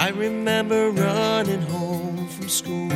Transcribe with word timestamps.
I 0.00 0.08
remember 0.08 0.92
running 0.92 1.60
home 1.60 2.26
from 2.28 2.48
school, 2.48 2.88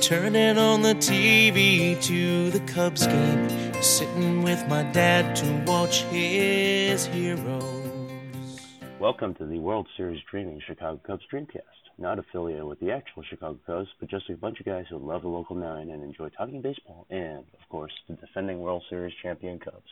turning 0.00 0.56
on 0.56 0.80
the 0.80 0.94
TV 0.94 2.02
to 2.02 2.50
the 2.50 2.60
Cubs 2.60 3.06
game, 3.06 3.82
sitting 3.82 4.42
with 4.42 4.66
my 4.66 4.84
dad 4.84 5.36
to 5.36 5.70
watch 5.70 6.00
his 6.04 7.04
heroes. 7.04 8.58
Welcome 8.98 9.34
to 9.34 9.44
the 9.44 9.58
World 9.58 9.86
Series 9.98 10.22
Dreaming 10.30 10.62
Chicago 10.66 10.98
Cubs 11.06 11.24
Dreamcast. 11.30 11.60
Not 11.98 12.18
affiliated 12.18 12.64
with 12.64 12.80
the 12.80 12.90
actual 12.90 13.22
Chicago 13.28 13.58
Cubs, 13.66 13.90
but 14.00 14.08
just 14.08 14.30
a 14.30 14.34
bunch 14.34 14.58
of 14.60 14.64
guys 14.64 14.86
who 14.88 14.96
love 14.96 15.20
the 15.20 15.28
local 15.28 15.56
nine 15.56 15.90
and 15.90 16.02
enjoy 16.02 16.30
talking 16.30 16.62
baseball, 16.62 17.06
and, 17.10 17.40
of 17.40 17.68
course, 17.68 17.92
the 18.08 18.14
defending 18.14 18.60
World 18.60 18.82
Series 18.88 19.12
champion 19.22 19.58
Cubs. 19.58 19.90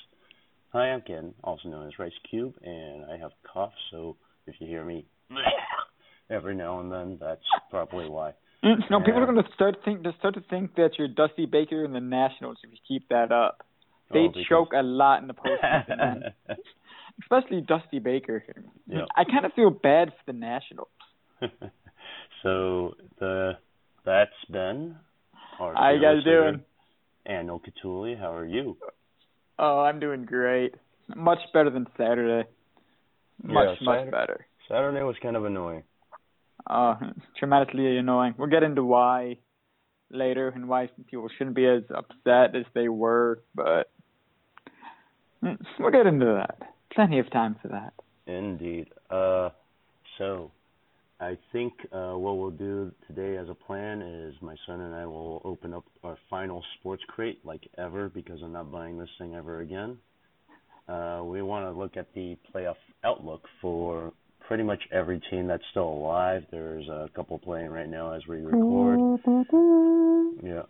Hi, 0.70 0.92
I'm 0.92 1.03
Ken, 1.03 1.34
also 1.45 1.69
known 1.69 1.89
as 1.89 1.98
Rice 1.98 2.11
Cube, 2.30 2.55
and 2.64 3.05
I 3.05 3.19
have 3.19 3.33
a 3.33 3.48
cough, 3.53 3.75
so 3.91 4.17
if 4.47 4.55
you 4.61 4.67
hear 4.67 4.83
me 4.83 5.05
every 6.32 6.54
now 6.54 6.80
and 6.80 6.91
then, 6.91 7.18
that's 7.20 7.45
probably 7.70 8.09
why. 8.09 8.32
Mm, 8.64 8.77
no, 8.91 9.00
people 9.00 9.20
are 9.20 9.27
going 9.27 9.42
to 9.42 9.52
start 9.54 9.77
think 9.84 10.02
to 10.04 10.12
start 10.18 10.34
to 10.34 10.41
think 10.48 10.74
that 10.77 10.91
you're 10.98 11.08
Dusty 11.08 11.46
Baker 11.46 11.84
in 11.84 11.92
the 11.92 12.00
Nationals 12.00 12.58
if 12.62 12.70
you 12.70 12.78
keep 12.86 13.08
that 13.08 13.32
up. 13.32 13.66
They 14.12 14.28
Oh, 14.28 14.32
choke 14.48 14.72
a 14.77 14.82
lot 14.82 15.20
in 15.22 15.27
the 15.28 15.34
postseason, 15.34 16.32
especially 17.22 17.60
Dusty 17.62 17.98
Baker. 17.98 18.45
Yeah. 18.86 19.06
I 19.16 19.24
kind 19.24 19.45
of 19.45 19.52
feel 19.55 19.70
bad 19.70 20.10
for 20.10 20.32
the 20.32 20.38
Nationals. 20.38 20.88
so 22.42 22.94
the 23.19 23.52
that's 24.05 24.30
Ben. 24.48 24.96
Our 25.58 25.74
How 25.74 25.91
you 25.91 26.00
guys 26.00 26.24
doing? 26.24 26.62
Anil 27.28 27.61
Catuli, 27.61 28.19
how 28.19 28.34
are 28.34 28.46
you? 28.46 28.77
Oh, 29.58 29.80
I'm 29.80 30.00
doing 30.00 30.24
great. 30.24 30.74
Much 31.14 31.39
better 31.52 31.70
than 31.70 31.86
Saturday. 31.96 32.48
Much, 33.42 33.78
Yeah, 33.80 33.84
much 33.84 34.11
better. 34.11 34.46
Saturday 34.69 35.02
was 35.02 35.17
kind 35.22 35.36
of 35.36 35.44
annoying. 35.44 35.83
Uh, 36.66 36.94
tremendously 37.38 37.96
annoying. 37.96 38.34
We'll 38.38 38.48
get 38.48 38.62
into 38.62 38.84
why 38.84 39.38
later 40.10 40.48
and 40.48 40.68
why 40.68 40.91
people 41.10 41.28
shouldn't 41.36 41.56
be 41.56 41.66
as 41.66 41.82
upset 41.94 42.55
as 42.55 42.64
they 42.74 42.88
were, 42.88 43.42
but 43.55 43.91
mm, 45.42 45.58
we'll 45.78 45.90
get 45.90 46.06
into 46.06 46.27
that. 46.27 46.74
Plenty 46.94 47.18
of 47.18 47.30
time 47.30 47.56
for 47.60 47.68
that. 47.68 47.94
Indeed. 48.27 48.88
Uh, 49.10 49.50
so 50.18 50.50
I 51.20 51.38
think 51.52 51.72
uh, 51.92 52.12
what 52.12 52.36
we'll 52.36 52.50
do 52.50 52.92
today 53.06 53.36
as 53.36 53.48
a 53.48 53.55
plan 53.55 54.02
is 54.02 54.34
my 54.40 54.56
son 54.66 54.80
and 54.80 54.94
I 54.94 55.06
will 55.06 55.40
open 55.44 55.72
up 55.72 55.84
our 56.05 56.18
final 56.28 56.62
sports 56.78 57.02
crate 57.08 57.38
like 57.44 57.68
ever 57.78 58.08
because 58.08 58.40
I'm 58.42 58.52
not 58.52 58.70
buying 58.70 58.98
this 58.98 59.08
thing 59.18 59.34
ever 59.34 59.60
again. 59.60 59.98
Uh, 60.88 61.22
we 61.24 61.40
want 61.42 61.64
to 61.64 61.78
look 61.78 61.96
at 61.96 62.12
the 62.14 62.36
playoff 62.52 62.77
outlook 63.05 63.44
for 63.60 64.12
pretty 64.53 64.64
much 64.64 64.83
every 64.92 65.19
team 65.31 65.47
that's 65.47 65.62
still 65.70 65.89
alive. 65.89 66.42
There's 66.50 66.86
a 66.86 67.08
couple 67.17 67.39
playing 67.39 67.70
right 67.70 67.89
now 67.89 68.12
as 68.12 68.20
we 68.28 68.36
record. 68.42 69.19
Yeah. 70.45 70.62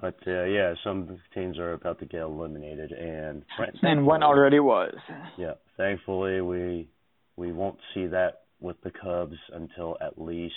But 0.00 0.16
uh, 0.26 0.44
yeah, 0.46 0.74
some 0.82 1.16
teams 1.32 1.56
are 1.56 1.74
about 1.74 2.00
to 2.00 2.06
get 2.06 2.22
eliminated, 2.22 2.90
and 2.90 3.44
And 3.82 4.04
one 4.04 4.24
already 4.24 4.58
was. 4.58 4.94
yeah, 5.38 5.54
thankfully 5.76 6.40
we 6.40 6.88
we 7.36 7.52
won't 7.52 7.78
see 7.94 8.06
that 8.08 8.40
with 8.60 8.76
the 8.82 8.90
Cubs 8.90 9.36
until 9.52 9.96
at 10.00 10.20
least 10.20 10.54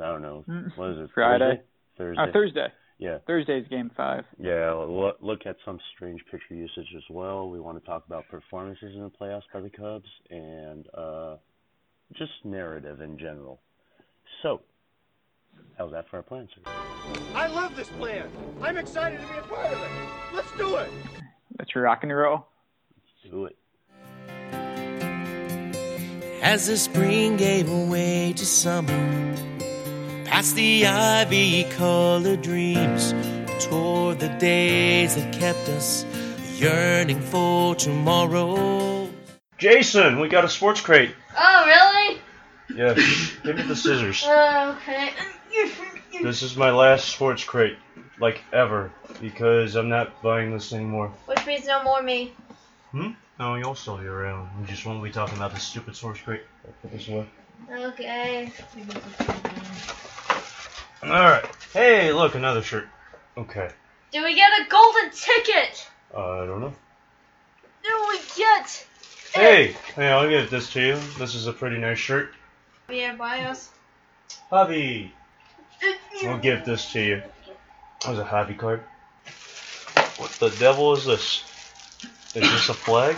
I 0.00 0.06
don't 0.06 0.22
know 0.22 0.44
what 0.76 0.90
is 0.92 0.98
it 1.00 1.10
Friday. 1.14 1.60
Thursday 1.98 2.22
Uh, 2.22 2.26
Thursday 2.26 2.32
Thursday. 2.32 2.66
yeah 2.98 3.18
Thursday's 3.26 3.68
game 3.68 3.90
five. 3.94 4.24
yeah 4.40 4.72
look, 4.72 5.16
look 5.20 5.40
at 5.46 5.56
some 5.66 5.78
strange 5.94 6.20
picture 6.30 6.54
usage 6.54 6.88
as 6.96 7.02
well. 7.10 7.50
We 7.50 7.60
want 7.60 7.78
to 7.78 7.86
talk 7.86 8.04
about 8.06 8.24
performances 8.30 8.94
in 8.94 9.02
the 9.02 9.10
playoffs 9.10 9.42
by 9.52 9.60
the 9.60 9.70
Cubs 9.70 10.08
and 10.30 10.86
uh 10.94 11.36
just 12.14 12.32
narrative 12.44 13.00
in 13.00 13.18
general. 13.18 13.60
So 14.42 14.60
how's 15.76 15.92
that 15.92 16.08
for 16.08 16.16
our 16.16 16.22
plan, 16.22 16.48
sir? 16.54 16.70
I 17.34 17.46
love 17.46 17.76
this 17.76 17.88
plan. 17.88 18.28
I'm 18.62 18.76
excited 18.76 19.20
to 19.20 19.26
be 19.26 19.38
a 19.38 19.42
part 19.42 19.72
of 19.72 19.80
it. 19.80 19.90
Let's 20.34 20.52
do 20.56 20.76
it. 20.76 20.90
Let's 21.58 21.74
rock 21.74 22.02
and 22.02 22.14
roll. 22.14 22.46
Let's 22.94 23.32
do 23.32 23.44
it. 23.46 23.56
As 26.42 26.68
the 26.68 26.76
spring 26.76 27.36
gave 27.36 27.68
way 27.70 28.32
to 28.36 28.46
summer, 28.46 29.34
past 30.24 30.54
the 30.54 30.86
ivy 30.86 31.64
colored 31.64 32.42
dreams, 32.42 33.12
toward 33.58 34.20
the 34.20 34.28
days 34.38 35.16
that 35.16 35.32
kept 35.32 35.68
us 35.68 36.04
yearning 36.54 37.20
for 37.20 37.74
tomorrow. 37.74 39.10
Jason, 39.58 40.20
we 40.20 40.28
got 40.28 40.44
a 40.44 40.48
sports 40.48 40.80
crate. 40.80 41.14
Oh, 41.36 41.64
really? 41.66 41.97
Yeah, 42.78 42.94
give 43.42 43.56
me 43.56 43.62
the 43.62 43.74
scissors. 43.74 44.22
Uh, 44.24 44.76
okay. 44.82 45.10
This 46.22 46.42
is 46.42 46.56
my 46.56 46.70
last 46.70 47.08
sports 47.08 47.44
crate, 47.44 47.76
like 48.20 48.40
ever, 48.52 48.92
because 49.20 49.76
I'm 49.76 49.88
not 49.88 50.20
buying 50.20 50.52
this 50.52 50.72
anymore. 50.72 51.12
Which 51.26 51.44
means 51.46 51.66
no 51.66 51.82
more 51.84 52.02
me. 52.02 52.32
Hmm? 52.90 53.10
No, 53.38 53.54
you'll 53.54 53.76
still 53.76 53.98
be 53.98 54.06
around. 54.06 54.48
We 54.60 54.66
just 54.66 54.84
won't 54.84 55.02
be 55.02 55.12
talking 55.12 55.36
about 55.36 55.54
this 55.54 55.62
stupid 55.62 55.94
sports 55.94 56.20
crate. 56.20 56.42
Put 56.82 56.92
this 56.92 57.08
away. 57.08 57.26
Okay. 57.70 58.52
Alright. 61.04 61.46
Hey, 61.72 62.12
look, 62.12 62.34
another 62.34 62.62
shirt. 62.62 62.88
Okay. 63.36 63.70
Do 64.12 64.24
we 64.24 64.34
get 64.34 64.50
a 64.60 64.68
golden 64.68 65.10
ticket? 65.10 65.88
Uh, 66.12 66.42
I 66.42 66.46
don't 66.46 66.60
know. 66.60 66.74
Do 67.84 68.06
we 68.08 68.20
get? 68.36 68.86
Hey! 69.34 69.76
Hey, 69.94 70.08
I'll 70.08 70.28
give 70.28 70.50
this 70.50 70.72
to 70.72 70.80
you. 70.80 70.98
This 71.18 71.36
is 71.36 71.46
a 71.46 71.52
pretty 71.52 71.78
nice 71.78 71.98
shirt. 71.98 72.34
Yeah, 72.90 73.16
buy 73.16 73.40
us. 73.40 73.70
Hobby! 74.48 75.12
We'll 76.22 76.38
give 76.38 76.64
this 76.64 76.90
to 76.92 77.00
you. 77.00 77.22
There's 78.04 78.18
a 78.18 78.24
hobby 78.24 78.54
card. 78.54 78.80
What 80.16 80.30
the 80.40 80.48
devil 80.58 80.94
is 80.94 81.04
this? 81.04 81.44
Is 82.34 82.42
this 82.42 82.68
a 82.70 82.74
flag? 82.74 83.16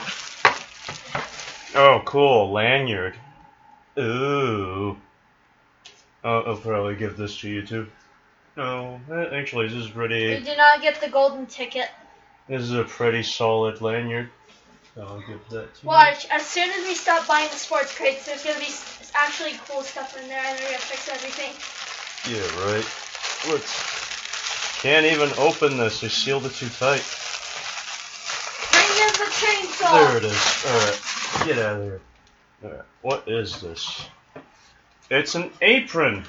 Oh, 1.77 2.03
cool. 2.05 2.51
Lanyard. 2.51 3.15
Ooh. 3.97 4.97
Oh, 6.25 6.41
I'll 6.43 6.57
probably 6.57 6.97
give 6.97 7.17
this 7.17 7.39
to 7.41 7.49
you 7.49 7.65
too. 7.65 7.87
No, 8.57 9.01
eh, 9.11 9.37
actually, 9.39 9.69
this 9.69 9.77
is 9.77 9.87
We 9.87 9.93
pretty. 9.93 10.41
did 10.41 10.57
not 10.57 10.83
get 10.83 11.01
the 11.01 11.09
golden 11.09 11.47
ticket. 11.47 11.89
This 12.49 12.63
is 12.63 12.73
a 12.73 12.83
pretty 12.85 13.23
solid 13.23 13.81
lanyard. 13.81 14.31
I'll 15.01 15.21
give 15.21 15.41
that 15.51 15.75
to 15.75 15.87
Watch, 15.87 16.27
as 16.31 16.47
soon 16.47 16.71
as 16.71 16.87
we 16.87 16.95
stop 16.95 17.27
buying 17.27 17.49
the 17.51 17.57
sports 17.57 17.95
crates, 17.97 18.27
there's 18.27 18.45
gonna 18.45 18.59
be 18.59 18.73
actually 19.15 19.53
cool 19.67 19.83
stuff 19.83 20.21
in 20.21 20.29
there, 20.29 20.43
and 20.45 20.59
we're 20.59 20.67
gonna 20.67 20.79
fix 20.79 21.09
everything. 21.09 21.53
Yeah, 22.31 22.43
right. 22.67 22.85
Let's. 23.49 24.81
Can't 24.83 25.07
even 25.07 25.31
open 25.39 25.77
this. 25.77 26.01
They 26.01 26.09
sealed 26.09 26.47
it 26.47 26.55
too 26.55 26.69
tight. 26.69 27.05
Bring 28.73 28.93
in 29.03 29.13
the 29.13 29.29
chainsaw. 29.31 29.93
There 29.93 30.17
it 30.17 30.25
is. 30.25 30.65
Alright. 30.67 31.47
Get 31.47 31.59
out 31.59 31.77
of 31.77 31.83
here. 31.83 32.01
Alright. 32.65 32.85
What 33.03 33.29
is 33.29 33.61
this? 33.61 34.07
It's 35.11 35.35
an 35.35 35.51
apron. 35.61 36.25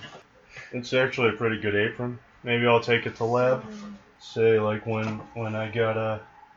It's 0.73 0.93
actually 0.93 1.29
a 1.29 1.33
pretty 1.33 1.61
good 1.61 1.75
apron. 1.75 2.19
Maybe 2.43 2.67
I'll 2.67 2.81
take 2.81 3.05
it 3.05 3.15
to 3.17 3.23
lab. 3.23 3.63
Mm-hmm. 3.63 3.91
Say 4.19 4.59
like 4.59 4.85
when 4.85 5.19
when 5.33 5.55
I 5.55 5.69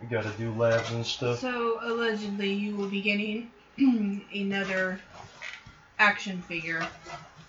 gotta 0.05 0.29
gotta 0.29 0.39
do 0.39 0.53
labs 0.53 0.91
and 0.93 1.05
stuff. 1.05 1.39
So 1.41 1.79
allegedly, 1.83 2.53
you 2.53 2.77
will 2.77 2.89
be 2.89 3.01
getting 3.01 3.51
another 4.35 5.01
action 5.99 6.43
figure. 6.43 6.87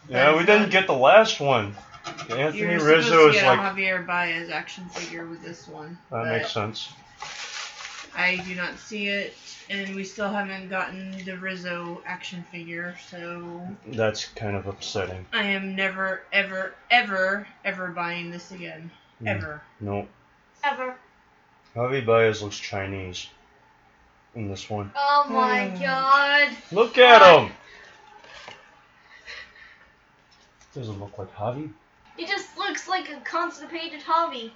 Yeah, 0.10 0.38
we 0.38 0.46
didn't 0.46 0.69
get 0.69 0.88
the 0.88 0.94
last 0.94 1.40
one. 1.40 1.75
Anthony 2.30 2.60
You're 2.60 2.80
supposed 2.80 3.07
Rizzo 3.07 3.24
to 3.24 3.30
is 3.30 3.36
get 3.36 3.48
like 3.48 3.60
a 3.60 3.75
Javier 3.75 4.06
Baez 4.06 4.50
action 4.50 4.88
figure 4.90 5.25
with 5.25 5.44
this 5.44 5.68
one. 5.68 5.98
that 6.12 6.25
makes 6.25 6.52
sense. 6.52 6.90
I 8.16 8.38
do 8.48 8.56
not 8.56 8.78
see 8.78 9.07
it, 9.07 9.34
and 9.69 9.94
we 9.96 10.04
still 10.04 10.30
haven't 10.30 10.69
gotten 10.69 11.12
the 11.25 11.38
Rizzo 11.38 12.02
action 12.06 12.46
figure. 12.52 12.96
So 13.10 13.68
That's 13.88 14.25
kind 14.25 14.56
of 14.56 14.68
upsetting. 14.68 15.25
I 15.34 15.44
am 15.44 15.75
never, 15.75 16.22
ever, 16.31 16.75
ever, 16.90 17.48
ever 17.66 17.88
buying 17.90 18.31
this 18.31 18.52
again. 18.52 18.92
Hmm. 19.19 19.28
Ever. 19.28 19.62
No. 19.81 20.07
Ever. 20.63 20.96
Javi 21.75 22.06
Baez 22.06 22.42
looks 22.42 22.57
Chinese 22.57 23.27
in 24.33 24.50
this 24.50 24.69
one. 24.69 24.92
Oh 24.95 25.25
my 25.30 25.66
Hmm. 25.68 25.83
god. 25.83 26.50
Look 26.72 26.98
at 26.98 27.22
him! 27.22 27.51
Doesn't 30.74 31.00
look 31.00 31.18
like 31.18 31.33
Javi. 31.36 31.69
He 32.18 32.25
just 32.25 32.57
looks 32.57 32.88
like 32.88 33.10
a 33.10 33.19
constipated 33.30 34.01
hobby. 34.01 34.54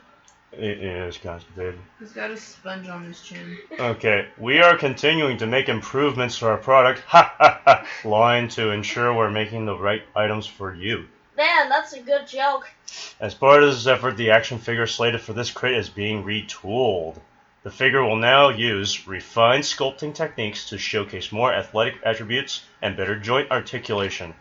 It 0.54 0.80
is 0.80 1.18
constipated. 1.18 1.80
He's 2.00 2.12
got 2.12 2.32
a 2.32 2.38
sponge 2.38 2.88
on 2.88 3.04
his 3.04 3.22
chin. 3.22 3.58
Okay, 3.80 4.28
we 4.38 4.62
are 4.62 4.78
continuing 4.78 5.38
to 5.38 5.46
make 5.46 5.70
improvements 5.70 6.40
to 6.40 6.48
our 6.48 6.58
product 6.58 7.02
ha 7.08 7.34
ha 7.38 7.62
ha 7.66 7.86
line 8.04 8.48
to 8.50 8.72
ensure 8.72 9.14
we're 9.14 9.30
making 9.30 9.66
the 9.66 9.78
right 9.78 10.04
items 10.16 10.48
for 10.48 10.74
you. 10.74 11.06
Man, 11.40 11.70
that's 11.70 11.94
a 11.94 12.02
good 12.02 12.28
joke. 12.28 12.70
As 13.18 13.34
part 13.34 13.64
of 13.64 13.70
this 13.70 13.88
effort, 13.88 14.18
the 14.18 14.32
action 14.32 14.58
figure 14.58 14.86
slated 14.86 15.22
for 15.22 15.32
this 15.32 15.52
crate 15.52 15.78
is 15.78 15.88
being 15.88 16.26
retooled. 16.26 17.18
The 17.64 17.72
figure 17.72 18.04
will 18.04 18.18
now 18.18 18.50
use 18.50 19.08
refined 19.08 19.64
sculpting 19.64 20.14
techniques 20.14 20.68
to 20.68 20.78
showcase 20.78 21.32
more 21.32 21.54
athletic 21.54 21.96
attributes 22.04 22.66
and 22.82 22.98
better 22.98 23.18
joint 23.18 23.52
articulation. 23.52 24.34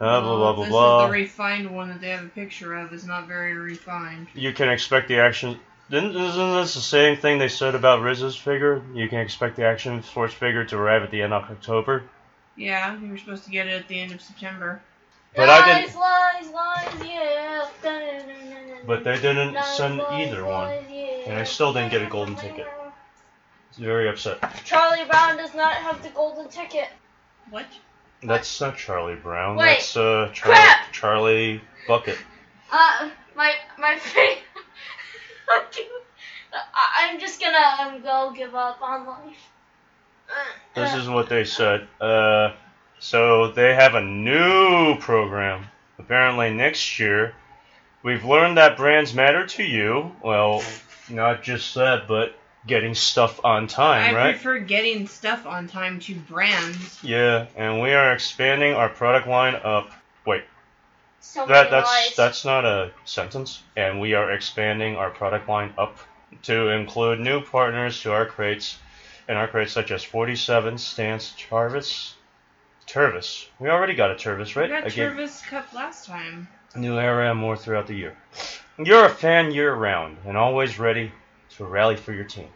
Uh, 0.00 0.20
blah 0.22 0.36
blah 0.36 0.52
blah 0.54 0.64
this 0.64 0.70
blah. 0.72 1.04
is 1.04 1.06
the 1.06 1.12
refined 1.12 1.70
one 1.70 1.88
that 1.90 2.00
they 2.00 2.08
have 2.08 2.24
a 2.24 2.30
picture 2.30 2.74
of. 2.74 2.92
Is 2.92 3.06
not 3.06 3.28
very 3.28 3.54
refined. 3.54 4.26
you 4.34 4.52
can 4.52 4.68
expect 4.68 5.06
the 5.06 5.20
action. 5.20 5.60
Isn't 5.88 6.14
this 6.14 6.74
the 6.74 6.80
same 6.80 7.16
thing 7.16 7.38
they 7.38 7.46
said 7.46 7.76
about 7.76 8.02
Riz's 8.02 8.34
figure? 8.34 8.82
You 8.92 9.08
can 9.08 9.20
expect 9.20 9.54
the 9.54 9.64
action 9.64 10.02
sports 10.02 10.34
figure 10.34 10.64
to 10.64 10.76
arrive 10.76 11.04
at 11.04 11.12
the 11.12 11.22
end 11.22 11.32
of 11.32 11.44
October. 11.44 12.02
Yeah, 12.56 12.98
you 12.98 13.08
were 13.08 13.18
supposed 13.18 13.44
to 13.44 13.50
get 13.50 13.68
it 13.68 13.74
at 13.74 13.86
the 13.86 14.00
end 14.00 14.10
of 14.10 14.20
September. 14.20 14.82
But 15.36 15.48
I 15.50 15.80
didn't. 15.80 15.94
lies, 15.96 16.50
lies, 16.52 17.06
yeah. 17.06 17.66
But 18.86 19.04
they 19.04 19.16
didn't 19.16 19.54
Lies, 19.54 19.76
send 19.76 19.98
lies, 19.98 20.28
either 20.28 20.44
one. 20.44 20.70
yeah. 20.90 21.30
And 21.30 21.38
I 21.38 21.44
still 21.44 21.72
didn't 21.72 21.90
get 21.90 22.02
a 22.02 22.06
golden 22.06 22.36
ticket. 22.36 22.66
It's 23.70 23.78
very 23.78 24.08
upset. 24.08 24.38
Charlie 24.64 25.04
Brown 25.04 25.36
does 25.36 25.54
not 25.54 25.74
have 25.74 26.02
the 26.02 26.08
golden 26.10 26.48
ticket. 26.48 26.88
What? 27.50 27.66
That's 28.22 28.60
not 28.60 28.76
Charlie 28.76 29.16
Brown. 29.16 29.56
Wait. 29.56 29.66
That's 29.76 29.96
uh 29.96 30.30
Charlie, 30.32 30.56
Crap. 30.56 30.92
Charlie 30.92 31.60
Bucket. 31.86 32.18
Uh, 32.72 33.10
my 33.34 33.52
my 33.78 33.96
face. 33.98 34.38
I- 36.52 37.08
I'm 37.10 37.20
just 37.20 37.40
gonna 37.40 37.58
um, 37.96 38.02
go 38.02 38.32
give 38.34 38.54
up 38.54 38.80
on 38.80 39.06
life. 39.06 39.50
Uh, 40.28 40.80
This 40.80 40.94
is 40.94 41.08
what 41.08 41.28
they 41.28 41.44
said. 41.44 41.86
Uh, 42.00 42.50
so 43.06 43.52
they 43.52 43.72
have 43.72 43.94
a 43.94 44.02
new 44.02 44.98
program. 44.98 45.64
Apparently 45.96 46.52
next 46.52 46.98
year, 46.98 47.34
we've 48.02 48.24
learned 48.24 48.56
that 48.56 48.76
brands 48.76 49.14
matter 49.14 49.46
to 49.46 49.62
you. 49.62 50.10
Well, 50.24 50.64
not 51.08 51.44
just 51.44 51.76
that, 51.76 52.08
but 52.08 52.34
getting 52.66 52.96
stuff 52.96 53.40
on 53.44 53.68
time, 53.68 54.12
I 54.12 54.18
right? 54.18 54.30
prefer 54.32 54.58
getting 54.58 55.06
stuff 55.06 55.46
on 55.46 55.68
time 55.68 56.00
to 56.00 56.16
brands. 56.16 56.98
Yeah, 57.04 57.46
and 57.54 57.80
we 57.80 57.92
are 57.92 58.12
expanding 58.12 58.72
our 58.74 58.88
product 58.88 59.28
line 59.28 59.54
up. 59.54 59.92
Wait, 60.26 60.42
so 61.20 61.46
that 61.46 61.70
that's 61.70 61.88
lies. 61.88 62.16
that's 62.16 62.44
not 62.44 62.64
a 62.64 62.90
sentence. 63.04 63.62
And 63.76 64.00
we 64.00 64.14
are 64.14 64.32
expanding 64.32 64.96
our 64.96 65.10
product 65.10 65.48
line 65.48 65.72
up 65.78 65.96
to 66.42 66.70
include 66.70 67.20
new 67.20 67.40
partners 67.40 68.02
to 68.02 68.12
our 68.12 68.26
crates, 68.26 68.78
and 69.28 69.38
our 69.38 69.46
crates 69.46 69.70
such 69.70 69.92
as 69.92 70.02
47 70.02 70.76
Stance 70.78 71.30
Jarvis, 71.36 72.15
Tervis. 72.86 73.46
We 73.58 73.68
already 73.68 73.94
got 73.94 74.10
a 74.10 74.14
Tervis, 74.14 74.56
right? 74.56 74.68
We 74.70 74.80
got 74.80 74.84
gave- 74.90 75.12
Tervis 75.12 75.44
Cup 75.46 75.72
last 75.72 76.06
time. 76.06 76.48
New 76.74 76.98
era 76.98 77.30
and 77.30 77.38
more 77.38 77.56
throughout 77.56 77.86
the 77.86 77.94
year. 77.94 78.16
You're 78.78 79.06
a 79.06 79.10
fan 79.10 79.50
year 79.50 79.74
round 79.74 80.18
and 80.26 80.36
always 80.36 80.78
ready 80.78 81.10
to 81.56 81.64
rally 81.64 81.96
for 81.96 82.12
your 82.12 82.24
team. 82.24 82.48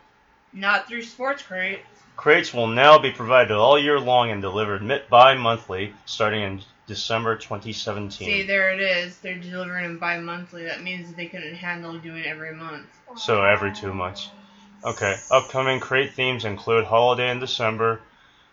Not 0.52 0.86
through 0.88 1.02
Sports 1.02 1.42
Crate. 1.42 1.80
Crates 2.16 2.52
will 2.52 2.66
now 2.66 2.98
be 2.98 3.12
provided 3.12 3.52
all 3.52 3.78
year 3.78 3.98
long 3.98 4.30
and 4.30 4.42
delivered 4.42 4.82
mi- 4.82 5.00
bi-monthly 5.08 5.94
starting 6.04 6.42
in 6.42 6.60
December 6.86 7.36
2017. 7.36 8.10
See, 8.28 8.42
there 8.42 8.72
it 8.74 8.80
is. 8.80 9.16
They're 9.18 9.36
delivering 9.38 9.84
them 9.84 9.98
bi-monthly. 9.98 10.64
That 10.64 10.82
means 10.82 11.14
they 11.14 11.26
couldn't 11.26 11.54
handle 11.54 11.98
doing 11.98 12.24
it 12.24 12.26
every 12.26 12.52
month. 12.52 12.88
So 13.16 13.42
every 13.42 13.72
two 13.72 13.94
months. 13.94 14.28
Okay. 14.84 15.16
Upcoming 15.30 15.80
crate 15.80 16.12
themes 16.12 16.44
include 16.44 16.84
holiday 16.84 17.30
in 17.30 17.40
December, 17.40 18.00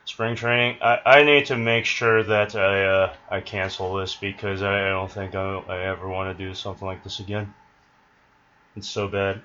spring 0.07 0.35
training. 0.35 0.77
I, 0.81 0.99
I 1.05 1.23
need 1.23 1.47
to 1.47 1.57
make 1.57 1.85
sure 1.85 2.23
that 2.23 2.55
I 2.55 2.85
uh, 2.85 3.13
I 3.29 3.41
cancel 3.41 3.95
this 3.95 4.15
because 4.15 4.61
I, 4.61 4.87
I 4.87 4.89
don't 4.89 5.11
think 5.11 5.35
I, 5.35 5.59
I 5.67 5.81
ever 5.87 6.07
want 6.07 6.35
to 6.35 6.43
do 6.45 6.53
something 6.53 6.87
like 6.87 7.03
this 7.03 7.19
again. 7.19 7.53
It's 8.75 8.87
so 8.87 9.07
bad. 9.07 9.41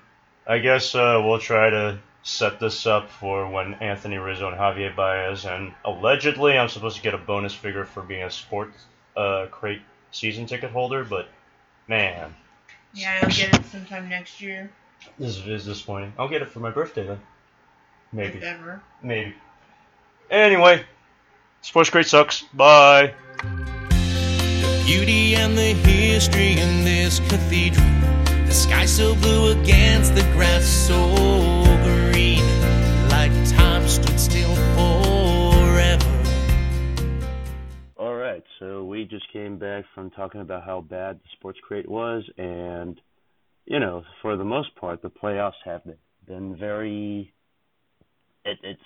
I 0.47 0.59
guess 0.59 0.95
uh, 0.95 1.21
we'll 1.23 1.39
try 1.39 1.69
to 1.69 1.99
set 2.23 2.59
this 2.59 2.85
up 2.85 3.09
for 3.09 3.49
when 3.49 3.73
Anthony 3.75 4.17
Rizzo 4.17 4.47
and 4.47 4.57
Javier 4.57 4.95
Baez 4.95 5.45
and 5.45 5.73
allegedly 5.83 6.57
I'm 6.57 6.69
supposed 6.69 6.95
to 6.95 7.01
get 7.01 7.13
a 7.13 7.17
bonus 7.17 7.53
figure 7.53 7.83
for 7.83 8.01
being 8.01 8.23
a 8.23 8.29
sports 8.31 8.77
uh, 9.17 9.47
crate 9.51 9.81
season 10.11 10.45
ticket 10.45 10.71
holder, 10.71 11.03
but 11.03 11.27
man, 11.87 12.33
Yeah, 12.93 13.19
I'll 13.21 13.29
get 13.29 13.53
it 13.53 13.65
sometime 13.65 14.07
next 14.07 14.39
year. 14.39 14.71
this 15.19 15.37
is 15.37 15.65
disappointing. 15.65 16.13
I'll 16.17 16.29
get 16.29 16.41
it 16.41 16.49
for 16.49 16.59
my 16.59 16.69
birthday 16.71 17.05
then. 17.05 17.19
Maybe. 18.13 18.41
Ever. 18.41 18.81
Maybe. 19.01 19.33
Anyway, 20.33 20.83
Sports 21.61 21.91
Crate 21.91 22.07
sucks. 22.07 22.41
Bye. 22.55 23.13
The 23.37 24.83
beauty 24.83 25.35
and 25.35 25.55
the 25.55 25.73
history 25.75 26.59
in 26.59 26.83
this 26.83 27.19
cathedral. 27.29 27.85
The 28.47 28.51
sky 28.51 28.85
so 28.87 29.13
blue 29.13 29.51
against 29.51 30.15
the 30.15 30.23
grass 30.33 30.65
so 30.65 30.97
green. 31.83 32.41
Like 33.09 33.31
time 33.51 33.87
stood 33.87 34.19
still 34.19 34.55
forever. 34.73 36.23
All 37.95 38.15
right, 38.15 38.43
so 38.57 38.85
we 38.85 39.05
just 39.05 39.31
came 39.31 39.59
back 39.59 39.85
from 39.93 40.09
talking 40.09 40.41
about 40.41 40.63
how 40.63 40.81
bad 40.81 41.17
the 41.17 41.29
sports 41.33 41.59
crate 41.61 41.87
was, 41.87 42.27
and 42.39 42.99
you 43.65 43.79
know, 43.79 44.03
for 44.23 44.35
the 44.35 44.43
most 44.43 44.75
part, 44.77 45.03
the 45.03 45.11
playoffs 45.11 45.61
have 45.63 45.83
been, 45.83 45.97
been 46.25 46.55
very. 46.57 47.31
It, 48.43 48.57
it's 48.63 48.81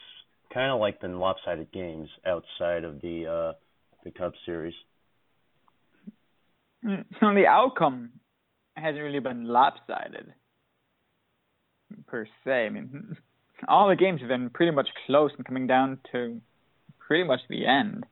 kind 0.53 0.71
of 0.71 0.79
like 0.79 1.01
the 1.01 1.07
lopsided 1.07 1.71
games 1.71 2.09
outside 2.25 2.83
of 2.83 3.01
the 3.01 3.25
uh, 3.27 3.53
the 4.03 4.11
Cubs 4.11 4.37
series. 4.45 4.73
Mm, 6.85 7.05
So 7.19 7.33
the 7.33 7.47
outcome 7.47 8.11
hasn't 8.75 9.01
really 9.03 9.19
been 9.19 9.45
lopsided 9.45 10.33
per 12.07 12.27
se. 12.45 12.65
I 12.65 12.69
mean, 12.69 13.17
all 13.67 13.89
the 13.89 13.95
games 13.95 14.21
have 14.21 14.29
been 14.29 14.49
pretty 14.49 14.71
much 14.71 14.87
close 15.05 15.31
and 15.35 15.45
coming 15.45 15.67
down 15.67 15.99
to 16.11 16.41
pretty 16.99 17.23
much 17.23 17.41
the 17.49 17.65
end. 17.65 18.05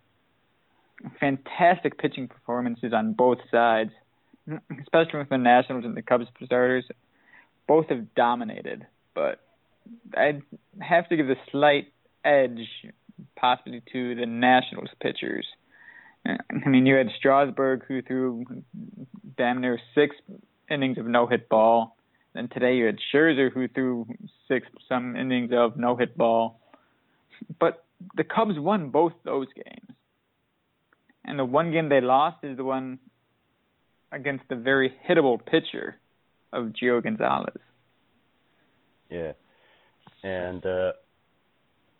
Fantastic 1.19 1.99
pitching 1.99 2.27
performances 2.27 2.93
on 2.93 3.13
both 3.13 3.37
sides, 3.51 3.91
especially 4.81 5.19
with 5.19 5.29
the 5.29 5.37
Nationals 5.37 5.85
and 5.85 5.95
the 5.95 6.01
Cubs 6.01 6.25
starters. 6.43 6.85
Both 7.67 7.89
have 7.89 8.13
dominated, 8.15 8.85
but 9.13 9.41
I'd 10.15 10.41
have 10.79 11.09
to 11.09 11.17
give 11.17 11.27
the 11.27 11.35
slight 11.51 11.87
edge 12.25 12.67
possibly 13.35 13.81
to 13.91 14.15
the 14.15 14.25
Nationals 14.25 14.89
pitchers. 15.01 15.45
I 16.25 16.67
mean, 16.67 16.85
you 16.85 16.95
had 16.95 17.07
Strasburg 17.17 17.83
who 17.87 18.01
threw 18.01 18.45
damn 19.37 19.61
near 19.61 19.79
six 19.93 20.15
innings 20.69 20.97
of 20.97 21.05
no 21.05 21.27
hit 21.27 21.47
ball. 21.49 21.95
Then 22.33 22.49
today 22.49 22.75
you 22.75 22.85
had 22.85 22.97
Scherzer 23.13 23.51
who 23.51 23.67
threw 23.67 24.07
six 24.47 24.67
some 24.89 25.15
innings 25.15 25.51
of 25.53 25.77
no 25.77 25.95
hit 25.95 26.17
ball. 26.17 26.59
But 27.59 27.85
the 28.15 28.23
Cubs 28.23 28.57
won 28.57 28.89
both 28.89 29.13
those 29.23 29.47
games. 29.55 29.91
And 31.23 31.39
the 31.39 31.45
one 31.45 31.71
game 31.71 31.89
they 31.89 32.01
lost 32.01 32.43
is 32.43 32.57
the 32.57 32.63
one 32.63 32.99
against 34.11 34.45
the 34.49 34.55
very 34.55 34.93
hittable 35.07 35.43
pitcher 35.43 35.97
of 36.51 36.73
Gio 36.81 37.03
Gonzalez. 37.03 37.55
Yeah. 39.09 39.33
And 40.23 40.65
uh 40.65 40.93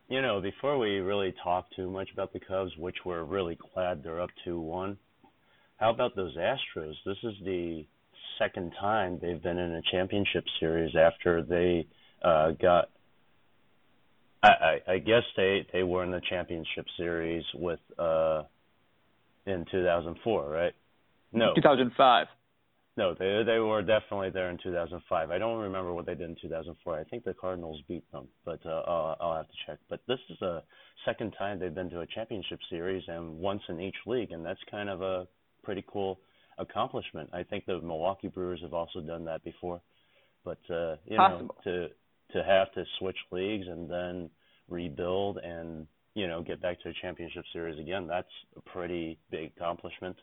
you 0.07 0.21
know, 0.21 0.41
before 0.41 0.77
we 0.77 0.99
really 0.99 1.33
talk 1.43 1.67
too 1.75 1.89
much 1.89 2.09
about 2.13 2.33
the 2.33 2.39
Cubs, 2.39 2.71
which 2.77 2.97
we're 3.05 3.23
really 3.23 3.57
glad 3.73 4.03
they're 4.03 4.21
up 4.21 4.29
2-1, 4.45 4.97
how 5.77 5.89
about 5.89 6.15
those 6.15 6.35
Astros? 6.37 6.93
This 7.05 7.17
is 7.23 7.33
the 7.43 7.85
second 8.39 8.73
time 8.79 9.19
they've 9.21 9.41
been 9.41 9.57
in 9.57 9.71
a 9.71 9.81
championship 9.91 10.43
series 10.59 10.93
after 10.95 11.41
they 11.41 11.87
uh 12.23 12.51
got 12.51 12.89
I, 14.43 14.47
I, 14.47 14.93
I 14.93 14.97
guess 14.99 15.23
they, 15.37 15.65
they 15.73 15.83
were 15.83 16.03
in 16.03 16.11
the 16.11 16.21
championship 16.29 16.85
series 16.97 17.43
with 17.53 17.79
uh 17.97 18.43
in 19.45 19.65
2004, 19.71 20.49
right? 20.49 20.73
No. 21.31 21.53
2005. 21.55 22.27
No, 22.97 23.13
they 23.13 23.43
they 23.45 23.59
were 23.59 23.81
definitely 23.81 24.29
there 24.29 24.49
in 24.49 24.57
2005. 24.63 25.29
I 25.29 25.37
don't 25.37 25.59
remember 25.59 25.93
what 25.93 26.05
they 26.05 26.15
did 26.15 26.29
in 26.29 26.37
2004. 26.41 26.97
I 26.97 27.03
think 27.03 27.25
the 27.25 27.33
Cardinals 27.33 27.81
beat 27.89 28.09
them, 28.11 28.27
but 28.45 28.59
uh, 28.65 28.83
I'll, 28.87 29.17
I'll 29.19 29.35
have 29.35 29.47
to 29.47 29.53
check. 29.67 29.79
But 29.89 29.99
this 30.07 30.19
is 30.29 30.41
a 30.41 30.63
second 31.03 31.35
time 31.37 31.59
they've 31.59 31.75
been 31.75 31.89
to 31.89 32.01
a 32.01 32.07
championship 32.07 32.59
series, 32.69 33.03
and 33.07 33.37
once 33.37 33.61
in 33.67 33.81
each 33.81 33.97
league, 34.05 34.31
and 34.31 34.45
that's 34.45 34.59
kind 34.71 34.89
of 34.89 35.01
a 35.01 35.27
pretty 35.63 35.83
cool 35.87 36.19
accomplishment. 36.57 37.29
I 37.33 37.43
think 37.43 37.65
the 37.65 37.81
Milwaukee 37.81 38.29
Brewers 38.29 38.61
have 38.61 38.73
also 38.73 39.01
done 39.01 39.25
that 39.25 39.43
before, 39.43 39.81
but 40.45 40.59
uh, 40.69 40.95
you 41.05 41.17
Possible. 41.17 41.55
know, 41.65 41.71
to 41.71 41.89
to 42.31 42.43
have 42.43 42.71
to 42.73 42.85
switch 42.99 43.17
leagues 43.31 43.67
and 43.67 43.89
then 43.91 44.29
rebuild 44.69 45.37
and 45.37 45.85
you 46.13 46.27
know 46.27 46.41
get 46.41 46.61
back 46.61 46.79
to 46.81 46.89
a 46.89 46.93
championship 47.01 47.43
series 47.51 47.77
again, 47.77 48.07
that's 48.07 48.27
a 48.55 48.61
pretty 48.61 49.17
big 49.31 49.51
accomplishment. 49.57 50.15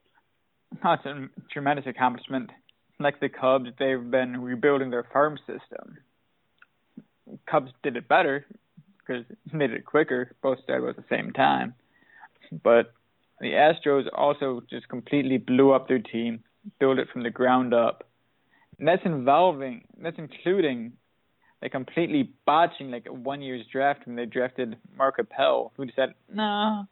It's 0.84 1.06
a 1.06 1.28
tremendous 1.52 1.86
accomplishment. 1.86 2.50
Like 2.98 3.20
the 3.20 3.28
Cubs, 3.28 3.70
they've 3.78 4.10
been 4.10 4.40
rebuilding 4.42 4.90
their 4.90 5.06
farm 5.12 5.38
system. 5.46 5.98
Cubs 7.50 7.70
did 7.82 7.96
it 7.96 8.08
better 8.08 8.46
because 8.98 9.24
they 9.52 9.58
did 9.58 9.72
it 9.72 9.86
quicker. 9.86 10.32
Both 10.42 10.58
started 10.62 10.88
at 10.88 10.96
the 10.96 11.04
same 11.10 11.32
time. 11.32 11.74
But 12.62 12.92
the 13.40 13.52
Astros 13.52 14.04
also 14.14 14.62
just 14.70 14.88
completely 14.88 15.38
blew 15.38 15.72
up 15.72 15.88
their 15.88 15.98
team, 15.98 16.44
built 16.78 16.98
it 16.98 17.08
from 17.12 17.22
the 17.22 17.30
ground 17.30 17.74
up. 17.74 18.04
And 18.78 18.86
that's 18.86 19.02
involving, 19.04 19.84
that's 20.00 20.18
including 20.18 20.92
like 21.62 21.72
completely 21.72 22.30
botching 22.44 22.90
like 22.90 23.06
one 23.06 23.40
year's 23.40 23.64
draft 23.70 24.06
when 24.06 24.16
they 24.16 24.26
drafted 24.26 24.76
Mark 24.96 25.18
Appel, 25.18 25.72
who 25.76 25.86
said, 25.94 26.14
"No, 26.32 26.86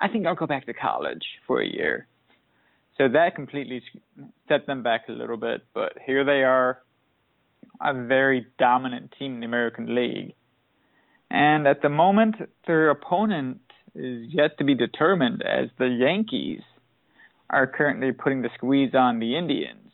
I 0.00 0.08
think 0.08 0.26
I'll 0.26 0.34
go 0.34 0.46
back 0.46 0.64
to 0.66 0.72
college 0.72 1.24
for 1.46 1.60
a 1.60 1.66
year." 1.66 2.06
So 2.96 3.08
that 3.08 3.34
completely 3.34 3.82
set 4.48 4.66
them 4.66 4.82
back 4.82 5.08
a 5.08 5.12
little 5.12 5.36
bit. 5.36 5.62
But 5.74 5.94
here 6.06 6.24
they 6.24 6.44
are, 6.44 6.78
a 7.80 7.92
very 8.06 8.46
dominant 8.58 9.14
team 9.18 9.34
in 9.34 9.40
the 9.40 9.46
American 9.46 9.94
League. 9.94 10.34
And 11.30 11.66
at 11.66 11.82
the 11.82 11.88
moment, 11.88 12.36
their 12.66 12.90
opponent 12.90 13.60
is 13.94 14.28
yet 14.32 14.58
to 14.58 14.64
be 14.64 14.74
determined 14.74 15.42
as 15.42 15.68
the 15.78 15.86
Yankees 15.86 16.60
are 17.50 17.66
currently 17.66 18.12
putting 18.12 18.42
the 18.42 18.50
squeeze 18.56 18.94
on 18.94 19.18
the 19.18 19.36
Indians, 19.36 19.90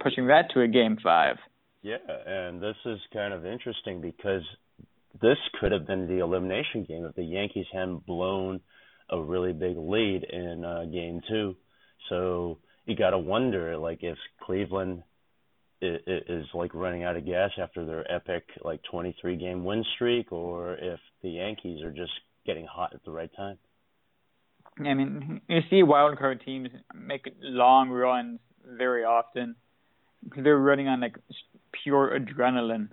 pushing 0.00 0.28
that 0.28 0.50
to 0.54 0.60
a 0.62 0.68
game 0.68 0.96
five. 1.02 1.36
Yeah, 1.82 1.98
and 2.26 2.60
this 2.60 2.76
is 2.84 2.98
kind 3.12 3.32
of 3.32 3.46
interesting 3.46 4.00
because 4.00 4.42
this 5.20 5.38
could 5.60 5.72
have 5.72 5.86
been 5.86 6.08
the 6.08 6.18
elimination 6.18 6.84
game 6.84 7.04
if 7.04 7.14
the 7.14 7.24
Yankees 7.24 7.66
hadn't 7.72 8.06
blown 8.06 8.60
a 9.10 9.20
really 9.20 9.52
big 9.52 9.76
lead 9.76 10.24
in 10.24 10.64
uh, 10.64 10.84
game 10.84 11.20
two. 11.28 11.56
So 12.08 12.58
you 12.84 12.96
got 12.96 13.10
to 13.10 13.18
wonder, 13.18 13.76
like, 13.76 14.02
if 14.02 14.18
Cleveland 14.42 15.02
is, 15.80 16.00
is 16.06 16.46
like 16.54 16.74
running 16.74 17.04
out 17.04 17.16
of 17.16 17.26
gas 17.26 17.50
after 17.60 17.84
their 17.84 18.10
epic 18.10 18.44
like 18.62 18.80
23 18.90 19.36
game 19.36 19.64
win 19.64 19.84
streak, 19.94 20.32
or 20.32 20.74
if 20.74 21.00
the 21.22 21.30
Yankees 21.30 21.82
are 21.82 21.92
just 21.92 22.12
getting 22.46 22.66
hot 22.66 22.94
at 22.94 23.04
the 23.04 23.10
right 23.10 23.30
time. 23.36 23.58
I 24.78 24.94
mean, 24.94 25.40
you 25.48 25.60
see 25.70 25.82
wild 25.82 26.18
card 26.18 26.42
teams 26.44 26.68
make 26.94 27.28
long 27.40 27.88
runs 27.88 28.40
very 28.64 29.04
often. 29.04 29.56
They're 30.36 30.58
running 30.58 30.88
on 30.88 31.00
like 31.00 31.16
pure 31.82 32.18
adrenaline, 32.18 32.88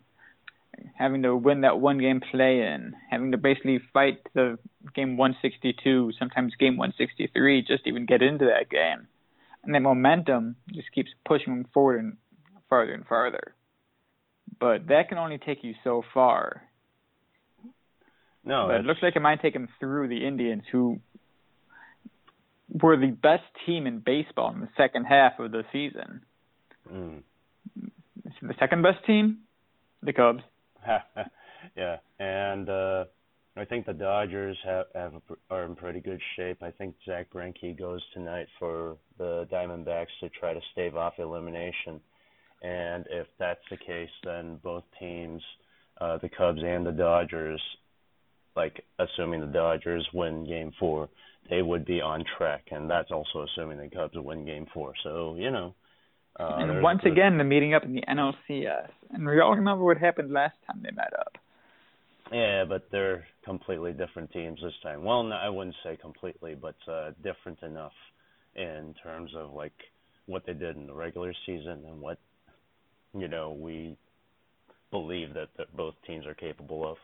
having 0.95 1.23
to 1.23 1.35
win 1.35 1.61
that 1.61 1.79
one 1.79 1.97
game 1.97 2.21
play 2.31 2.61
in, 2.61 2.93
having 3.09 3.31
to 3.31 3.37
basically 3.37 3.79
fight 3.93 4.19
the 4.33 4.57
game 4.95 5.17
162, 5.17 6.11
sometimes 6.17 6.53
game 6.59 6.77
163, 6.77 7.63
just 7.63 7.83
to 7.83 7.89
even 7.89 8.05
get 8.05 8.21
into 8.21 8.45
that 8.45 8.69
game. 8.69 9.07
And 9.63 9.73
that 9.73 9.81
momentum 9.81 10.55
just 10.73 10.91
keeps 10.91 11.09
pushing 11.25 11.53
them 11.53 11.65
forward 11.73 11.99
and 11.99 12.17
farther 12.69 12.93
and 12.93 13.05
farther. 13.05 13.55
But 14.59 14.87
that 14.87 15.09
can 15.09 15.17
only 15.17 15.37
take 15.37 15.63
you 15.63 15.73
so 15.83 16.03
far. 16.13 16.63
No, 18.45 18.67
but 18.67 18.81
it 18.81 18.85
looks 18.85 19.01
like 19.01 19.15
it 19.15 19.21
might 19.21 19.41
take 19.41 19.53
them 19.53 19.69
through 19.79 20.09
the 20.09 20.27
Indians, 20.27 20.63
who 20.71 20.99
were 22.69 22.97
the 22.97 23.11
best 23.11 23.43
team 23.65 23.87
in 23.87 23.99
baseball 23.99 24.53
in 24.53 24.59
the 24.59 24.69
second 24.75 25.05
half 25.05 25.39
of 25.39 25.51
the 25.51 25.63
season. 25.71 26.21
Mm. 26.91 27.21
The 28.41 28.55
second 28.59 28.81
best 28.81 29.05
team, 29.05 29.39
the 30.01 30.13
Cubs. 30.13 30.43
yeah, 31.75 31.97
and 32.19 32.69
uh 32.69 33.05
I 33.55 33.65
think 33.65 33.85
the 33.85 33.93
Dodgers 33.93 34.57
have, 34.65 34.85
have 34.95 35.13
are 35.51 35.65
in 35.65 35.75
pretty 35.75 35.99
good 35.99 36.19
shape. 36.35 36.63
I 36.63 36.71
think 36.71 36.95
Zack 37.05 37.27
Greinke 37.31 37.77
goes 37.77 38.01
tonight 38.13 38.47
for 38.57 38.97
the 39.19 39.47
Diamondbacks 39.51 40.07
to 40.21 40.29
try 40.29 40.55
to 40.55 40.59
stave 40.71 40.95
off 40.95 41.13
elimination. 41.19 42.01
And 42.63 43.05
if 43.11 43.27
that's 43.37 43.61
the 43.69 43.77
case, 43.77 44.09
then 44.23 44.59
both 44.63 44.83
teams, 44.99 45.41
uh, 46.01 46.17
the 46.17 46.29
Cubs 46.29 46.61
and 46.65 46.83
the 46.83 46.91
Dodgers, 46.91 47.61
like 48.55 48.83
assuming 48.97 49.41
the 49.41 49.47
Dodgers 49.47 50.07
win 50.13 50.45
Game 50.47 50.71
Four, 50.79 51.09
they 51.49 51.61
would 51.61 51.85
be 51.85 52.01
on 52.01 52.23
track, 52.37 52.63
and 52.71 52.89
that's 52.89 53.11
also 53.11 53.45
assuming 53.45 53.77
the 53.77 53.89
Cubs 53.89 54.15
win 54.15 54.45
Game 54.45 54.65
Four. 54.73 54.93
So 55.03 55.35
you 55.37 55.51
know. 55.51 55.75
Uh, 56.39 56.55
and 56.57 56.81
once 56.81 57.01
the, 57.03 57.11
again, 57.11 57.37
the 57.37 57.43
meeting 57.43 57.73
up 57.73 57.83
in 57.83 57.93
the 57.93 58.01
NLCS, 58.01 58.89
and 59.11 59.25
we 59.25 59.39
all 59.39 59.55
remember 59.55 59.83
what 59.83 59.97
happened 59.97 60.31
last 60.31 60.55
time 60.65 60.81
they 60.81 60.91
met 60.91 61.13
up. 61.19 61.37
Yeah, 62.31 62.65
but 62.67 62.87
they're 62.91 63.25
completely 63.45 63.91
different 63.91 64.31
teams 64.31 64.59
this 64.63 64.73
time. 64.81 65.03
Well, 65.03 65.23
no, 65.23 65.35
I 65.35 65.49
wouldn't 65.49 65.75
say 65.83 65.97
completely, 66.01 66.55
but 66.55 66.75
uh, 66.91 67.11
different 67.23 67.61
enough 67.61 67.91
in 68.55 68.95
terms 69.03 69.31
of 69.35 69.53
like 69.53 69.73
what 70.25 70.45
they 70.45 70.53
did 70.53 70.75
in 70.75 70.87
the 70.87 70.93
regular 70.93 71.33
season 71.45 71.83
and 71.87 71.99
what 71.99 72.17
you 73.13 73.27
know 73.27 73.51
we 73.51 73.95
believe 74.89 75.33
that, 75.33 75.49
that 75.57 75.75
both 75.75 75.95
teams 76.07 76.25
are 76.25 76.33
capable 76.33 76.89
of. 76.89 76.97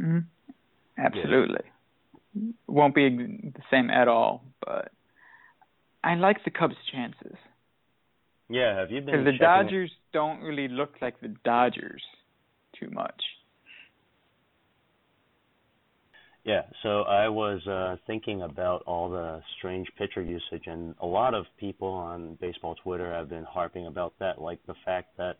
Mm-hmm. 0.00 0.18
Absolutely. 0.98 1.62
Yeah. 2.34 2.52
Won't 2.66 2.94
be 2.94 3.08
the 3.08 3.62
same 3.70 3.90
at 3.90 4.08
all, 4.08 4.44
but 4.64 4.92
I 6.04 6.14
like 6.14 6.44
the 6.44 6.50
Cubs' 6.50 6.74
chances. 6.92 7.36
Yeah, 8.48 8.78
have 8.78 8.90
you 8.90 9.00
been? 9.00 9.24
Because 9.24 9.24
the 9.24 9.38
Dodgers 9.38 9.90
don't 10.12 10.40
really 10.40 10.68
look 10.68 10.94
like 11.02 11.20
the 11.20 11.34
Dodgers 11.44 12.02
too 12.78 12.88
much. 12.90 13.22
Yeah, 16.44 16.62
so 16.82 17.02
I 17.02 17.28
was 17.28 17.66
uh, 17.66 17.96
thinking 18.06 18.40
about 18.40 18.82
all 18.86 19.10
the 19.10 19.42
strange 19.58 19.86
pitcher 19.98 20.22
usage, 20.22 20.62
and 20.66 20.94
a 21.02 21.06
lot 21.06 21.34
of 21.34 21.44
people 21.58 21.88
on 21.88 22.38
baseball 22.40 22.74
Twitter 22.82 23.12
have 23.12 23.28
been 23.28 23.44
harping 23.44 23.86
about 23.86 24.14
that, 24.20 24.40
like 24.40 24.58
the 24.66 24.74
fact 24.82 25.14
that, 25.18 25.36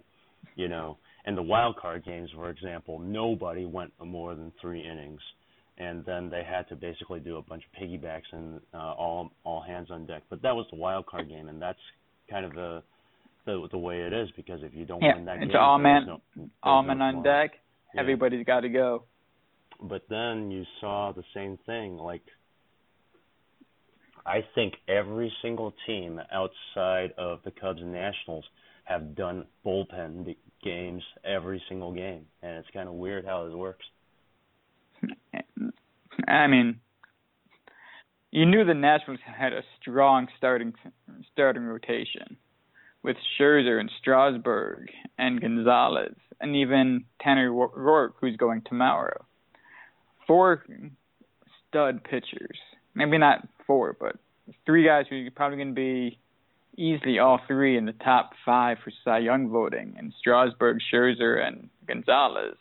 you 0.55 0.69
know, 0.69 0.99
in 1.25 1.35
the 1.35 1.43
wild 1.43 1.77
card 1.77 2.05
games, 2.05 2.29
for 2.35 2.51
example, 2.51 2.99
nobody 2.99 3.65
went 3.65 3.91
more 4.05 4.35
than 4.35 4.53
three 4.61 4.83
innings, 4.83 5.21
and 5.79 6.05
then 6.05 6.29
they 6.29 6.43
had 6.45 6.69
to 6.69 6.77
basically 6.77 7.21
do 7.21 7.37
a 7.37 7.43
bunch 7.43 7.63
of 7.65 7.81
piggybacks 7.81 8.23
and 8.33 8.61
uh, 8.75 8.79
all 8.79 9.31
all 9.45 9.63
hands 9.63 9.91
on 9.91 10.07
deck. 10.07 10.23
But 10.29 10.43
that 10.43 10.55
was 10.55 10.67
the 10.71 10.77
wild 10.77 11.07
card 11.07 11.29
game, 11.29 11.49
and 11.49 11.63
that's 11.63 11.79
kind 12.29 12.45
of 12.45 12.53
the 12.53 12.83
the, 13.47 13.67
the 13.71 13.79
way 13.79 14.01
it 14.01 14.13
is 14.13 14.29
because 14.37 14.61
if 14.63 14.75
you 14.75 14.85
don't 14.85 15.03
yeah, 15.03 15.15
win 15.15 15.25
that 15.25 15.37
it's 15.37 15.53
game, 15.53 15.61
all 15.61 15.79
man, 15.79 16.07
no, 16.07 16.21
all 16.63 16.83
man 16.83 17.01
on 17.01 17.23
deck. 17.23 17.53
Yeah. 17.95 18.03
Everybody's 18.03 18.45
got 18.45 18.61
to 18.61 18.69
go. 18.69 19.05
But 19.81 20.03
then 20.11 20.51
you 20.51 20.65
saw 20.81 21.13
the 21.13 21.23
same 21.35 21.59
thing. 21.65 21.97
Like, 21.97 22.23
I 24.27 24.41
think 24.55 24.75
every 24.89 25.33
single 25.41 25.73
team 25.87 26.21
outside 26.33 27.13
of 27.17 27.39
the 27.45 27.53
Cubs 27.53 27.81
and 27.81 27.93
Nationals 27.93 28.45
have 28.85 29.15
done 29.15 29.47
bullpen 29.65 30.35
games 30.63 31.03
every 31.25 31.63
single 31.69 31.95
game, 31.95 32.27
and 32.43 32.57
it's 32.57 32.69
kind 32.75 32.89
of 32.89 32.95
weird 32.97 33.25
how 33.25 33.47
this 33.47 33.55
works. 33.55 33.85
I 36.27 36.47
mean, 36.47 36.81
you 38.31 38.47
knew 38.47 38.65
the 38.65 38.75
Nationals 38.75 39.21
had 39.25 39.53
a 39.53 39.63
strong 39.81 40.29
starting 40.37 40.75
starting 41.33 41.63
rotation 41.63 42.37
with 43.03 43.17
Scherzer 43.39 43.79
and 43.81 43.91
Strasburg 44.01 44.89
and 45.19 45.41
Gonzalez, 45.41 46.15
and 46.41 46.57
even 46.57 47.05
Tanner 47.21 47.51
Roark, 47.51 48.13
who's 48.21 48.37
going 48.37 48.63
tomorrow. 48.67 49.25
Four 50.27 50.65
stud 51.69 52.05
pitchers. 52.05 52.59
Maybe 52.95 53.19
not 53.19 53.47
four, 53.67 53.97
but 53.99 54.17
three 54.67 54.85
guys 54.85 55.07
who 55.09 55.27
are 55.27 55.31
probably 55.31 55.57
going 55.57 55.69
to 55.69 55.75
be 55.75 56.19
easily 56.77 57.19
all 57.19 57.41
three 57.47 57.77
in 57.77 57.87
the 57.87 57.93
top 57.93 58.33
five 58.45 58.79
for 58.83 58.93
Cy 59.05 59.19
Young 59.19 59.49
voting, 59.49 59.95
and 59.99 60.13
Strasburg, 60.19 60.79
Scherzer, 60.93 61.45
and 61.45 61.69
Gonzalez. 61.87 62.57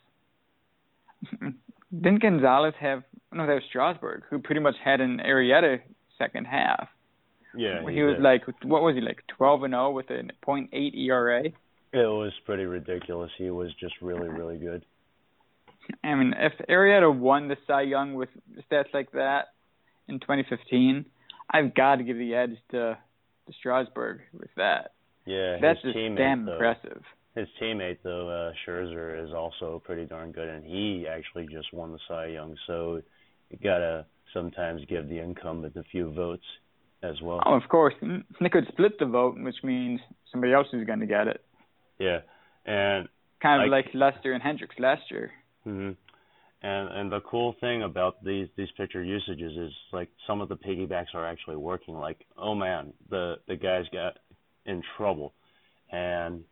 Didn't 1.91 2.21
Gonzalez 2.21 2.73
have? 2.79 3.03
No, 3.31 3.45
that 3.45 3.53
was 3.53 3.63
Strasburg, 3.69 4.23
who 4.29 4.39
pretty 4.39 4.61
much 4.61 4.75
had 4.83 5.01
an 5.01 5.21
Arrieta 5.25 5.79
second 6.17 6.45
half. 6.45 6.87
Yeah, 7.55 7.81
he, 7.87 7.95
he 7.95 8.03
was 8.03 8.15
did. 8.15 8.23
like, 8.23 8.43
what 8.63 8.83
was 8.83 8.95
he 8.95 9.01
like, 9.01 9.23
twelve 9.27 9.63
and 9.63 9.71
zero 9.71 9.91
with 9.91 10.09
a 10.09 10.23
.8 10.45 10.95
ERA? 10.95 11.45
It 11.45 11.53
was 11.93 12.33
pretty 12.45 12.65
ridiculous. 12.65 13.31
He 13.37 13.49
was 13.49 13.69
just 13.79 13.95
really, 14.01 14.29
really 14.29 14.57
good. 14.57 14.85
I 16.03 16.15
mean, 16.15 16.33
if 16.37 16.53
Arrieta 16.67 17.13
won 17.17 17.47
the 17.47 17.57
Cy 17.65 17.83
Young 17.83 18.13
with 18.13 18.29
stats 18.69 18.93
like 18.93 19.11
that 19.13 19.53
in 20.07 20.19
2015, 20.19 21.05
I've 21.49 21.73
got 21.73 21.95
to 21.95 22.03
give 22.03 22.17
the 22.17 22.35
edge 22.35 22.57
to, 22.71 22.97
to 23.47 23.53
Strasburg 23.57 24.19
with 24.33 24.49
that. 24.57 24.91
Yeah, 25.25 25.57
that's 25.61 25.81
just 25.81 25.95
damn 25.95 26.47
impressive. 26.47 27.01
His 27.37 27.47
teammate 27.61 27.99
though, 28.03 28.29
uh, 28.29 28.51
Scherzer, 28.65 29.23
is 29.23 29.31
also 29.31 29.79
pretty 29.85 30.05
darn 30.05 30.31
good, 30.31 30.49
and 30.49 30.65
he 30.65 31.05
actually 31.07 31.45
just 31.45 31.71
won 31.71 31.91
the 31.91 31.99
Cy 32.07 32.27
Young. 32.27 32.55
So 32.65 32.99
you 33.51 33.57
gotta 33.63 34.07
sometimes 34.33 34.81
give 34.89 35.07
the 35.07 35.19
incumbent 35.19 35.75
a 35.75 35.83
few 35.83 36.11
votes 36.11 36.43
as 37.03 37.21
well. 37.21 37.39
Oh, 37.45 37.53
of 37.53 37.69
course, 37.69 37.93
they 38.01 38.49
could 38.49 38.65
split 38.69 38.97
the 38.97 39.05
vote, 39.05 39.35
which 39.37 39.57
means 39.63 39.99
somebody 40.31 40.51
else 40.51 40.65
is 40.73 40.83
going 40.85 40.99
to 40.99 41.05
get 41.05 41.27
it. 41.27 41.45
Yeah, 41.99 42.21
and 42.65 43.07
kind 43.39 43.61
of 43.61 43.69
like, 43.69 43.85
like 43.85 43.93
Lester 43.93 44.33
and 44.33 44.41
Hendricks 44.41 44.75
last 44.79 45.03
year. 45.11 45.29
hmm 45.63 45.91
And 46.63 46.89
and 46.89 47.11
the 47.11 47.19
cool 47.29 47.55
thing 47.61 47.83
about 47.83 48.23
these 48.23 48.47
these 48.57 48.69
pitcher 48.77 49.03
usages 49.03 49.55
is 49.55 49.73
like 49.93 50.09
some 50.25 50.41
of 50.41 50.49
the 50.49 50.57
piggybacks 50.57 51.13
are 51.13 51.27
actually 51.27 51.57
working. 51.57 51.93
Like 51.93 52.25
oh 52.35 52.55
man, 52.55 52.93
the 53.11 53.35
the 53.47 53.55
guys 53.55 53.85
got 53.93 54.17
in 54.65 54.81
trouble, 54.97 55.35
and 55.91 56.43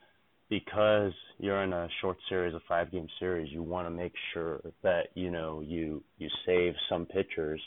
because 0.49 1.13
you're 1.39 1.63
in 1.63 1.73
a 1.73 1.87
short 2.01 2.17
series, 2.29 2.53
a 2.53 2.59
five 2.67 2.91
game 2.91 3.07
series, 3.19 3.51
you 3.51 3.63
want 3.63 3.87
to 3.87 3.91
make 3.91 4.13
sure 4.33 4.61
that 4.83 5.07
you 5.13 5.31
know 5.31 5.61
you 5.61 6.03
you 6.17 6.29
save 6.45 6.73
some 6.89 7.05
pitchers. 7.05 7.61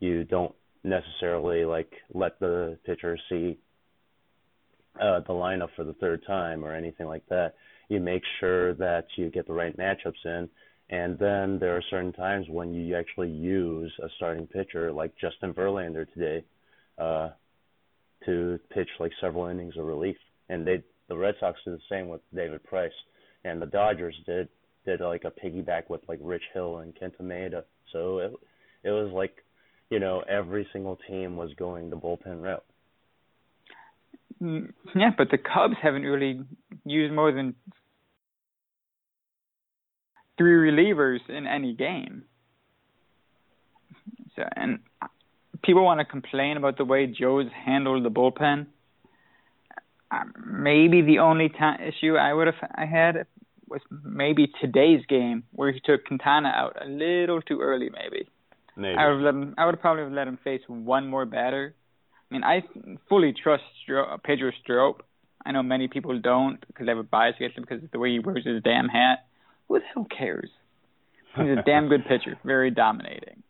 You 0.00 0.24
don't 0.24 0.54
necessarily 0.84 1.64
like 1.64 1.92
let 2.12 2.38
the 2.40 2.78
pitcher 2.84 3.18
see 3.28 3.58
uh, 5.00 5.20
the 5.20 5.32
lineup 5.32 5.68
for 5.76 5.84
the 5.84 5.94
third 5.94 6.22
time 6.26 6.64
or 6.64 6.74
anything 6.74 7.06
like 7.06 7.26
that. 7.28 7.54
You 7.88 8.00
make 8.00 8.22
sure 8.40 8.74
that 8.74 9.06
you 9.16 9.30
get 9.30 9.46
the 9.46 9.52
right 9.52 9.76
matchups 9.76 10.24
in, 10.24 10.48
and 10.90 11.18
then 11.18 11.58
there 11.58 11.76
are 11.76 11.82
certain 11.90 12.12
times 12.12 12.46
when 12.48 12.74
you 12.74 12.96
actually 12.96 13.30
use 13.30 13.92
a 14.02 14.08
starting 14.16 14.46
pitcher, 14.46 14.92
like 14.92 15.12
Justin 15.20 15.54
Verlander 15.54 16.10
today. 16.12 16.44
Uh, 16.98 17.30
to 18.26 18.58
pitch 18.70 18.88
like 18.98 19.12
several 19.20 19.46
innings 19.46 19.76
of 19.76 19.86
relief, 19.86 20.16
and 20.48 20.66
they 20.66 20.82
the 21.08 21.16
Red 21.16 21.34
Sox 21.40 21.58
did 21.64 21.74
the 21.74 21.82
same 21.90 22.08
with 22.08 22.20
David 22.34 22.62
Price, 22.64 22.92
and 23.44 23.60
the 23.60 23.66
Dodgers 23.66 24.14
did 24.26 24.48
did 24.84 25.00
like 25.00 25.24
a 25.24 25.30
piggyback 25.30 25.88
with 25.88 26.00
like 26.08 26.18
Rich 26.22 26.42
Hill 26.54 26.78
and 26.78 26.94
Kenta 26.94 27.22
Maeda. 27.22 27.64
So 27.92 28.18
it 28.18 28.32
it 28.84 28.90
was 28.90 29.10
like, 29.12 29.44
you 29.90 29.98
know, 29.98 30.22
every 30.28 30.66
single 30.72 30.98
team 31.08 31.36
was 31.36 31.52
going 31.54 31.90
the 31.90 31.96
bullpen 31.96 32.42
route. 32.42 32.64
Mm, 34.42 34.72
yeah, 34.94 35.10
but 35.16 35.30
the 35.30 35.38
Cubs 35.38 35.74
haven't 35.82 36.02
really 36.02 36.40
used 36.84 37.12
more 37.12 37.32
than 37.32 37.54
three 40.36 40.70
relievers 40.70 41.18
in 41.28 41.46
any 41.46 41.74
game. 41.74 42.22
So, 44.36 44.44
and 44.54 44.78
people 45.64 45.84
want 45.84 45.98
to 45.98 46.04
complain 46.04 46.56
about 46.56 46.78
the 46.78 46.84
way 46.84 47.06
Joe's 47.06 47.46
handled 47.66 48.04
the 48.04 48.10
bullpen. 48.10 48.66
Uh, 50.10 50.24
maybe 50.46 51.02
the 51.02 51.18
only 51.18 51.48
t- 51.50 51.84
issue 51.86 52.16
I 52.16 52.32
would 52.32 52.46
have 52.46 52.70
I 52.74 52.86
had 52.86 53.26
was 53.68 53.80
maybe 53.90 54.50
today's 54.60 55.04
game 55.06 55.44
where 55.52 55.70
he 55.70 55.80
took 55.80 56.06
Quintana 56.06 56.48
out 56.48 56.76
a 56.80 56.88
little 56.88 57.42
too 57.42 57.60
early. 57.60 57.90
Maybe. 57.90 58.28
Maybe. 58.76 58.96
I 58.96 59.06
would 59.08 59.14
have 59.14 59.20
let 59.22 59.34
him. 59.34 59.54
I 59.58 59.66
would 59.66 59.80
probably 59.80 60.04
have 60.04 60.12
let 60.12 60.28
him 60.28 60.38
face 60.42 60.62
one 60.66 61.08
more 61.08 61.26
batter. 61.26 61.74
I 62.30 62.34
mean, 62.34 62.44
I 62.44 62.62
fully 63.08 63.34
trust 63.34 63.64
Stro- 63.86 64.22
Pedro 64.22 64.50
Strop. 64.62 65.02
I 65.44 65.52
know 65.52 65.62
many 65.62 65.88
people 65.88 66.18
don't 66.20 66.60
because 66.66 66.86
they 66.86 66.90
have 66.90 66.98
a 66.98 67.02
bias 67.02 67.36
against 67.36 67.56
him 67.56 67.64
because 67.68 67.82
of 67.82 67.90
the 67.90 67.98
way 67.98 68.12
he 68.12 68.18
wears 68.18 68.46
his 68.46 68.62
damn 68.62 68.88
hat. 68.88 69.26
Who 69.68 69.78
the 69.78 69.84
hell 69.94 70.06
cares? 70.06 70.50
He's 71.36 71.58
a 71.58 71.62
damn 71.66 71.88
good 71.88 72.04
pitcher, 72.06 72.38
very 72.44 72.70
dominating. 72.70 73.42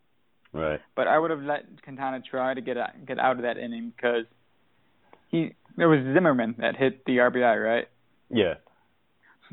Right. 0.52 0.80
But 0.96 1.08
I 1.08 1.18
would 1.18 1.30
have 1.30 1.42
let 1.42 1.82
Quintana 1.82 2.20
try 2.28 2.54
to 2.54 2.60
get 2.60 2.76
out, 2.76 2.90
get 3.06 3.18
out 3.18 3.36
of 3.36 3.42
that 3.42 3.58
inning 3.58 3.92
because 3.94 4.24
he 5.28 5.54
there 5.76 5.88
was 5.88 6.00
Zimmerman 6.14 6.56
that 6.58 6.76
hit 6.76 7.04
the 7.04 7.18
RBI, 7.18 7.64
right? 7.64 7.86
Yeah. 8.30 8.54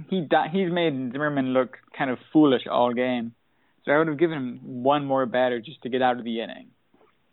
He 0.09 0.21
di- 0.21 0.49
he's 0.51 0.71
made 0.71 1.11
Zimmerman 1.11 1.53
look 1.53 1.77
kind 1.97 2.09
of 2.09 2.17
foolish 2.33 2.63
all 2.69 2.93
game. 2.93 3.33
So 3.85 3.91
I 3.91 3.97
would 3.97 4.07
have 4.07 4.17
given 4.19 4.37
him 4.37 4.59
one 4.83 5.05
more 5.05 5.25
batter 5.25 5.61
just 5.61 5.81
to 5.83 5.89
get 5.89 6.01
out 6.01 6.17
of 6.17 6.25
the 6.25 6.41
inning. 6.41 6.67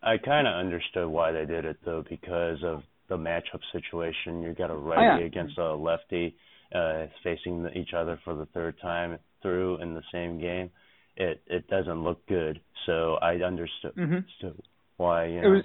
I 0.02 0.18
kind 0.18 0.46
of 0.46 0.54
understood 0.54 1.08
why 1.08 1.32
they 1.32 1.46
did 1.46 1.64
it 1.64 1.78
though 1.84 2.04
because 2.08 2.58
of 2.62 2.82
the 3.08 3.16
matchup 3.16 3.60
situation. 3.72 4.42
You 4.42 4.52
got 4.54 4.70
a 4.70 4.74
righty 4.74 5.00
Oh, 5.02 5.18
yeah. 5.18 5.24
against 5.26 5.58
a 5.58 5.74
lefty 5.74 6.36
uh 6.74 7.06
facing 7.22 7.62
the, 7.64 7.70
each 7.76 7.92
other 7.94 8.18
for 8.24 8.34
the 8.34 8.46
third 8.46 8.80
time 8.80 9.18
through 9.42 9.80
in 9.82 9.94
the 9.94 10.02
same 10.12 10.38
game. 10.40 10.70
It 11.16 11.42
it 11.46 11.68
doesn't 11.68 12.04
look 12.04 12.26
good. 12.26 12.60
So 12.86 13.14
I 13.14 13.34
understood 13.36 13.92
hmm 13.94 14.02
understood 14.02 14.62
why 14.96 15.26
you 15.26 15.40
know. 15.40 15.46
It 15.46 15.50
was 15.50 15.64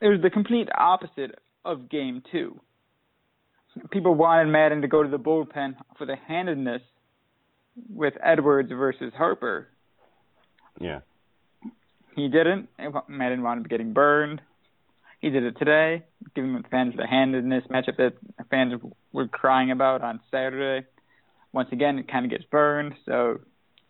it 0.00 0.08
was 0.08 0.20
the 0.22 0.30
complete 0.30 0.68
opposite 0.76 1.38
of 1.66 1.90
game 1.90 2.22
two. 2.32 2.60
People 3.90 4.14
wanted 4.14 4.50
Maddon 4.50 4.80
to 4.82 4.88
go 4.88 5.02
to 5.02 5.08
the 5.08 5.18
bullpen 5.18 5.76
for 5.98 6.06
the 6.06 6.16
handedness 6.16 6.80
with 7.90 8.14
Edwards 8.22 8.70
versus 8.70 9.12
Harper. 9.16 9.68
yeah. 10.80 11.00
He 12.14 12.28
didn't. 12.28 12.70
Maddon 13.08 13.42
wanted 13.42 13.62
to 13.62 13.68
be 13.68 13.72
getting 13.74 13.92
burned. 13.92 14.40
He 15.20 15.28
did 15.28 15.42
it 15.42 15.58
today, 15.58 16.02
giving 16.34 16.54
the 16.54 16.62
fans 16.70 16.94
the 16.96 17.06
handedness 17.06 17.64
matchup 17.70 17.98
that 17.98 18.14
fans 18.50 18.80
were 19.12 19.28
crying 19.28 19.70
about 19.70 20.00
on 20.00 20.20
Saturday. 20.30 20.86
Once 21.52 21.68
again, 21.72 21.98
it 21.98 22.10
kind 22.10 22.24
of 22.24 22.30
gets 22.30 22.44
burned. 22.44 22.94
So 23.04 23.40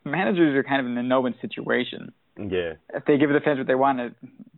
managers 0.05 0.57
are 0.57 0.65
kind 0.65 0.81
of 0.81 0.87
in 0.91 0.99
a 0.99 1.05
no-win 1.05 1.37
situation. 1.41 2.13
Yeah. 2.37 2.75
If 2.93 3.05
they 3.07 3.17
give 3.17 3.31
the 3.31 3.41
fans 3.45 3.59
what 3.59 3.69
they 3.69 3.77
want, 3.77 4.01
it 4.01 4.15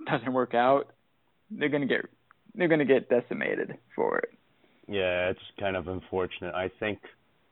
doesn't 0.07 0.33
work 0.33 0.55
out. 0.55 0.89
They're 1.51 1.69
gonna 1.69 1.87
get 1.87 2.09
they're 2.55 2.69
gonna 2.69 2.85
get 2.85 3.09
decimated 3.09 3.77
for 3.95 4.19
it. 4.19 4.31
Yeah, 4.87 5.31
it's 5.31 5.41
kind 5.61 5.77
of 5.77 5.89
unfortunate. 5.89 6.55
I 6.55 6.71
think 6.81 6.99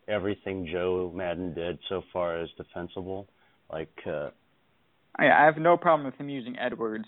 everything 0.08 0.68
Joe 0.70 1.12
Maddon 1.14 1.54
did 1.54 1.78
so 1.88 2.02
far 2.12 2.40
is 2.42 2.48
defensible. 2.56 3.28
Like 3.70 3.92
uh 4.06 4.30
I, 5.18 5.26
I 5.30 5.44
have 5.46 5.56
no 5.58 5.76
problem 5.76 6.06
with 6.06 6.14
him 6.16 6.28
using 6.28 6.58
Edwards. 6.58 7.06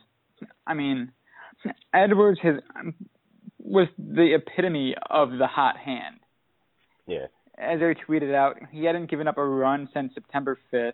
I 0.67 0.75
mean, 0.75 1.13
Edwards 1.93 2.41
has 2.43 2.57
was 3.59 3.89
the 3.99 4.35
epitome 4.35 4.95
of 5.11 5.31
the 5.33 5.47
hot 5.47 5.77
hand. 5.77 6.17
yeah. 7.07 7.27
As 7.59 7.81
I 7.83 7.95
tweeted 8.09 8.33
out, 8.35 8.57
he 8.71 8.85
hadn't 8.85 9.11
given 9.11 9.27
up 9.27 9.37
a 9.37 9.45
run 9.45 9.89
since 9.93 10.15
September 10.15 10.57
5th. 10.73 10.93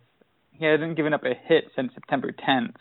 He 0.53 0.65
hadn't 0.65 0.95
given 0.95 1.13
up 1.13 1.23
a 1.23 1.35
hit 1.35 1.65
since 1.77 1.93
September 1.93 2.33
10th. 2.33 2.77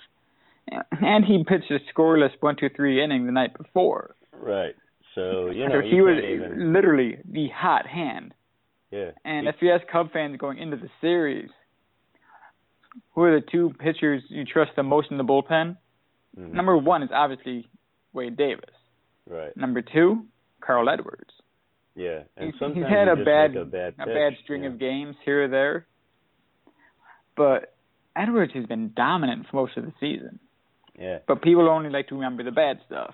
And 0.92 1.26
he 1.26 1.44
pitched 1.44 1.70
a 1.72 1.80
scoreless 1.94 2.32
one 2.40 2.56
two 2.56 2.70
three 2.76 3.04
inning 3.04 3.26
the 3.26 3.32
night 3.32 3.58
before. 3.58 4.16
Right. 4.32 4.76
So, 5.16 5.50
you 5.52 5.68
know, 5.68 5.82
so 5.82 5.88
he 5.88 6.02
was 6.02 6.18
even 6.24 6.74
literally 6.74 7.18
the 7.30 7.48
hot 7.50 7.86
hand. 7.86 8.34
yeah. 8.92 9.12
And 9.26 9.44
You- 9.44 9.50
if 9.50 9.56
you 9.62 9.72
ask 9.72 9.86
Cub 9.88 10.12
fans 10.12 10.38
going 10.38 10.58
into 10.58 10.78
the 10.78 10.90
series, 11.02 11.50
who 13.12 13.22
are 13.24 13.40
the 13.40 13.46
two 13.46 13.74
pitchers 13.80 14.24
you 14.30 14.44
trust 14.46 14.72
the 14.76 14.84
most 14.84 15.12
in 15.12 15.18
the 15.18 15.24
bullpen? 15.24 15.78
mhm. 16.38 16.52
Number 16.54 16.78
one 16.78 17.04
is 17.04 17.10
obviously 17.14 17.68
Wade 18.14 18.38
Davis. 18.38 18.70
right. 19.28 19.56
Number 19.56 19.82
two, 19.82 20.26
Carl 20.62 20.90
Edwards. 20.90 21.34
Yeah. 21.96 22.24
And 22.38 22.52
He's, 22.52 22.60
sometimes 22.60 22.86
he's 22.88 22.96
had 22.96 23.08
a 23.08 23.16
bad, 23.18 23.56
a 23.56 23.66
bad, 23.66 23.94
a 24.00 24.06
bad 24.08 24.34
string 24.44 24.64
yeah. 24.64 24.70
of 24.70 24.80
games 24.80 25.16
here 25.26 25.44
or 25.44 25.48
there, 25.48 25.86
but 27.36 27.76
Edwards 28.16 28.54
has 28.54 28.66
been 28.66 28.94
dominant 28.96 29.46
for 29.50 29.58
most 29.58 29.78
of 29.78 29.86
the 29.86 29.94
season. 30.00 30.40
Yeah. 31.00 31.20
But 31.28 31.42
people 31.42 31.70
only 31.70 31.90
like 31.90 32.08
to 32.10 32.16
remember 32.16 32.44
the 32.44 32.52
bad 32.52 32.80
stuff. 32.86 33.14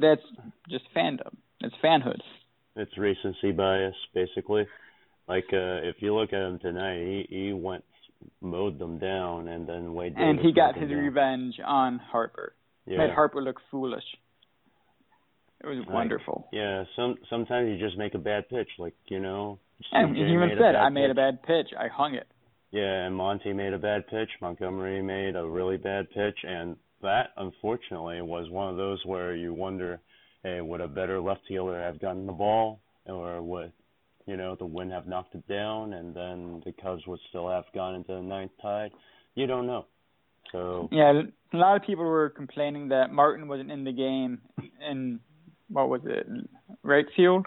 That's 0.00 0.22
just 0.68 0.84
fandom. 0.94 1.34
It's 1.60 1.74
fanhood. 1.82 2.20
It's 2.76 2.96
recency 2.98 3.52
bias, 3.52 3.94
basically. 4.12 4.66
Like 5.28 5.46
uh 5.52 5.80
if 5.90 5.96
you 6.00 6.14
look 6.14 6.32
at 6.32 6.40
him 6.42 6.58
tonight, 6.58 6.98
he 6.98 7.26
he 7.30 7.52
went 7.52 7.84
mowed 8.40 8.78
them 8.78 8.98
down, 8.98 9.48
and 9.48 9.66
then 9.68 9.94
Wade 9.94 10.14
And 10.16 10.38
he 10.40 10.52
got 10.52 10.76
his 10.76 10.90
down. 10.90 10.98
revenge 10.98 11.54
on 11.64 11.98
Harper. 11.98 12.54
Yeah. 12.86 12.98
Made 12.98 13.10
Harper 13.10 13.42
look 13.42 13.60
foolish. 13.70 14.04
It 15.62 15.66
was 15.66 15.78
Like, 15.78 15.88
wonderful. 15.88 16.48
Yeah. 16.52 16.84
Some 16.96 17.16
sometimes 17.30 17.68
you 17.70 17.78
just 17.78 17.96
make 17.96 18.14
a 18.14 18.18
bad 18.18 18.48
pitch, 18.50 18.68
like 18.78 18.94
you 19.08 19.20
know. 19.20 19.58
And 19.92 20.14
he 20.16 20.22
even 20.22 20.50
said, 20.58 20.74
"I 20.76 20.88
made 20.88 21.10
a 21.10 21.14
bad 21.14 21.42
pitch. 21.42 21.68
I 21.78 21.88
hung 21.88 22.14
it." 22.14 22.26
Yeah, 22.74 23.06
and 23.06 23.14
Monty 23.14 23.52
made 23.52 23.72
a 23.72 23.78
bad 23.78 24.08
pitch. 24.08 24.30
Montgomery 24.40 25.00
made 25.00 25.36
a 25.36 25.46
really 25.46 25.76
bad 25.76 26.10
pitch, 26.10 26.36
and 26.42 26.74
that 27.02 27.28
unfortunately 27.36 28.20
was 28.20 28.50
one 28.50 28.68
of 28.68 28.76
those 28.76 29.00
where 29.06 29.36
you 29.36 29.54
wonder, 29.54 30.00
hey, 30.42 30.60
would 30.60 30.80
a 30.80 30.88
better 30.88 31.20
left 31.20 31.42
fielder 31.46 31.80
have 31.80 32.00
gotten 32.00 32.26
the 32.26 32.32
ball, 32.32 32.80
or 33.06 33.40
would, 33.42 33.70
you 34.26 34.36
know, 34.36 34.56
the 34.56 34.66
wind 34.66 34.90
have 34.90 35.06
knocked 35.06 35.36
it 35.36 35.46
down, 35.46 35.92
and 35.92 36.16
then 36.16 36.62
the 36.64 36.72
Cubs 36.72 37.06
would 37.06 37.20
still 37.28 37.48
have 37.48 37.62
gone 37.76 37.94
into 37.94 38.12
the 38.12 38.20
ninth 38.20 38.50
tide? 38.60 38.90
You 39.36 39.46
don't 39.46 39.68
know. 39.68 39.86
So 40.50 40.88
Yeah, 40.90 41.22
a 41.52 41.56
lot 41.56 41.76
of 41.76 41.86
people 41.86 42.04
were 42.04 42.30
complaining 42.30 42.88
that 42.88 43.12
Martin 43.12 43.46
wasn't 43.46 43.70
in 43.70 43.84
the 43.84 43.92
game 43.92 44.40
in 44.84 45.20
what 45.68 45.88
was 45.88 46.00
it, 46.06 46.26
right 46.82 47.06
field 47.14 47.46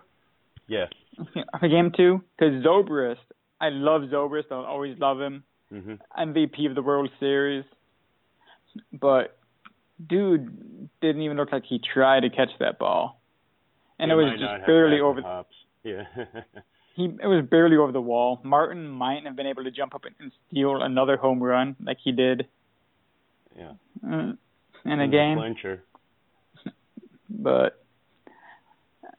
yeah, 0.67 0.85
for 1.59 1.67
game 1.67 1.91
two 1.95 2.21
because 2.37 2.63
Zobrist. 2.63 3.15
I 3.59 3.69
love 3.69 4.03
Zobrist. 4.03 4.51
I'll 4.51 4.65
always 4.65 4.97
love 4.99 5.19
him. 5.19 5.43
hmm 5.69 5.95
MVP 6.17 6.67
of 6.69 6.75
the 6.75 6.81
World 6.81 7.09
Series, 7.19 7.65
but 8.93 9.37
dude 10.07 10.89
didn't 11.01 11.21
even 11.21 11.37
look 11.37 11.51
like 11.51 11.63
he 11.65 11.79
tried 11.79 12.21
to 12.21 12.29
catch 12.29 12.51
that 12.59 12.79
ball, 12.79 13.21
and 13.99 14.11
it 14.11 14.15
was 14.15 14.33
just 14.39 14.65
barely 14.65 14.99
over. 14.99 15.21
Hops. 15.21 15.55
Yeah, 15.83 16.03
He 16.97 17.03
it 17.03 17.27
was 17.27 17.45
barely 17.47 17.77
over 17.77 17.91
the 17.91 18.01
wall. 18.01 18.41
Martin 18.43 18.87
might 18.87 19.23
have 19.23 19.35
been 19.35 19.45
able 19.45 19.63
to 19.63 19.69
jump 19.69 19.93
up 19.93 20.05
and 20.19 20.31
steal 20.49 20.81
another 20.81 21.15
home 21.15 21.41
run 21.41 21.75
like 21.79 21.97
he 22.03 22.11
did 22.11 22.47
yeah. 23.55 23.73
uh, 24.03 24.31
in 24.83 24.99
a 24.99 25.07
game. 25.07 25.37
clincher. 25.37 25.83
but 27.29 27.85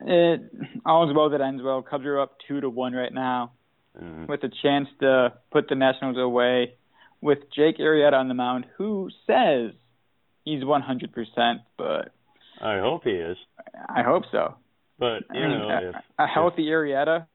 it 0.01 0.40
all's 0.85 1.14
well 1.14 1.31
that 1.31 1.40
ends 1.40 1.62
well. 1.62 1.81
Cubs 1.81 2.05
are 2.05 2.18
up 2.18 2.37
two 2.48 2.61
to 2.61 2.68
one 2.68 2.94
right 2.94 3.14
now, 3.14 3.53
Mhm. 4.00 4.28
with 4.28 4.44
a 4.44 4.48
chance 4.62 4.88
to 5.00 5.32
put 5.50 5.68
the 5.68 5.74
Nationals 5.74 6.16
away, 6.18 6.74
with 7.20 7.50
Jake 7.50 7.78
Arrieta 7.78 8.14
on 8.14 8.28
the 8.28 8.34
mound, 8.34 8.64
who 8.76 9.11
says 9.26 9.72
he's 10.44 10.62
100%, 10.64 11.62
but 11.76 12.12
I 12.61 12.78
hope 12.78 13.04
he 13.04 13.11
is, 13.11 13.37
I 13.88 14.02
hope 14.02 14.24
so. 14.30 14.56
but 14.98 15.24
I 15.30 15.34
you 15.34 15.40
mean, 15.48 15.58
know, 15.58 15.68
a, 15.68 15.88
if 15.90 15.96
a 16.18 16.26
healthy 16.26 16.66
Arrieta, 16.66 17.26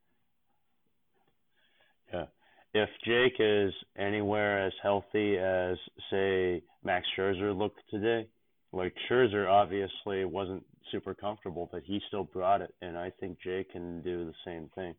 Yeah. 2.13 2.26
If 2.73 2.89
Jake 3.06 3.36
is 3.39 3.73
anywhere 3.97 4.65
as 4.65 4.73
healthy 4.82 5.38
as, 5.38 5.78
say, 6.10 6.63
Max 6.84 7.06
Scherzer 7.15 7.56
looked 7.56 7.80
today, 7.89 8.28
like 8.71 8.95
Scherzer 9.08 9.47
obviously 9.49 10.26
wasn't 10.26 10.65
super 10.91 11.13
comfortable, 11.13 11.69
but 11.71 11.84
he 11.84 11.99
still 12.08 12.23
brought 12.23 12.62
it, 12.62 12.73
and 12.82 12.97
I 12.97 13.12
think 13.12 13.39
Jake 13.41 13.71
can 13.71 14.02
do 14.02 14.26
the 14.26 14.34
same 14.45 14.69
thing. 14.76 14.95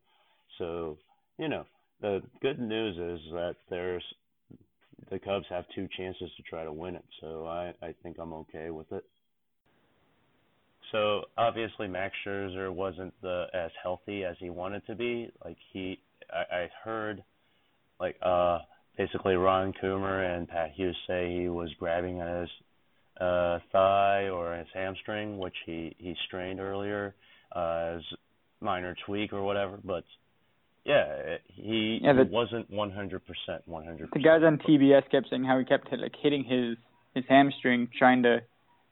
So, 0.59 0.99
you 1.39 1.49
know, 1.49 1.65
the 2.01 2.23
good 2.43 2.59
news 2.61 2.97
is 2.97 3.33
that 3.33 3.57
there's 3.71 4.05
the 5.11 5.19
Cubs 5.19 5.47
have 5.51 5.65
two 5.75 5.89
chances 5.97 6.31
to 6.37 6.43
try 6.45 6.65
to 6.65 6.73
win 6.73 6.97
it, 6.97 7.05
so 7.21 7.47
I 7.47 7.75
I 7.83 7.95
think 8.03 8.19
I'm 8.21 8.33
okay 8.35 8.71
with 8.71 8.91
it. 8.93 9.05
so 10.93 11.23
obviously 11.37 11.89
Max 11.89 12.15
Scherzer 12.27 12.73
wasn't 12.73 13.15
the 13.23 13.47
as 13.55 13.71
healthy 13.83 14.25
as 14.25 14.37
he 14.39 14.51
wanted 14.51 14.87
to 14.87 14.95
be. 14.95 15.31
Like 15.45 15.57
he, 15.73 15.99
I, 16.33 16.57
I 16.57 16.71
heard, 16.85 17.25
like 18.01 18.17
uh, 18.23 18.59
basically 18.97 19.35
Ron 19.35 19.73
Coomer 19.83 20.37
and 20.37 20.49
Pat 20.49 20.73
Hughes 20.75 20.97
say 21.07 21.37
he 21.41 21.49
was 21.49 21.71
grabbing 21.79 22.21
at 22.21 22.41
his 22.43 22.51
uh, 23.21 23.59
thigh 23.73 24.29
or 24.29 24.57
his 24.57 24.69
hamstring, 24.75 25.39
which 25.39 25.57
he 25.67 25.95
he 25.99 26.15
strained 26.27 26.61
earlier 26.61 27.15
uh, 27.55 27.97
as 27.97 28.03
minor 28.61 28.97
tweak 29.07 29.33
or 29.33 29.43
whatever. 29.43 29.79
But 29.85 30.05
yeah, 30.85 31.39
he, 31.49 32.01
Yeah, 32.03 32.13
the- 32.13 32.25
he 32.25 32.31
wasn't 32.31 32.71
100% 32.71 33.21
100%. 33.69 34.11
The 34.13 34.19
guys 34.21 34.43
on 34.43 34.59
TBS 34.59 35.09
kept 35.11 35.29
saying 35.31 35.45
how 35.45 35.59
he 35.59 35.65
kept 35.65 35.93
like 35.93 36.15
hitting 36.17 36.45
his 36.45 36.77
his 37.15 37.25
hamstring, 37.29 37.89
trying 37.97 38.25
to 38.25 38.43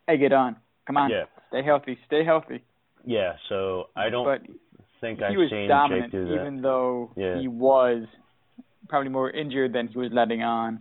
egg 0.07 0.22
it 0.22 0.33
on. 0.33 0.55
Come 0.87 0.96
on, 0.96 1.11
Yeah. 1.11 1.24
stay 1.48 1.62
healthy, 1.62 1.98
stay 2.07 2.22
healthy. 2.24 2.62
Yeah, 3.05 3.37
so 3.48 3.88
I 3.96 4.11
don't 4.11 4.24
But 4.24 4.42
think 5.00 5.20
I've 5.20 5.37
was 5.37 5.50
seen 5.50 5.68
dominant, 5.68 6.12
Jake 6.12 6.20
do 6.22 6.28
that. 6.28 6.35
even 6.40 6.62
though 6.62 7.11
Yeah. 7.16 7.38
he 7.40 7.48
was 7.48 8.07
probably 8.88 9.09
more 9.09 9.28
injured 9.28 9.72
than 9.72 9.88
he 9.88 9.98
was 9.98 10.12
letting 10.12 10.42
on. 10.44 10.81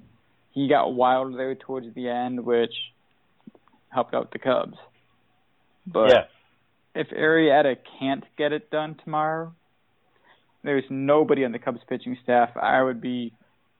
He 0.51 0.67
got 0.67 0.93
wild 0.93 1.33
there 1.35 1.55
towards 1.55 1.91
the 1.95 2.09
end, 2.09 2.45
which 2.45 2.73
helped 3.89 4.13
out 4.13 4.29
the 4.31 4.37
Cubs. 4.39 4.77
But 5.87 6.09
yeah, 6.11 6.25
if 6.93 7.09
Arrieta 7.09 7.75
can't 7.99 8.23
get 8.37 8.53
it 8.53 8.69
done 8.69 8.95
tomorrow, 9.03 9.53
there's 10.63 10.83
nobody 10.89 11.43
on 11.45 11.51
the 11.51 11.59
Cubs 11.59 11.79
pitching 11.89 12.17
staff 12.23 12.49
I 12.55 12.81
would 12.81 13.01
be 13.01 13.33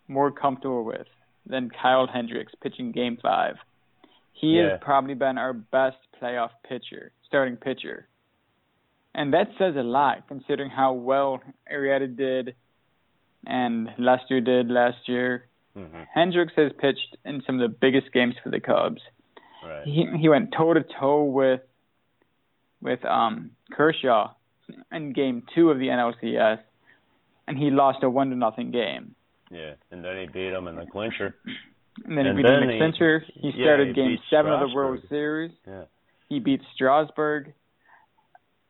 more 0.08 0.32
comfortable 0.32 0.84
with 0.84 1.08
than 1.46 1.70
Kyle 1.70 2.08
Hendricks 2.08 2.54
pitching 2.62 2.92
Game 2.92 3.18
Five. 3.22 3.56
He 4.34 4.58
Yeah. 4.58 4.72
has 4.72 4.80
probably 4.82 5.14
been 5.14 5.38
our 5.38 5.54
best 5.54 5.98
playoff 6.22 6.52
pitcher, 6.68 7.12
starting 7.28 7.58
pitcher, 7.58 8.08
and 9.14 9.34
that 9.34 9.50
says 9.58 9.76
a 9.76 9.84
lot 9.84 10.28
considering 10.28 10.70
how 10.70 10.94
well 10.94 11.42
Arrieta 11.72 12.16
did 12.16 12.56
and 13.46 13.90
Lester 13.98 14.40
did 14.42 14.70
last 14.70 15.08
year. 15.08 15.48
hmm 15.74 16.04
Hendricks 16.14 16.54
has 16.56 16.72
pitched 16.80 17.16
in 17.26 17.42
some 17.46 17.60
of 17.60 17.62
the 17.72 17.78
biggest 17.80 18.12
games 18.12 18.36
for 18.44 18.50
the 18.50 18.60
Cubs 18.60 19.02
right. 19.64 19.86
he 19.86 20.06
he 20.20 20.28
went 20.30 20.52
toe 20.52 20.74
to 20.74 20.84
toe 21.00 21.24
with 21.24 21.62
with 22.82 23.04
um 23.06 23.52
Kershaw 23.72 24.34
in 24.92 25.14
game 25.14 25.44
two 25.56 25.70
of 25.72 25.80
the 25.80 25.88
NLCS 25.88 26.60
and 27.52 27.60
he 27.62 27.70
lost 27.70 28.00
a 28.04 28.10
one 28.10 28.30
to 28.30 28.36
nothing 28.36 28.72
game. 28.72 29.16
Yeah, 29.52 29.74
and 29.92 30.04
then 30.04 30.18
he 30.18 30.26
beat 30.28 30.54
him 30.54 30.68
in 30.68 30.76
the 30.78 30.86
clincher. 30.86 31.36
And 32.06 32.18
then 32.18 32.26
And 32.26 32.38
he 32.38 32.44
beat 32.44 32.50
then 32.50 32.68
the 32.68 32.78
clincher. 32.78 33.24
He 33.36 33.50
yeah, 33.56 33.66
started 33.66 33.88
he 33.90 33.94
game 33.94 34.18
seven 34.30 34.54
of 34.54 34.62
the 34.62 34.74
World 34.74 35.00
Series. 35.10 35.52
Yeah. 35.68 35.84
He 36.30 36.40
beat 36.40 36.62
Strasburg. 36.74 37.54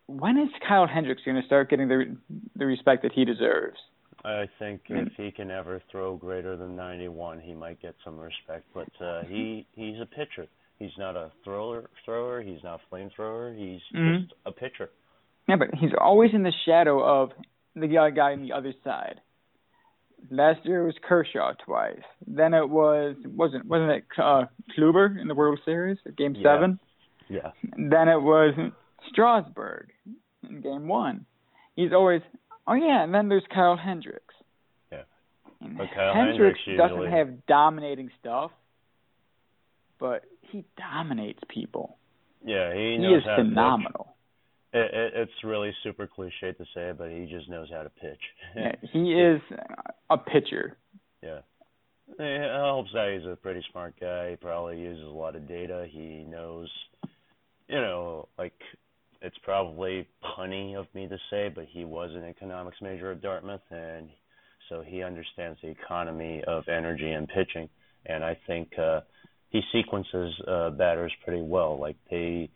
When 0.08 0.38
is 0.38 0.50
Kyle 0.68 0.88
Hendricks 0.88 1.22
going 1.24 1.40
to 1.40 1.46
start 1.46 1.70
getting 1.70 1.88
the 1.88 2.18
the 2.56 2.66
respect 2.66 3.04
that 3.04 3.12
he 3.14 3.24
deserves? 3.26 3.78
I 4.26 4.48
think 4.60 4.82
if 4.90 5.14
he 5.18 5.32
can 5.32 5.50
ever 5.50 5.82
throw 5.92 6.16
greater 6.16 6.56
than 6.56 6.76
91, 6.76 7.40
he 7.40 7.54
might 7.54 7.82
get 7.82 7.96
some 8.04 8.20
respect. 8.20 8.66
But 8.74 8.90
uh, 9.04 9.24
he 9.24 9.66
he's 9.74 10.00
a 10.02 10.06
pitcher. 10.06 10.48
He's 10.80 10.92
not 10.98 11.16
a 11.16 11.32
thrower. 11.44 11.90
Thrower. 12.06 12.42
He's 12.42 12.64
not 12.64 12.82
a 12.82 12.96
flamethrower. 12.96 13.56
He's 13.58 13.82
Mhm. 13.96 14.22
just 14.22 14.34
a 14.46 14.52
pitcher. 14.52 14.90
Yeah, 15.48 15.56
but 15.58 15.70
he's 15.76 15.92
always 16.00 16.32
in 16.34 16.44
the 16.44 16.54
shadow 16.66 17.04
of 17.04 17.32
the 17.76 17.88
guy 17.88 18.34
on 18.34 18.42
the 18.42 18.54
other 18.54 18.74
side. 18.84 19.22
Last 20.30 20.66
year 20.66 20.84
it 20.84 20.86
was 20.86 20.96
Kershaw 21.02 21.54
twice. 21.66 22.02
Then 22.28 22.54
it 22.54 22.70
was 22.70 23.16
wasn't 23.26 23.66
wasn't 23.66 23.92
it 23.92 24.04
uh, 24.18 24.46
Kluber 24.78 25.20
in 25.20 25.28
the 25.28 25.34
World 25.34 25.60
Series 25.66 25.98
Game 26.18 26.36
Yeah. 26.36 26.44
Seven? 26.44 26.80
Yeah. 27.28 27.52
Then 27.78 28.08
it 28.08 28.22
was 28.22 28.54
Strasburg 29.10 29.88
in 30.48 30.62
Game 30.62 30.88
One. 30.88 31.26
He's 31.76 31.92
always 31.92 32.22
oh 32.68 32.74
yeah, 32.74 33.04
and 33.04 33.14
then 33.14 33.30
there's 33.30 33.46
Kyle 33.54 33.78
Hendricks. 33.78 34.36
Yeah. 34.92 35.04
And 35.62 35.78
But 35.78 35.88
Kyle 35.96 36.14
Hendricks 36.14 36.60
Hendricks 36.66 36.94
doesn't 36.94 37.12
have 37.12 37.46
dominating 37.48 38.12
stuff, 38.20 38.52
but 40.00 40.24
he 40.42 40.66
dominates 40.78 41.40
people. 41.48 41.98
Yeah. 42.46 42.74
He 42.76 42.98
He, 43.00 43.06
is 43.08 43.24
phenomenal. 43.24 44.14
It, 44.74 44.94
it, 44.94 45.14
it's 45.16 45.44
really 45.44 45.74
super 45.84 46.08
cliche 46.08 46.54
to 46.54 46.66
say, 46.74 46.92
but 46.98 47.10
he 47.10 47.28
just 47.30 47.50
knows 47.50 47.70
how 47.72 47.84
to 47.84 47.90
pitch. 47.90 48.22
Yeah, 48.56 48.72
he 48.94 49.14
is 49.14 49.42
a 50.10 50.18
pitcher. 50.18 50.78
Yeah. 51.22 51.40
It 52.20 52.52
helps 52.54 52.92
that 52.94 53.18
he's 53.18 53.30
a 53.30 53.36
pretty 53.36 53.64
smart 53.72 53.96
guy. 54.00 54.32
He 54.32 54.36
probably 54.36 54.80
uses 54.80 55.04
a 55.04 55.08
lot 55.08 55.36
of 55.36 55.48
data. 55.48 55.88
He 55.90 56.26
knows, 56.28 56.70
you 57.68 57.80
know, 57.80 58.28
like 58.38 58.54
it's 59.22 59.38
probably 59.44 60.08
punny 60.38 60.76
of 60.76 60.88
me 60.94 61.08
to 61.08 61.18
say, 61.30 61.50
but 61.54 61.66
he 61.70 61.86
was 61.86 62.10
an 62.14 62.26
economics 62.26 62.78
major 62.82 63.12
at 63.12 63.22
Dartmouth, 63.22 63.62
and 63.70 64.10
so 64.68 64.82
he 64.82 65.04
understands 65.04 65.60
the 65.62 65.70
economy 65.70 66.44
of 66.48 66.68
energy 66.68 67.12
and 67.12 67.28
pitching. 67.28 67.70
And 68.06 68.24
I 68.24 68.38
think 68.48 68.72
uh, 68.80 69.02
he 69.50 69.62
sequences 69.72 70.34
uh, 70.48 70.72
batters 70.72 71.14
pretty 71.24 71.42
well. 71.42 71.80
Like 71.80 71.98
they, 72.10 72.50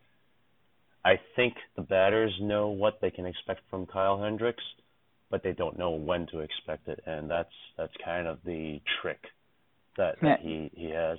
I 1.05 1.19
think 1.35 1.53
the 1.75 1.83
batters 1.83 2.33
know 2.41 2.69
what 2.69 2.99
they 3.01 3.11
can 3.11 3.25
expect 3.25 3.61
from 3.69 3.85
Kyle 3.85 4.21
Hendricks 4.21 4.63
but 5.35 5.43
they 5.43 5.53
don't 5.53 5.77
know 5.77 5.91
when 5.91 6.27
to 6.27 6.39
expect 6.39 6.87
it, 6.87 6.99
and 7.05 7.29
that's 7.29 7.49
that's 7.77 7.93
kind 8.03 8.27
of 8.27 8.39
the 8.45 8.79
trick 9.01 9.19
that, 9.97 10.15
that 10.21 10.39
Yeah. 10.41 10.47
he 10.47 10.71
he 10.73 10.89
has. 10.91 11.17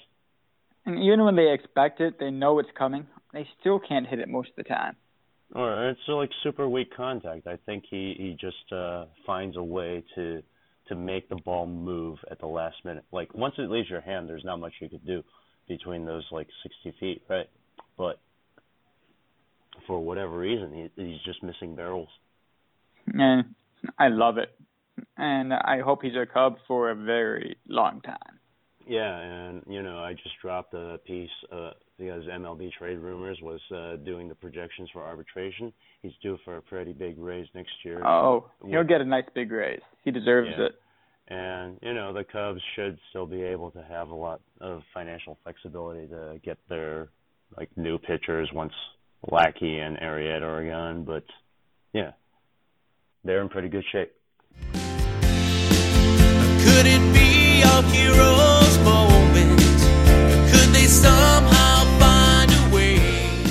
And 0.84 1.02
even 1.02 1.24
when 1.24 1.36
they 1.36 1.52
expect 1.52 2.00
it, 2.00 2.18
they 2.18 2.30
know 2.30 2.58
it's 2.58 2.70
coming. 2.78 3.06
They 3.32 3.46
still 3.60 3.80
can't 3.80 4.06
hit 4.06 4.20
it 4.20 4.28
most 4.28 4.50
of 4.50 4.56
the 4.56 4.62
time. 4.62 4.96
Or 5.54 5.90
it's 5.90 6.00
like 6.08 6.30
super 6.42 6.68
weak 6.68 6.94
contact. 6.96 7.46
I 7.46 7.56
think 7.66 7.84
he 7.90 8.14
he 8.16 8.36
just 8.40 8.72
uh 8.72 9.06
finds 9.26 9.56
a 9.56 9.62
way 9.62 10.04
to 10.14 10.42
to 10.88 10.94
make 10.94 11.28
the 11.28 11.36
ball 11.36 11.66
move 11.66 12.18
at 12.30 12.38
the 12.38 12.46
last 12.46 12.76
minute. 12.84 13.04
Like 13.12 13.34
once 13.34 13.54
it 13.58 13.68
leaves 13.68 13.90
your 13.90 14.00
hand, 14.00 14.28
there's 14.28 14.44
not 14.44 14.60
much 14.60 14.74
you 14.80 14.88
could 14.88 15.04
do 15.04 15.24
between 15.68 16.04
those 16.06 16.24
like 16.30 16.46
60 16.62 16.96
feet, 17.00 17.22
right? 17.28 17.50
But 17.98 18.20
for 19.86 20.00
whatever 20.00 20.36
reason, 20.38 20.72
he 20.96 21.02
he's 21.02 21.20
just 21.24 21.42
missing 21.42 21.74
barrels. 21.74 22.08
And 23.12 23.54
I 23.98 24.08
love 24.08 24.38
it. 24.38 24.50
And 25.16 25.52
I 25.52 25.80
hope 25.84 26.00
he's 26.02 26.16
a 26.16 26.26
Cub 26.26 26.56
for 26.66 26.90
a 26.90 26.94
very 26.94 27.56
long 27.68 28.00
time. 28.00 28.38
Yeah, 28.88 29.18
and 29.18 29.62
you 29.68 29.82
know, 29.82 29.98
I 29.98 30.12
just 30.14 30.34
dropped 30.40 30.72
a 30.74 30.98
piece 31.04 31.28
uh, 31.52 31.70
because 31.98 32.22
MLB 32.24 32.70
Trade 32.78 32.98
Rumors 32.98 33.38
was 33.42 33.60
uh, 33.74 33.96
doing 34.04 34.28
the 34.28 34.34
projections 34.34 34.88
for 34.92 35.02
arbitration. 35.02 35.72
He's 36.02 36.12
due 36.22 36.38
for 36.44 36.56
a 36.58 36.62
pretty 36.62 36.92
big 36.92 37.18
raise 37.18 37.48
next 37.54 37.72
year, 37.84 38.04
Oh, 38.06 38.48
he'll 38.64 38.84
get 38.84 39.00
a 39.00 39.04
nice 39.04 39.24
big 39.34 39.50
raise. 39.50 39.80
He 40.04 40.10
deserves 40.12 40.48
Yeah. 40.56 40.66
it. 40.66 40.72
and 41.28 41.78
you 41.82 41.94
know, 41.94 42.12
the 42.12 42.22
Cubs 42.24 42.60
should 42.76 42.96
still 43.10 43.26
be 43.26 43.42
able 43.42 43.72
to 43.72 43.82
have 43.82 44.10
a 44.10 44.14
lot 44.14 44.40
of 44.60 44.82
financial 44.94 45.36
flexibility 45.42 46.06
to 46.06 46.38
get 46.44 46.56
their 46.68 47.08
like 47.56 47.68
new 47.76 47.98
pitchers 47.98 48.48
once 48.52 48.72
Lackey 49.30 49.78
and 49.78 49.96
Arrieta 49.98 50.42
are 50.42 50.64
gone. 50.64 51.04
But 51.04 51.24
yeah, 51.92 52.12
they're 53.24 53.42
in 53.42 53.48
pretty 53.48 53.68
good 53.68 53.84
shape. 53.92 54.12
Could 56.66 56.86
it 56.86 57.14
be 57.14 57.62
our 57.64 57.82
hero's 57.84 58.78
moment? 58.84 59.58
Could 60.52 60.74
they 60.74 60.86
somehow 60.86 61.84
find 61.98 62.50
a 62.50 62.74
way? 62.74 62.96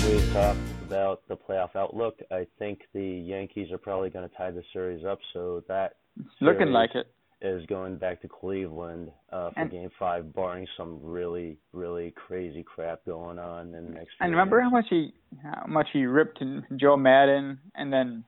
we 0.07 0.33
talked 0.33 0.59
about 0.87 1.27
the 1.27 1.35
playoff 1.35 1.75
outlook. 1.75 2.19
I 2.31 2.45
think 2.59 2.81
the 2.93 3.03
Yankees 3.03 3.71
are 3.71 3.77
probably 3.77 4.09
going 4.09 4.29
to 4.29 4.35
tie 4.35 4.51
the 4.51 4.63
series 4.73 5.05
up, 5.05 5.19
so 5.33 5.63
that 5.67 5.95
Looking 6.41 6.71
like 6.71 6.95
it. 6.95 7.07
Is 7.45 7.65
going 7.67 7.97
back 7.97 8.21
to 8.23 8.27
Cleveland 8.27 9.11
uh, 9.31 9.51
for 9.51 9.59
And- 9.59 9.69
Game 9.71 9.89
Five, 9.99 10.33
barring 10.33 10.65
some 10.75 10.99
really, 11.03 11.57
really 11.73 12.11
crazy 12.11 12.63
crap 12.63 13.05
going 13.05 13.37
on 13.37 13.73
in 13.75 13.85
the 13.85 13.91
next. 13.91 14.11
And 14.19 14.31
remember 14.31 14.59
how 14.61 14.69
much 14.71 14.85
he 14.89 15.13
how 15.43 15.65
much 15.67 15.87
he 15.93 16.05
ripped 16.05 16.41
Joe 16.77 16.97
Maddon 16.97 17.59
and 17.75 17.93
then 17.93 18.23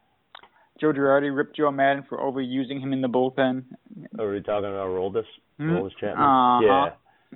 Joe 0.80 0.94
Girardi 0.94 1.36
ripped 1.36 1.56
Joe 1.58 1.72
Maddon 1.72 2.04
for 2.08 2.20
overusing 2.20 2.80
him 2.80 2.94
in 2.94 3.02
the 3.02 3.08
bullpen. 3.08 3.64
Are 4.20 4.30
we 4.32 4.42
talking 4.42 4.70
about 4.70 4.90
Roldis? 4.90 5.24
Hmm? 5.58 5.72
Roldis 5.72 5.92
Chapman? 6.00 6.24
Uh-huh. 6.24 6.60
Yeah. 6.66 6.90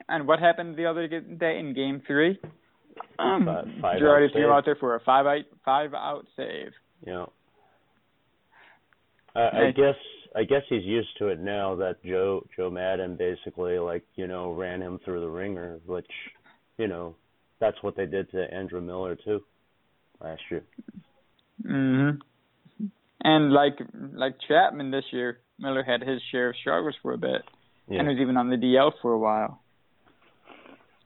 And 0.08 0.28
what 0.28 0.40
happened 0.40 0.76
the 0.78 0.86
other 0.86 1.08
day 1.08 1.58
in 1.60 1.74
Game 1.74 2.02
Three? 2.06 2.40
Um, 3.18 3.46
Five- 3.46 3.66
five 3.82 4.00
Girardi 4.02 4.32
threw 4.32 4.52
out 4.52 4.66
there 4.66 4.76
for 4.76 4.96
a 4.96 5.00
five 5.00 5.26
out 5.26 5.46
five 5.66 5.94
out 5.96 6.28
save. 6.38 6.74
Yeah. 7.08 7.26
I, 9.36 9.40
I 9.68 9.72
guess 9.72 9.96
I 10.36 10.44
guess 10.44 10.62
he's 10.70 10.84
used 10.86 11.10
to 11.20 11.28
it 11.28 11.40
now 11.40 11.76
that 11.76 12.04
Joe 12.06 12.46
Joe 12.56 12.70
Maddon 12.70 13.18
basically 13.18 13.78
like 13.80 14.04
you 14.16 14.28
know 14.28 14.52
ran 14.54 14.82
him 14.82 15.00
through 15.04 15.22
the 15.22 15.30
ringer, 15.30 15.80
which 15.86 16.10
you 16.78 16.88
know 16.88 17.16
that's 17.60 17.82
what 17.82 17.96
they 17.96 18.06
did 18.06 18.32
to 18.32 18.54
Andrew 18.54 18.82
Miller 18.82 19.16
too 19.16 19.44
last 20.22 20.42
year. 20.50 20.64
hmm 21.66 22.12
And 23.24 23.52
like 23.52 23.78
like 24.14 24.36
Chapman 24.48 24.92
this 24.92 25.06
year, 25.12 25.40
Miller 25.60 25.84
had 25.84 26.02
his 26.02 26.22
share 26.32 26.50
of 26.50 26.56
struggles 26.62 26.96
for 27.02 27.14
a 27.14 27.18
bit, 27.18 27.42
Yeah. 27.90 28.00
and 28.00 28.08
was 28.08 28.18
even 28.20 28.38
on 28.38 28.50
the 28.50 28.56
DL 28.58 28.92
for 29.02 29.12
a 29.14 29.20
while. 29.20 29.62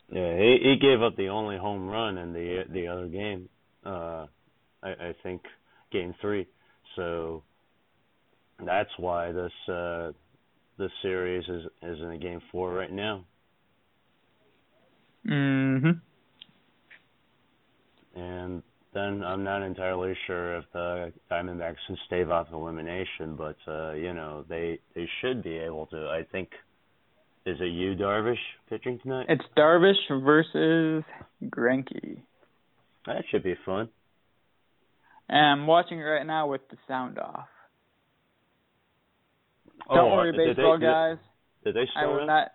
Yeah, 0.10 0.38
he 0.38 0.58
he 0.62 0.76
gave 0.80 1.02
up 1.02 1.16
the 1.16 1.30
only 1.30 1.58
home 1.58 1.88
run 1.88 2.18
in 2.20 2.32
the 2.32 2.64
the 2.70 2.88
other 2.88 3.08
game, 3.08 3.50
uh, 3.86 4.28
I, 4.84 4.90
I 4.90 5.16
think 5.24 5.42
game 5.92 6.14
three. 6.22 6.46
So 6.96 7.44
that's 8.64 8.90
why 8.98 9.32
this 9.32 9.52
uh, 9.70 10.12
this 10.78 10.92
series 11.02 11.44
is 11.48 11.64
is 11.84 12.00
in 12.00 12.12
a 12.12 12.18
game 12.18 12.42
four 12.52 12.74
right 12.74 12.92
now. 12.92 13.24
Mhm. 15.26 16.00
And 18.16 18.64
then 18.94 19.24
I'm 19.24 19.44
not 19.44 19.62
entirely 19.62 20.16
sure 20.26 20.58
if 20.58 20.66
the 20.72 21.12
Diamondbacks 21.30 21.76
can 21.88 21.98
stave 22.06 22.32
off 22.32 22.48
elimination, 22.54 23.36
but 23.36 23.58
uh, 23.68 23.92
you 23.94 24.14
know 24.14 24.46
they 24.48 24.80
they 24.94 25.08
should 25.22 25.44
be 25.44 25.58
able 25.58 25.88
to. 25.88 26.08
I 26.10 26.24
think 26.32 26.50
is 27.46 27.58
it 27.60 27.66
you 27.66 27.96
Darvish 27.96 28.38
pitching 28.70 29.00
tonight? 29.00 29.28
It's 29.30 29.44
Darvish 29.58 29.96
versus 30.10 31.04
Greinke. 31.44 32.22
That 33.06 33.24
should 33.30 33.44
be 33.44 33.56
fun. 33.66 33.90
And 35.30 35.62
I'm 35.62 35.68
watching 35.68 36.00
it 36.00 36.04
right 36.04 36.26
now 36.26 36.48
with 36.48 36.62
the 36.70 36.78
sound 36.88 37.20
off. 37.20 37.48
Oh, 39.90 39.96
Don't 39.96 40.12
worry, 40.12 40.32
did 40.32 40.40
they- 40.42 40.46
baseball 40.54 40.78
did- 40.78 40.86
guys. 40.86 41.18
Did 41.64 41.76
they 41.76 41.82
I 41.82 41.86
start? 42.02 42.10
will 42.10 42.28
not. 42.28 42.52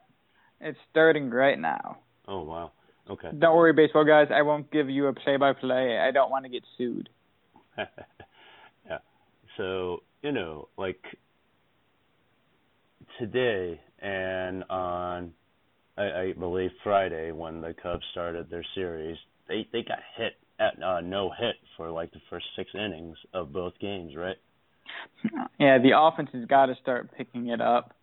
It's 0.60 0.78
starting 0.90 1.30
right 1.30 1.58
now. 1.58 1.98
Oh 2.28 2.42
wow. 2.42 2.72
Okay. 3.08 3.30
Don't 3.36 3.56
worry, 3.56 3.72
baseball 3.72 4.04
guys. 4.04 4.28
I 4.32 4.42
won't 4.42 4.70
give 4.70 4.88
you 4.88 5.06
a 5.08 5.12
play-by-play. 5.12 5.98
I 5.98 6.12
don't 6.12 6.30
want 6.30 6.44
to 6.44 6.48
get 6.48 6.62
sued. 6.78 7.08
yeah. 7.78 8.98
So, 9.56 10.02
you 10.22 10.30
know, 10.30 10.68
like 10.76 11.02
today 13.18 13.80
and 14.00 14.64
on 14.70 15.32
I, 15.98 16.02
I 16.20 16.32
believe 16.38 16.70
Friday 16.84 17.32
when 17.32 17.60
the 17.60 17.74
Cubs 17.82 18.04
started 18.12 18.48
their 18.50 18.64
series, 18.74 19.16
they 19.48 19.66
they 19.72 19.82
got 19.82 19.98
hit 20.16 20.34
at 20.58 20.80
uh, 20.82 21.00
no 21.00 21.30
hit 21.36 21.56
for 21.76 21.90
like 21.90 22.12
the 22.12 22.20
first 22.30 22.46
six 22.56 22.70
innings 22.74 23.16
of 23.34 23.52
both 23.52 23.72
games, 23.80 24.14
right? 24.16 24.36
Yeah, 25.58 25.78
the 25.78 25.92
offense 25.98 26.30
has 26.32 26.44
got 26.46 26.66
to 26.66 26.74
start 26.76 27.10
picking 27.16 27.48
it 27.48 27.60
up. 27.60 27.94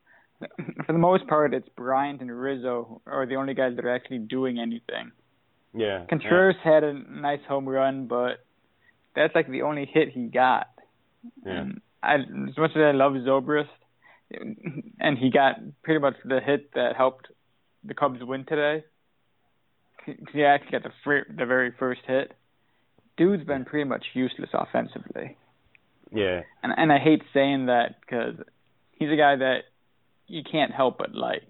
For 0.86 0.94
the 0.94 1.00
most 1.00 1.28
part, 1.28 1.54
it's 1.54 1.68
Bryant 1.70 2.22
and 2.22 2.32
Rizzo 2.32 3.02
are 3.08 3.26
the 3.26 3.36
only 3.36 3.56
guys 3.56 3.76
that 3.76 3.86
are 3.86 3.94
actually 3.96 4.20
doing 4.20 4.60
anything. 4.60 5.12
Yeah. 5.74 6.06
Contreras 6.08 6.56
had 6.64 6.84
a 6.84 6.94
nice 6.94 7.40
home 7.48 7.68
run, 7.68 8.06
but 8.08 8.46
that's 9.16 9.34
like 9.34 9.50
the 9.50 9.64
only 9.64 9.90
hit 9.92 10.10
he 10.10 10.28
got. 10.28 10.68
Yeah. 11.46 11.62
And 11.62 11.82
I, 12.04 12.16
as 12.16 12.58
much 12.58 12.72
as 12.76 12.82
I 12.82 12.92
love 12.92 13.14
Zobrist, 13.14 13.68
and 14.30 15.18
he 15.18 15.32
got 15.32 15.56
pretty 15.84 16.00
much 16.00 16.16
the 16.24 16.40
hit 16.40 16.74
that 16.76 16.96
helped 16.96 17.28
the 17.84 17.94
Cubs 17.94 18.20
win 18.22 18.46
today. 18.46 18.84
'cause 20.06 20.16
He 20.34 20.44
actually 20.44 20.72
got 20.72 20.84
the 20.84 20.94
fir- 21.04 21.26
the 21.30 21.46
very 21.46 21.72
first 21.72 22.02
hit. 22.06 22.34
Dude's 23.18 23.44
been 23.44 23.66
pretty 23.66 23.86
much 23.90 24.06
useless 24.14 24.50
offensively, 24.54 25.38
Yeah. 26.14 26.42
and 26.64 26.74
and 26.76 26.92
I 26.92 27.00
hate 27.00 27.22
saying 27.34 27.66
that 27.68 28.00
because 28.02 28.36
he's 28.94 29.10
a 29.10 29.16
guy 29.16 29.36
that 29.36 29.60
you 30.28 30.42
can't 30.50 30.72
help 30.74 30.98
but 30.98 31.14
like. 31.14 31.44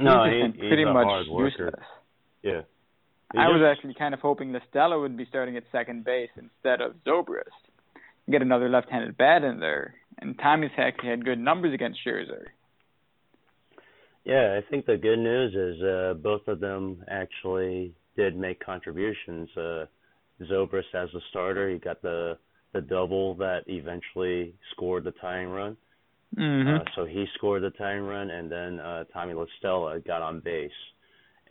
No, 0.00 0.24
he's 0.24 0.54
he- 0.54 0.60
he's 0.60 0.68
pretty 0.70 0.82
a 0.84 0.92
much 0.92 1.04
hard 1.06 1.26
worker. 1.28 1.48
useless. 1.66 1.86
Yeah. 2.42 2.60
He 3.32 3.38
I 3.38 3.48
was 3.48 3.62
actually 3.64 3.94
kind 3.94 4.14
of 4.14 4.20
hoping 4.20 4.52
La 4.52 4.60
Stella 4.70 4.98
would 5.00 5.16
be 5.16 5.24
starting 5.26 5.56
at 5.56 5.64
second 5.72 6.04
base 6.04 6.30
instead 6.36 6.80
of 6.80 6.94
Zobrist. 7.06 7.44
Get 8.30 8.42
another 8.42 8.68
left-handed 8.68 9.16
bat 9.16 9.42
in 9.42 9.58
there. 9.58 9.94
And 10.18 10.38
Tommy's 10.38 10.70
actually 10.78 11.08
had 11.10 11.24
good 11.24 11.38
numbers 11.38 11.72
against 11.74 11.98
Scherzer. 12.06 12.44
Yeah, 14.24 14.58
I 14.58 14.70
think 14.70 14.86
the 14.86 14.96
good 14.96 15.18
news 15.18 15.54
is 15.54 15.82
uh, 15.82 16.14
both 16.14 16.46
of 16.46 16.60
them 16.60 17.02
actually 17.08 17.94
did 18.16 18.36
make 18.36 18.64
contributions. 18.64 19.48
Uh, 19.56 19.86
Zobrist 20.42 20.94
as 20.94 21.08
the 21.12 21.20
starter, 21.30 21.68
he 21.70 21.78
got 21.78 22.02
the 22.02 22.38
the 22.72 22.80
double 22.80 23.34
that 23.36 23.60
eventually 23.66 24.54
scored 24.72 25.04
the 25.04 25.12
tying 25.12 25.48
run. 25.48 25.76
Mm-hmm. 26.38 26.76
Uh, 26.76 26.84
so 26.96 27.04
he 27.04 27.26
scored 27.36 27.62
the 27.62 27.70
tying 27.70 28.02
run, 28.02 28.30
and 28.30 28.50
then 28.50 28.80
uh, 28.80 29.04
Tommy 29.12 29.34
La 29.34 29.44
Stella 29.58 30.00
got 30.00 30.22
on 30.22 30.40
base. 30.40 30.70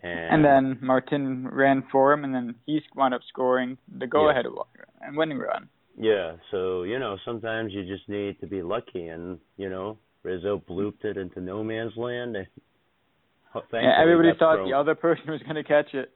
And, 0.04 0.44
and 0.44 0.44
then 0.46 0.80
Martin 0.82 1.48
ran 1.48 1.84
for 1.92 2.12
him, 2.12 2.24
and 2.24 2.34
then 2.34 2.56
he 2.66 2.82
wound 2.96 3.14
up 3.14 3.22
scoring 3.30 3.78
the 4.00 4.08
go-ahead 4.08 4.46
wa- 4.50 4.66
and 5.02 5.16
winning 5.16 5.38
run. 5.38 5.70
yeah, 5.96 6.38
so 6.50 6.82
you 6.84 6.98
know 6.98 7.18
sometimes 7.24 7.72
you 7.74 7.86
just 7.86 8.10
need 8.10 8.40
to 8.40 8.48
be 8.48 8.64
lucky, 8.64 9.08
and 9.10 9.38
you 9.58 9.70
know 9.70 10.00
Rizzo 10.24 10.60
blooped 10.68 11.06
it 11.06 11.18
into 11.18 11.40
no 11.40 11.64
man's 11.64 11.96
land. 11.96 12.36
And, 12.36 12.48
thankfully 13.54 13.82
Yeah, 13.84 14.02
everybody 14.02 14.30
thought 14.40 14.56
thrown- 14.56 14.70
the 14.72 14.76
other 14.76 14.96
person 14.96 15.26
was 15.30 15.42
going 15.44 15.56
to 15.56 15.64
catch 15.64 15.94
it. 15.94 16.12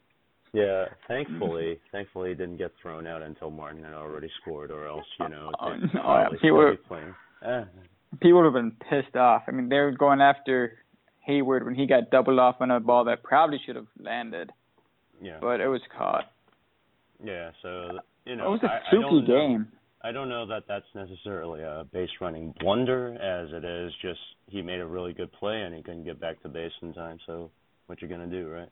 Yeah, 0.55 0.85
thankfully, 1.07 1.79
thankfully 1.91 2.29
he 2.29 2.35
didn't 2.35 2.57
get 2.57 2.71
thrown 2.81 3.05
out 3.07 3.21
until 3.21 3.49
Martin 3.51 3.83
had 3.83 3.93
already 3.93 4.29
scored, 4.41 4.71
or 4.71 4.87
else 4.87 5.05
you 5.19 5.29
know 5.29 5.51
Oh, 5.59 5.69
no, 5.93 6.01
would- 6.53 6.79
Eh, 7.43 7.63
People 8.21 8.37
would 8.41 8.45
have 8.45 8.53
been 8.53 8.71
pissed 8.89 9.15
off. 9.17 9.43
I 9.47 9.51
mean, 9.51 9.67
they 9.69 9.77
were 9.77 9.91
going 9.91 10.21
after 10.21 10.77
Heyward 11.27 11.65
when 11.65 11.75
he 11.75 11.85
got 11.85 12.09
doubled 12.11 12.39
off 12.39 12.55
on 12.61 12.71
a 12.71 12.79
ball 12.79 13.03
that 13.05 13.21
probably 13.23 13.59
should 13.65 13.75
have 13.75 13.87
landed, 13.99 14.51
yeah, 15.21 15.37
but 15.41 15.59
it 15.59 15.67
was 15.67 15.81
caught. 15.97 16.31
yeah. 17.23 17.51
So 17.61 17.99
you 18.25 18.35
know, 18.37 18.45
it 18.47 18.49
was 18.51 18.63
a 18.63 18.79
fluky 18.89 19.25
game. 19.27 19.67
I 20.03 20.11
don't 20.11 20.29
know 20.29 20.45
that 20.47 20.63
that's 20.67 20.85
necessarily 20.93 21.61
a 21.63 21.83
base 21.91 22.09
running 22.21 22.53
blunder, 22.59 23.15
as 23.15 23.51
it 23.51 23.65
is 23.65 23.91
just 24.01 24.19
he 24.47 24.61
made 24.61 24.79
a 24.79 24.85
really 24.85 25.13
good 25.13 25.31
play 25.33 25.61
and 25.63 25.73
he 25.75 25.81
couldn't 25.81 26.03
get 26.05 26.19
back 26.19 26.41
to 26.43 26.49
base 26.49 26.71
in 26.81 26.93
time. 26.93 27.17
So 27.25 27.49
what 27.87 28.01
you 28.01 28.07
gonna 28.07 28.27
do, 28.27 28.47
right? 28.47 28.69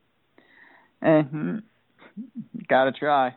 Eh, 2.17 2.21
gotta 2.67 2.91
try. 2.91 3.36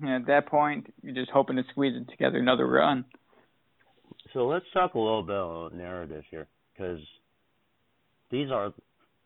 And 0.00 0.10
at 0.10 0.26
that 0.26 0.46
point, 0.46 0.92
you're 1.02 1.14
just 1.14 1.30
hoping 1.30 1.56
to 1.56 1.62
squeeze 1.70 1.94
it 1.94 2.08
together 2.10 2.38
another 2.38 2.66
run. 2.66 3.04
So 4.32 4.46
let's 4.48 4.64
talk 4.72 4.94
a 4.94 4.98
little 4.98 5.22
bit 5.22 5.34
about 5.36 5.74
narrative 5.74 6.24
here, 6.30 6.46
because 6.72 7.00
these 8.30 8.50
are 8.50 8.72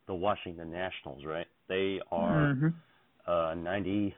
the 0.07 0.15
Washington 0.15 0.71
Nationals, 0.71 1.25
right? 1.25 1.47
They 1.69 2.01
are 2.11 2.55
Mhm. 2.55 2.75
uh 3.27 3.55
90 3.55 4.15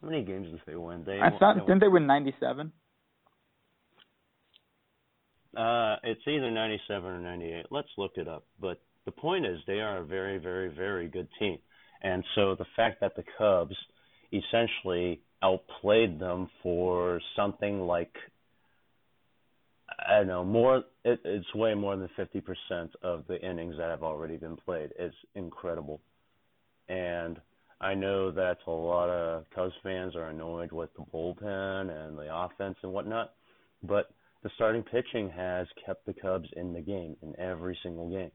how 0.00 0.08
many 0.08 0.24
games 0.24 0.48
did 0.50 0.60
they 0.66 0.74
win 0.76 1.04
they 1.04 1.20
I 1.20 1.30
thought 1.30 1.54
they 1.54 1.60
didn't 1.60 1.80
they 1.80 1.88
win 1.88 2.06
97? 2.06 2.72
uh 5.56 5.96
it's 6.02 6.26
either 6.26 6.50
97 6.50 7.10
or 7.10 7.20
98 7.20 7.66
let's 7.70 7.88
look 7.96 8.12
it 8.16 8.28
up 8.28 8.44
but 8.60 8.80
the 9.04 9.12
point 9.12 9.46
is 9.46 9.58
they 9.66 9.80
are 9.80 9.98
a 9.98 10.04
very 10.04 10.38
very 10.38 10.68
very 10.68 11.08
good 11.08 11.28
team 11.38 11.58
and 12.02 12.24
so 12.34 12.54
the 12.54 12.66
fact 12.76 13.00
that 13.00 13.16
the 13.16 13.24
Cubs 13.36 13.76
essentially 14.32 15.20
outplayed 15.42 16.18
them 16.18 16.48
for 16.62 17.20
something 17.36 17.80
like 17.80 18.12
I 20.06 20.18
don't 20.18 20.26
know 20.26 20.44
more 20.44 20.84
it, 21.04 21.20
it's 21.24 21.54
way 21.54 21.74
more 21.74 21.96
than 21.96 22.08
50% 22.18 22.88
of 23.02 23.24
the 23.28 23.40
innings 23.40 23.76
that 23.78 23.90
have 23.90 24.02
already 24.02 24.36
been 24.36 24.56
played. 24.56 24.90
It's 24.98 25.14
incredible. 25.34 26.00
And 26.88 27.40
I 27.80 27.94
know 27.94 28.30
that 28.32 28.58
a 28.66 28.70
lot 28.70 29.08
of 29.08 29.44
Cubs 29.54 29.74
fans 29.82 30.16
are 30.16 30.28
annoyed 30.28 30.72
with 30.72 30.90
the 30.94 31.04
bullpen 31.14 31.90
and 31.90 32.18
the 32.18 32.34
offense 32.34 32.76
and 32.82 32.92
whatnot, 32.92 33.34
but 33.82 34.10
the 34.42 34.50
starting 34.56 34.82
pitching 34.82 35.30
has 35.30 35.66
kept 35.84 36.04
the 36.06 36.14
Cubs 36.14 36.48
in 36.56 36.72
the 36.72 36.80
game 36.80 37.16
in 37.22 37.38
every 37.38 37.78
single 37.82 38.08
game, 38.08 38.30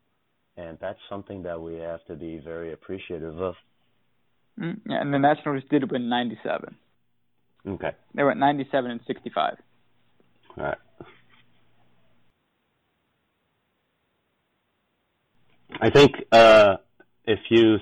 and 0.57 0.77
that's 0.79 0.99
something 1.09 1.43
that 1.43 1.61
we 1.61 1.75
have 1.75 2.03
to 2.05 2.15
be 2.15 2.39
very 2.43 2.73
appreciative 2.73 3.39
of. 3.39 3.55
Mm, 4.59 4.79
yeah, 4.87 5.01
and 5.01 5.13
the 5.13 5.19
Nationals 5.19 5.63
did 5.69 5.91
win 5.91 6.09
97. 6.09 6.75
Okay, 7.65 7.91
They 8.13 8.23
went 8.23 8.39
97 8.39 8.91
and 8.91 8.99
65. 9.07 9.55
all 10.57 10.63
right. 10.63 10.77
I 15.81 15.89
think 15.89 16.11
uh, 16.31 16.77
if 17.25 17.39
you 17.49 17.77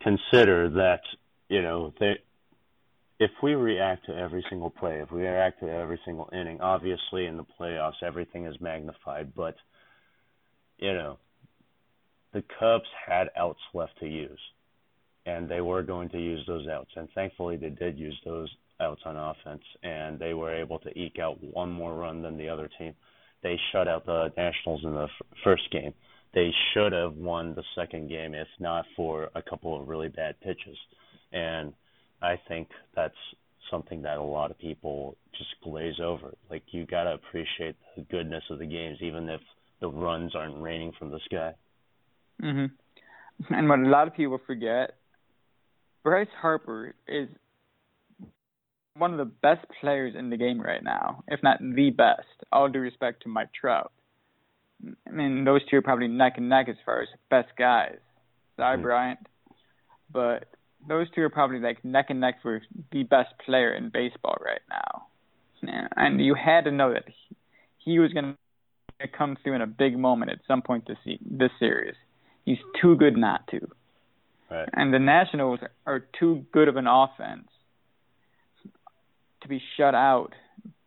consider 0.00 0.68
that 0.70 1.00
you 1.48 1.62
know 1.62 1.92
they 1.98 2.18
if 3.18 3.30
we 3.42 3.54
react 3.54 4.06
to 4.06 4.16
every 4.16 4.44
single 4.48 4.70
play, 4.70 5.00
if 5.00 5.10
we 5.10 5.22
react 5.22 5.60
to 5.60 5.70
every 5.70 6.00
single 6.04 6.28
inning, 6.32 6.60
obviously 6.60 7.26
in 7.26 7.36
the 7.36 7.46
playoffs 7.58 8.02
everything 8.02 8.46
is 8.46 8.56
magnified, 8.60 9.34
but 9.34 9.56
you 10.78 10.92
know 10.92 11.18
the 12.32 12.44
Cubs 12.58 12.88
had 13.06 13.28
outs 13.36 13.60
left 13.74 13.98
to 14.00 14.06
use, 14.06 14.40
and 15.26 15.48
they 15.48 15.60
were 15.60 15.82
going 15.82 16.08
to 16.10 16.18
use 16.18 16.44
those 16.46 16.66
outs, 16.68 16.90
and 16.96 17.08
thankfully 17.14 17.56
they 17.56 17.70
did 17.70 17.98
use 17.98 18.18
those 18.24 18.48
outs 18.80 19.02
on 19.04 19.16
offense, 19.16 19.62
and 19.82 20.18
they 20.18 20.34
were 20.34 20.54
able 20.54 20.78
to 20.80 20.98
eke 20.98 21.18
out 21.18 21.42
one 21.42 21.70
more 21.70 21.94
run 21.94 22.22
than 22.22 22.36
the 22.36 22.48
other 22.48 22.68
team. 22.78 22.94
They 23.42 23.58
shut 23.72 23.88
out 23.88 24.06
the 24.06 24.32
Nationals 24.36 24.84
in 24.84 24.94
the 24.94 25.04
f- 25.04 25.26
first 25.44 25.70
game 25.70 25.94
they 26.34 26.50
should 26.72 26.92
have 26.92 27.14
won 27.14 27.54
the 27.54 27.64
second 27.74 28.08
game 28.08 28.34
if 28.34 28.48
not 28.58 28.86
for 28.96 29.30
a 29.34 29.42
couple 29.42 29.78
of 29.80 29.88
really 29.88 30.08
bad 30.08 30.40
pitches. 30.40 30.76
And 31.32 31.72
I 32.22 32.40
think 32.48 32.68
that's 32.94 33.14
something 33.70 34.02
that 34.02 34.18
a 34.18 34.22
lot 34.22 34.50
of 34.50 34.58
people 34.58 35.16
just 35.36 35.50
glaze 35.62 36.00
over. 36.02 36.34
Like 36.50 36.62
you 36.70 36.86
got 36.86 37.04
to 37.04 37.14
appreciate 37.14 37.76
the 37.96 38.02
goodness 38.02 38.44
of 38.50 38.58
the 38.58 38.66
games 38.66 38.98
even 39.00 39.28
if 39.28 39.40
the 39.80 39.88
runs 39.88 40.34
aren't 40.34 40.62
raining 40.62 40.92
from 40.98 41.10
the 41.10 41.20
sky. 41.26 41.52
Hmm 42.40 42.66
And 43.50 43.68
what 43.68 43.80
a 43.80 43.88
lot 43.88 44.08
of 44.08 44.14
people 44.14 44.40
forget, 44.46 44.96
Bryce 46.04 46.28
Harper 46.40 46.94
is 47.08 47.28
one 48.96 49.12
of 49.12 49.18
the 49.18 49.24
best 49.24 49.64
players 49.80 50.14
in 50.16 50.30
the 50.30 50.36
game 50.36 50.60
right 50.60 50.82
now, 50.82 51.24
if 51.28 51.42
not 51.42 51.58
the 51.60 51.90
best. 51.90 52.26
All 52.52 52.68
due 52.68 52.80
respect 52.80 53.22
to 53.22 53.28
Mike 53.28 53.52
Trout. 53.58 53.90
I 55.06 55.10
mean, 55.10 55.44
those 55.44 55.60
two 55.70 55.76
are 55.76 55.82
probably 55.82 56.08
neck 56.08 56.34
and 56.36 56.48
neck 56.48 56.68
as 56.68 56.76
far 56.84 57.02
as 57.02 57.08
best 57.30 57.48
guys. 57.56 57.98
Sorry, 58.56 58.78
Mhm. 58.78 58.82
Bryant, 58.82 59.26
but 60.10 60.48
those 60.86 61.10
two 61.10 61.22
are 61.22 61.30
probably 61.30 61.58
like 61.58 61.84
neck 61.84 62.10
and 62.10 62.20
neck 62.20 62.42
for 62.42 62.60
the 62.90 63.04
best 63.04 63.36
player 63.38 63.72
in 63.72 63.88
baseball 63.88 64.36
right 64.44 64.60
now. 64.68 65.06
And 65.96 66.20
you 66.20 66.34
had 66.34 66.64
to 66.64 66.72
know 66.72 66.92
that 66.92 67.04
he, 67.08 67.36
he 67.78 67.98
was 67.98 68.12
going 68.12 68.36
to 69.00 69.08
come 69.08 69.36
through 69.36 69.54
in 69.54 69.62
a 69.62 69.66
big 69.66 69.96
moment 69.96 70.30
at 70.32 70.40
some 70.46 70.60
point 70.60 70.86
this 70.86 70.98
this 71.20 71.52
series. 71.58 71.94
He's 72.44 72.58
too 72.80 72.96
good 72.96 73.16
not 73.16 73.46
to. 73.48 73.68
Right. 74.50 74.68
And 74.72 74.92
the 74.92 74.98
Nationals 74.98 75.60
are 75.86 76.00
too 76.18 76.44
good 76.52 76.68
of 76.68 76.76
an 76.76 76.86
offense 76.86 77.48
to 79.42 79.48
be 79.48 79.62
shut 79.76 79.94
out 79.94 80.34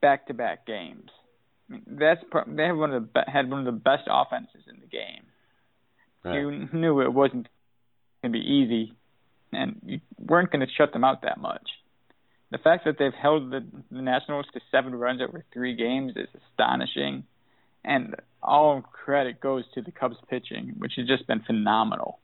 back 0.02 0.28
to 0.28 0.34
back 0.34 0.66
games. 0.66 1.10
I 1.70 1.74
mean, 1.74 1.84
that's 1.88 2.22
pro- 2.30 2.44
they 2.48 2.64
have 2.64 2.78
one 2.78 2.94
of 2.94 3.02
the 3.02 3.08
be- 3.08 3.32
had 3.32 3.50
one 3.50 3.60
of 3.60 3.66
the 3.66 3.72
best 3.72 4.04
offenses 4.08 4.62
in 4.68 4.80
the 4.80 4.88
game. 4.88 5.24
Right. 6.24 6.36
You 6.36 6.70
knew 6.74 7.02
it 7.02 7.14
wasn't 7.14 7.48
going 8.22 8.34
to 8.34 8.40
be 8.40 8.46
easy, 8.46 8.94
and 9.52 9.80
you 9.86 10.00
weren't 10.20 10.52
going 10.52 10.66
to 10.66 10.72
shut 10.78 10.94
them 10.94 11.04
out 11.04 11.24
that 11.24 11.40
much. 11.40 11.68
The 12.52 12.58
fact 12.60 12.86
that 12.86 12.98
they've 13.00 13.14
held 13.14 13.52
the, 13.52 13.66
the 13.92 14.02
Nationals 14.02 14.46
to 14.54 14.62
seven 14.72 14.96
runs 14.96 15.22
over 15.22 15.44
three 15.54 15.76
games 15.76 16.14
is 16.16 16.28
astonishing, 16.52 17.24
and 17.84 18.16
all 18.46 18.82
credit 18.82 19.40
goes 19.42 19.64
to 19.74 19.82
the 19.82 19.92
Cubs 19.92 20.18
pitching, 20.30 20.74
which 20.78 20.94
has 20.98 21.08
just 21.08 21.28
been 21.28 21.42
phenomenal, 21.46 22.20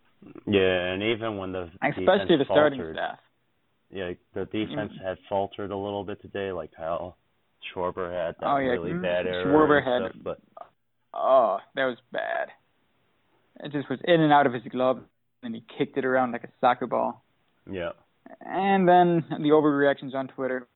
Yeah, 0.47 0.91
and 0.93 1.01
even 1.03 1.38
when 1.38 1.51
the 1.51 1.69
especially 1.81 2.38
the 2.38 2.45
starting 2.45 2.81
staff. 2.93 3.19
yeah, 3.91 4.12
the 4.34 4.45
defense 4.45 4.93
had 5.03 5.17
faltered 5.27 5.71
a 5.71 5.77
little 5.77 6.03
bit 6.03 6.21
today. 6.21 6.51
Like 6.51 6.71
how 6.77 7.15
Schwarber 7.73 8.12
had 8.12 8.36
that 8.39 8.47
Oh, 8.47 8.57
yeah, 8.57 8.69
really 8.71 8.91
mm, 8.91 9.01
bad 9.01 9.27
error 9.27 9.45
Schwarber 9.45 9.84
had- 9.84 10.12
stuff, 10.12 10.21
but 10.23 10.39
Oh, 11.13 11.57
that 11.75 11.86
was 11.86 11.97
bad. 12.12 12.47
It 13.63 13.71
just 13.73 13.89
was 13.89 13.99
in 14.05 14.21
and 14.21 14.31
out 14.31 14.47
of 14.47 14.53
his 14.53 14.63
glove, 14.71 15.01
and 15.43 15.53
he 15.53 15.62
kicked 15.77 15.97
it 15.97 16.05
around 16.05 16.31
like 16.31 16.43
a 16.45 16.49
soccer 16.62 16.88
ball. 16.88 17.23
yeah, 17.69 17.91
And 18.39 18.88
then 18.88 19.25
the 19.29 19.49
overreactions 19.49 20.15
on 20.15 20.27
Twitter. 20.29 20.67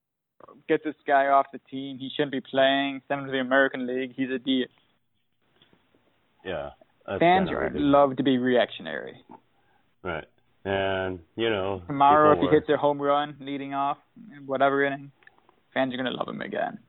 Get 0.68 0.84
this 0.84 0.96
guy 1.08 1.28
off 1.28 1.48
the 1.54 1.60
team. 1.72 1.98
He 1.98 2.10
shouldn't 2.16 2.32
be 2.34 2.42
playing. 2.42 3.02
Send 3.08 3.22
him 3.22 3.26
to 3.28 3.32
the 3.32 3.40
American 3.40 3.88
League. 3.88 4.14
He's 4.16 4.30
a 4.30 4.38
D. 4.40 4.66
yeah. 6.46 6.70
Fans 7.08 7.20
kinda 7.50 7.52
are, 7.54 7.64
ridiculous. 7.64 7.92
love 7.94 8.16
to 8.18 8.24
be 8.24 8.38
reactionary. 8.38 9.14
right, 10.04 10.26
and 10.64 11.20
you 11.36 11.50
know 11.50 11.82
Tomorrow, 11.88 12.34
if 12.34 12.40
he 12.40 12.46
were- 12.46 12.52
hits 12.52 12.70
a 12.70 12.78
home 12.78 13.02
run 13.02 13.36
leading 13.40 13.74
off, 13.74 13.98
whatever 14.46 14.84
inning, 14.84 15.12
fans 15.74 15.94
are 15.94 15.98
going 15.98 16.12
to 16.12 16.18
love 16.18 16.28
him 16.28 16.42
again. 16.42 16.80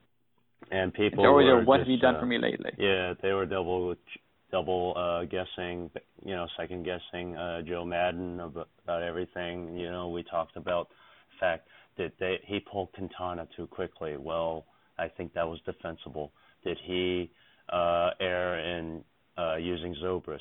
and 0.71 0.89
It's 0.91 0.97
people 0.97 1.25
always 1.25 1.45
were 1.45 1.61
a 1.61 1.65
what 1.65 1.79
have 1.79 1.87
just, 1.87 1.91
you 1.91 1.99
done 1.99 2.15
uh, 2.15 2.19
for 2.19 2.25
me 2.25 2.37
lately? 2.39 2.71
Yeah, 2.77 3.13
they 3.21 3.31
were 3.33 3.45
double 3.45 3.95
double 4.51 4.93
uh 4.97 5.25
guessing, 5.25 5.91
you 6.25 6.33
know, 6.35 6.47
second 6.57 6.83
guessing 6.83 7.35
uh 7.35 7.61
Joe 7.63 7.83
Maddon 7.85 8.39
about, 8.39 8.69
about 8.83 9.03
everything. 9.03 9.77
You 9.77 9.91
know, 9.91 10.09
we 10.09 10.23
talked 10.23 10.55
about 10.57 10.87
the 10.89 11.39
fact 11.39 11.67
that 11.97 12.13
they 12.19 12.39
he 12.45 12.59
pulled 12.59 12.91
Quintana 12.93 13.47
too 13.55 13.67
quickly. 13.67 14.15
Well, 14.17 14.65
I 14.97 15.09
think 15.09 15.33
that 15.33 15.47
was 15.47 15.59
defensible. 15.65 16.31
Did 16.63 16.77
he 16.83 17.29
uh 17.69 18.11
err 18.21 18.59
in 18.77 19.03
uh 19.37 19.55
using 19.55 19.95
Zobrist 20.03 20.39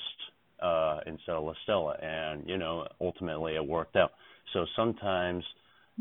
uh 0.60 1.00
instead 1.06 1.34
of 1.36 1.44
La 1.44 1.54
Stella? 1.64 1.94
And, 2.00 2.48
you 2.48 2.56
know, 2.58 2.86
ultimately 3.00 3.54
it 3.56 3.66
worked 3.66 3.96
out. 3.96 4.12
So 4.52 4.66
sometimes 4.76 5.44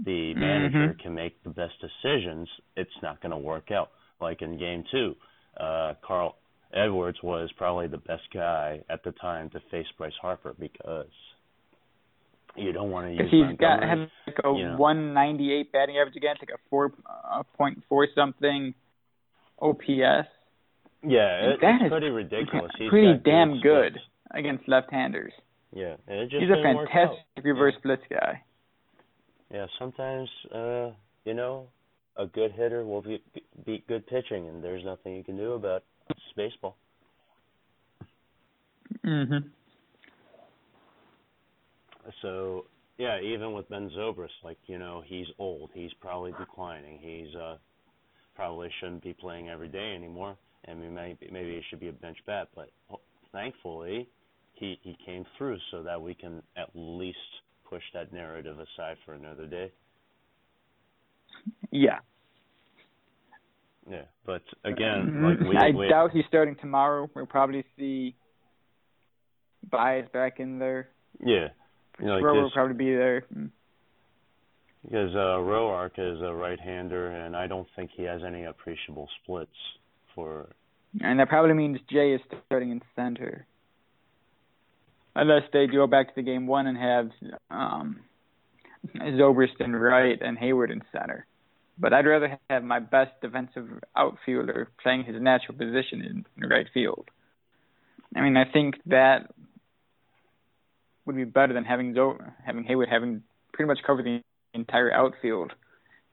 the 0.05 0.33
manager 0.35 0.93
Mhm. 0.93 0.99
can 0.99 1.13
make 1.15 1.41
the 1.43 1.49
best 1.49 1.73
decisions, 1.79 2.47
it's 2.75 3.01
not 3.01 3.21
going 3.21 3.31
to 3.31 3.37
work 3.37 3.71
out. 3.71 3.91
Like 4.21 4.41
in 4.41 4.57
game 4.57 4.83
two, 4.91 5.15
uh, 5.57 5.93
Carl 6.01 6.35
Edwards 6.73 7.21
was 7.23 7.49
probably 7.57 7.87
the 7.87 7.97
best 7.97 8.23
guy 8.33 8.83
at 8.89 9.03
the 9.03 9.11
time 9.13 9.49
to 9.51 9.59
face 9.71 9.87
Bryce 9.97 10.13
Harper 10.21 10.53
because 10.59 11.07
you 12.55 12.71
don't 12.71 12.91
want 12.91 13.07
to 13.07 13.13
use 13.13 13.29
he's 13.31 13.57
got 13.57 13.83
has 13.83 13.99
like 14.27 14.39
a 14.43 14.49
you 14.49 14.63
know. 14.65 14.77
198 14.77 15.71
batting 15.71 15.97
average 15.97 16.15
against, 16.15 16.41
like 16.41 16.49
a 16.53 16.59
four 16.69 16.91
uh, 17.05 17.43
point 17.57 17.81
four 17.89 18.07
something 18.15 18.73
OPS. 19.61 20.27
Yeah, 21.05 21.53
it, 21.53 21.61
that 21.61 21.75
it's 21.75 21.85
is 21.85 21.89
pretty 21.91 22.09
ridiculous. 22.09 22.71
He's 22.77 22.89
pretty 22.89 23.19
damn 23.23 23.61
good 23.61 23.93
splits. 23.93 24.05
against 24.31 24.67
left-handers. 24.67 25.33
Yeah, 25.73 25.95
and 26.07 26.19
it 26.19 26.29
just 26.29 26.41
He's 26.41 26.51
a 26.51 26.61
fantastic 26.61 27.43
reverse 27.43 27.75
splits 27.79 28.03
guy. 28.09 28.41
Yeah, 29.51 29.67
sometimes 29.77 30.29
uh, 30.53 30.91
you 31.25 31.33
know, 31.33 31.67
a 32.17 32.25
good 32.25 32.51
hitter 32.51 32.85
will 32.85 33.01
be, 33.01 33.21
beat 33.65 33.87
good 33.87 34.07
pitching, 34.07 34.47
and 34.47 34.63
there's 34.63 34.83
nothing 34.85 35.15
you 35.15 35.23
can 35.23 35.37
do 35.37 35.53
about 35.53 35.77
it. 35.77 35.85
It's 36.11 36.19
baseball. 36.35 36.77
Mhm. 39.03 39.49
So 42.21 42.65
yeah, 42.97 43.19
even 43.19 43.53
with 43.53 43.67
Ben 43.69 43.89
Zobrist, 43.97 44.29
like 44.43 44.57
you 44.67 44.77
know, 44.77 45.03
he's 45.05 45.27
old. 45.39 45.71
He's 45.73 45.91
probably 45.99 46.31
declining. 46.39 46.99
He's 47.01 47.35
uh 47.35 47.57
probably 48.35 48.69
shouldn't 48.79 49.03
be 49.03 49.13
playing 49.13 49.49
every 49.49 49.67
day 49.67 49.93
anymore. 49.95 50.37
I 50.69 50.73
mean, 50.73 50.93
maybe 50.93 51.29
maybe 51.31 51.51
he 51.51 51.61
should 51.69 51.79
be 51.79 51.89
a 51.89 51.93
bench 51.93 52.17
bat. 52.25 52.49
But 52.55 52.69
thankfully, 53.31 54.07
he 54.53 54.79
he 54.81 54.97
came 55.05 55.25
through 55.37 55.57
so 55.71 55.83
that 55.83 56.01
we 56.01 56.13
can 56.13 56.41
at 56.57 56.69
least 56.73 57.17
push 57.69 57.83
that 57.93 58.11
narrative 58.13 58.57
aside 58.59 58.97
for 59.05 59.13
another 59.13 59.45
day. 59.47 59.71
Yeah. 61.71 61.99
Yeah, 63.89 64.01
but 64.25 64.41
again, 64.63 65.21
like 65.23 65.39
we, 65.39 65.55
Mm-hmm. 65.55 65.57
I 65.57 65.69
we 65.77 65.87
doubt 65.87 66.09
he's 66.11 66.25
starting 66.27 66.55
tomorrow. 66.55 67.07
We'll 67.13 67.27
probably 67.27 67.63
see 67.77 68.15
Baez 69.69 70.05
back 70.11 70.39
in 70.39 70.57
there. 70.57 70.89
yeah, 71.19 71.49
you 71.99 72.07
know, 72.07 72.13
like 72.13 72.23
Schwarber 72.23 72.41
will 72.41 72.51
probably 72.51 72.75
be 72.75 72.95
there. 72.95 73.25
Mm. 73.35 73.51
because 74.83 75.13
uh, 75.13 75.37
Roark 75.39 75.99
is 75.99 76.19
a 76.21 76.33
right-hander, 76.33 77.09
and 77.11 77.35
I 77.35 77.45
don't 77.45 77.67
think 77.75 77.91
he 77.95 78.03
has 78.03 78.21
any 78.25 78.45
appreciable 78.45 79.07
splits 79.21 79.51
for 80.15 80.49
And 81.01 81.19
that 81.19 81.29
probably 81.29 81.53
means 81.53 81.79
Jay 81.91 82.13
is 82.13 82.21
starting 82.47 82.71
in 82.71 82.81
center. 82.95 83.45
Unless 85.15 85.43
they 85.53 85.67
go 85.67 85.85
back 85.87 86.07
to 86.07 86.13
the 86.15 86.23
game 86.23 86.47
one 86.47 86.67
and 86.67 86.77
have 86.77 87.09
um 87.51 87.99
Zobrist 88.95 89.59
right 89.59 90.19
and 90.21 90.37
Heyward 90.37 90.71
in 90.71 90.81
center. 90.91 91.25
But 91.77 91.93
I'd 91.93 92.05
rather 92.05 92.39
have 92.49 92.63
my 92.63 92.79
best 92.79 93.11
defensive 93.21 93.67
outfielder 93.95 94.69
playing 94.81 95.03
his 95.03 95.21
natural 95.21 95.57
position 95.57 96.25
in, 96.37 96.49
right 96.49 96.67
field. 96.73 97.09
I 98.15 98.21
mean, 98.21 98.37
I 98.37 98.45
think 98.45 98.75
that 98.85 99.29
would 101.05 101.17
be 101.17 101.25
better 101.25 101.53
than 101.53 101.65
having 101.65 101.93
Zo- 101.93 102.19
having 102.45 102.63
Heyward 102.63 102.89
having 102.89 103.23
pretty 103.53 103.67
much 103.67 103.79
covered 103.85 104.05
the 104.05 104.21
entire 104.53 104.91
outfield 104.91 105.51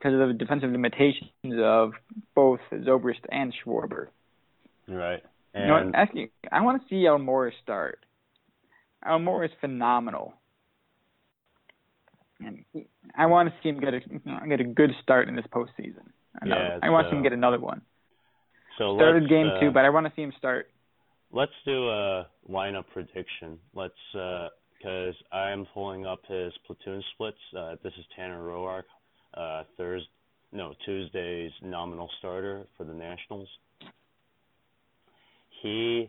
because 0.02 0.20
of 0.20 0.28
the 0.28 0.34
defensive 0.34 0.70
limitations 0.70 1.30
of 1.58 1.92
both 2.34 2.60
Zobrist 2.72 3.20
and 3.30 3.54
Schwarber. 3.64 4.08
right. 4.88 5.22
You 5.54 5.66
know? 5.66 5.76
And 5.76 5.94
Actually, 5.94 6.30
I 6.50 6.62
want 6.62 6.82
to 6.82 6.88
see 6.88 7.04
Almora 7.04 7.50
start. 7.62 7.98
Almora 9.06 9.44
is 9.46 9.50
phenomenal, 9.60 10.32
and 12.40 12.64
he- 12.72 12.86
I 13.16 13.26
want 13.26 13.48
to 13.50 13.54
see 13.62 13.68
him 13.68 13.78
get 13.80 13.94
a 13.94 14.00
get 14.48 14.60
a 14.60 14.64
good 14.64 14.90
start 15.02 15.28
in 15.28 15.36
this 15.36 15.44
postseason. 15.48 16.06
Another- 16.40 16.62
Yeah, 16.62 16.78
I 16.82 16.88
want 16.90 17.06
to 17.06 17.10
see 17.10 17.16
him 17.16 17.22
get 17.22 17.32
another 17.32 17.58
one. 17.60 17.82
so 18.78 18.96
Started 18.96 19.28
game 19.28 19.48
uh, 19.48 19.60
two, 19.60 19.70
but 19.70 19.84
I 19.84 19.90
want 19.90 20.06
to 20.06 20.12
see 20.14 20.22
him 20.22 20.32
start. 20.38 20.70
let's 21.32 21.52
do 21.64 21.88
a 21.88 22.26
lineup 22.48 22.86
prediction. 22.92 23.58
Let's 23.74 23.94
because 24.12 25.14
I'm 25.32 25.66
pulling 25.74 26.06
up 26.06 26.24
his 26.26 26.52
platoon 26.66 27.02
splits. 27.14 27.38
Uh, 27.56 27.76
this 27.82 27.92
is 27.98 28.04
Tanner 28.16 28.40
Roark, 28.40 28.84
uh, 29.34 29.64
Thursday, 29.76 30.08
no 30.52 30.74
Tuesday's 30.84 31.50
nominal 31.62 32.10
starter 32.18 32.66
for 32.76 32.84
the 32.84 32.92
Nationals. 32.92 33.48
He 35.62 36.08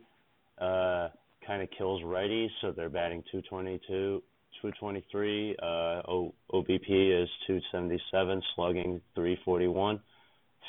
uh, 0.60 1.10
kind 1.46 1.62
of 1.62 1.70
kills 1.78 2.02
righties, 2.04 2.50
so 2.62 2.72
they're 2.72 2.90
batting 2.90 3.24
222, 3.32 4.22
223. 4.62 5.56
Uh, 5.62 5.66
o- 6.08 6.34
OBP 6.52 7.24
is 7.24 7.30
277, 7.48 8.42
slugging 8.56 9.02
341. 9.16 10.00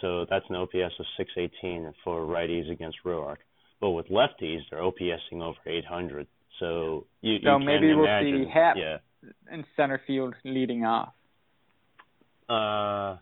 So 0.00 0.26
that's 0.28 0.44
an 0.50 0.56
OPS 0.56 0.94
of 0.98 1.06
618 1.16 1.92
for 2.02 2.22
righties 2.26 2.70
against 2.70 2.98
Roark. 3.04 3.36
But 3.80 3.90
with 3.90 4.06
lefties, 4.08 4.58
they're 4.70 4.80
OPSing 4.80 5.40
over 5.42 5.56
800. 5.66 6.26
So 6.60 7.06
you, 7.22 7.38
So 7.42 7.58
you 7.58 7.64
maybe 7.64 7.88
can 7.88 7.96
we'll 7.96 8.04
imagine. 8.06 8.44
see 8.44 8.50
Happ 8.50 8.76
Yeah. 8.76 8.98
in 9.52 9.64
center 9.76 10.00
field 10.06 10.34
leading 10.44 10.84
off. 10.84 11.12
Uh, 12.48 13.16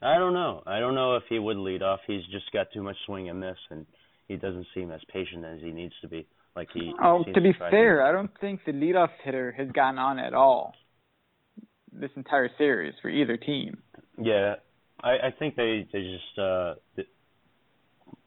I 0.00 0.16
don't 0.18 0.32
know. 0.32 0.62
I 0.66 0.78
don't 0.78 0.94
know 0.94 1.16
if 1.16 1.24
he 1.28 1.38
would 1.38 1.56
lead 1.56 1.82
off. 1.82 2.00
He's 2.06 2.24
just 2.30 2.50
got 2.52 2.68
too 2.72 2.82
much 2.82 2.96
swing 3.06 3.28
and 3.28 3.40
miss, 3.40 3.56
and 3.70 3.84
he 4.28 4.36
doesn't 4.36 4.66
seem 4.74 4.90
as 4.92 5.00
patient 5.12 5.44
as 5.44 5.60
he 5.60 5.72
needs 5.72 5.94
to 6.02 6.08
be. 6.08 6.26
Like 6.54 6.68
he. 6.72 6.80
he 6.80 6.92
Oh, 7.02 7.22
seems 7.24 7.34
to 7.34 7.40
be 7.40 7.52
fair, 7.52 8.02
I 8.02 8.12
don't 8.12 8.30
think 8.40 8.60
the 8.64 8.72
leadoff 8.72 9.10
hitter 9.24 9.52
has 9.52 9.68
gotten 9.72 9.98
on 9.98 10.18
at 10.18 10.34
all 10.34 10.74
this 11.92 12.10
entire 12.16 12.50
series 12.58 12.94
for 13.02 13.08
either 13.08 13.36
team. 13.36 13.78
Yeah, 14.20 14.56
I, 15.02 15.10
I 15.10 15.34
think 15.38 15.56
they 15.56 15.86
they 15.92 16.00
just 16.00 16.38
uh, 16.38 16.74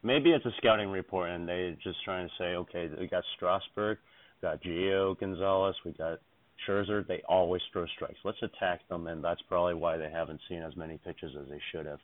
maybe 0.02 0.30
it's 0.30 0.44
a 0.44 0.52
scouting 0.58 0.88
report 0.88 1.30
and 1.30 1.48
they're 1.48 1.72
just 1.82 2.02
trying 2.04 2.28
to 2.28 2.34
say, 2.38 2.44
okay, 2.56 2.90
we 2.98 3.06
got 3.06 3.24
Strasburg, 3.36 3.98
we 4.40 4.48
got 4.48 4.62
Gio 4.62 5.18
Gonzalez, 5.18 5.76
we 5.84 5.92
got 5.92 6.18
Scherzer. 6.66 7.06
They 7.06 7.22
always 7.28 7.62
throw 7.72 7.86
strikes. 7.94 8.18
Let's 8.24 8.42
attack 8.42 8.86
them, 8.88 9.06
and 9.06 9.22
that's 9.22 9.42
probably 9.48 9.74
why 9.74 9.96
they 9.96 10.10
haven't 10.10 10.40
seen 10.48 10.62
as 10.62 10.76
many 10.76 10.98
pitches 11.04 11.32
as 11.40 11.48
they 11.48 11.60
should 11.72 11.86
have. 11.86 12.00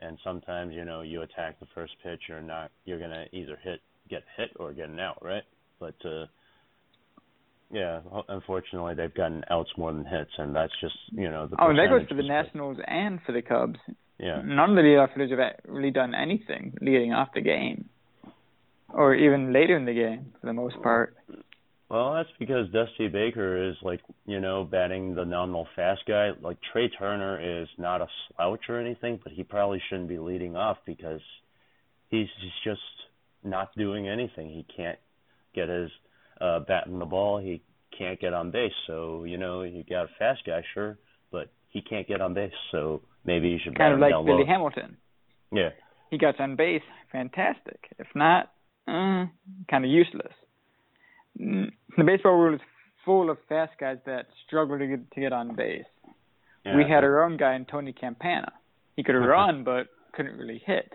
And 0.00 0.18
sometimes, 0.24 0.74
you 0.74 0.84
know, 0.84 1.02
you 1.02 1.22
attack 1.22 1.60
the 1.60 1.66
first 1.74 1.92
pitch, 2.02 2.20
you're 2.28 2.42
not, 2.42 2.70
you're 2.84 2.98
gonna 2.98 3.26
either 3.32 3.56
hit, 3.62 3.80
get 4.10 4.22
hit, 4.36 4.50
or 4.56 4.72
get 4.72 4.88
an 4.88 4.98
out, 4.98 5.22
right? 5.22 5.44
But 5.78 5.94
uh, 6.04 6.26
yeah, 7.70 8.00
unfortunately, 8.28 8.94
they've 8.94 9.14
gotten 9.14 9.44
outs 9.50 9.70
more 9.76 9.92
than 9.92 10.04
hits, 10.04 10.30
and 10.38 10.54
that's 10.54 10.72
just, 10.80 10.96
you 11.12 11.30
know, 11.30 11.46
the. 11.46 11.56
Oh, 11.58 11.68
that 11.74 11.88
goes 11.88 12.06
for 12.08 12.14
the 12.14 12.22
Nationals 12.22 12.76
and 12.86 13.20
for 13.24 13.32
the 13.32 13.42
Cubs. 13.42 13.78
Yeah. 14.18 14.42
None 14.44 14.70
of 14.70 14.76
the 14.76 14.82
leadoff 14.82 15.12
hitters 15.12 15.30
have 15.30 15.38
really 15.66 15.90
done 15.90 16.14
anything 16.14 16.74
leading 16.80 17.12
off 17.12 17.28
the 17.34 17.40
game, 17.40 17.88
or 18.92 19.14
even 19.14 19.52
later 19.52 19.76
in 19.76 19.86
the 19.86 19.94
game, 19.94 20.32
for 20.40 20.46
the 20.48 20.52
most 20.52 20.80
part. 20.82 21.16
Well, 21.92 22.14
that's 22.14 22.30
because 22.38 22.70
Dusty 22.70 23.08
Baker 23.08 23.68
is 23.68 23.76
like, 23.82 24.00
you 24.24 24.40
know, 24.40 24.64
batting 24.64 25.14
the 25.14 25.26
nominal 25.26 25.68
fast 25.76 26.00
guy. 26.08 26.30
Like 26.40 26.56
Trea 26.72 26.88
Turner 26.88 27.60
is 27.60 27.68
not 27.76 28.00
a 28.00 28.06
slouch 28.34 28.60
or 28.70 28.80
anything, 28.80 29.20
but 29.22 29.34
he 29.34 29.42
probably 29.42 29.78
shouldn't 29.90 30.08
be 30.08 30.18
leading 30.18 30.56
off 30.56 30.78
because 30.86 31.20
he's 32.08 32.28
just 32.64 32.80
not 33.44 33.76
doing 33.76 34.08
anything. 34.08 34.48
He 34.48 34.64
can't 34.74 34.98
get 35.54 35.68
his 35.68 35.90
uh 36.40 36.60
bat 36.60 36.86
in 36.86 36.98
the 36.98 37.04
ball. 37.04 37.38
He 37.38 37.60
can't 37.98 38.18
get 38.18 38.32
on 38.32 38.50
base. 38.50 38.72
So, 38.86 39.24
you 39.24 39.36
know, 39.36 39.60
you 39.60 39.84
got 39.84 40.04
a 40.04 40.10
fast 40.18 40.40
guy, 40.46 40.62
sure, 40.72 40.96
but 41.30 41.52
he 41.68 41.82
can't 41.82 42.08
get 42.08 42.22
on 42.22 42.32
base. 42.32 42.52
So 42.70 43.02
maybe 43.26 43.48
you 43.48 43.58
should 43.62 43.76
Kind 43.76 43.92
of 43.92 44.00
like 44.00 44.14
Billy 44.24 44.44
low. 44.44 44.46
Hamilton. 44.46 44.96
Yeah. 45.52 45.68
He 46.10 46.16
gets 46.16 46.38
on 46.40 46.56
base, 46.56 46.80
fantastic. 47.10 47.80
If 47.98 48.06
not, 48.14 48.50
uh, 48.88 49.26
kind 49.68 49.84
of 49.84 49.90
useless. 49.90 50.32
The 51.96 52.04
baseball 52.04 52.38
world 52.38 52.54
is 52.54 52.60
full 53.04 53.30
of 53.30 53.38
fast 53.48 53.72
guys 53.78 53.98
that 54.06 54.26
struggle 54.46 54.78
to 54.78 54.86
get 54.86 55.10
to 55.12 55.20
get 55.20 55.32
on 55.32 55.54
base. 55.54 55.84
yeah. 56.64 56.76
We 56.76 56.84
had 56.84 57.04
our 57.04 57.24
own 57.24 57.36
guy 57.36 57.54
in 57.54 57.64
Tony 57.66 57.92
Campana. 57.92 58.52
He 58.96 59.02
could 59.02 59.12
run, 59.16 59.64
but 59.64 59.88
couldn't 60.14 60.38
really 60.38 60.62
hit. 60.64 60.92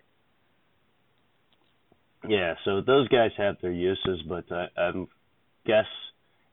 Yeah, 2.27 2.55
so 2.65 2.81
those 2.81 3.07
guys 3.09 3.31
have 3.37 3.55
their 3.61 3.71
uses, 3.71 4.21
but 4.27 4.45
I, 4.51 4.67
I 4.75 4.91
guess 5.65 5.85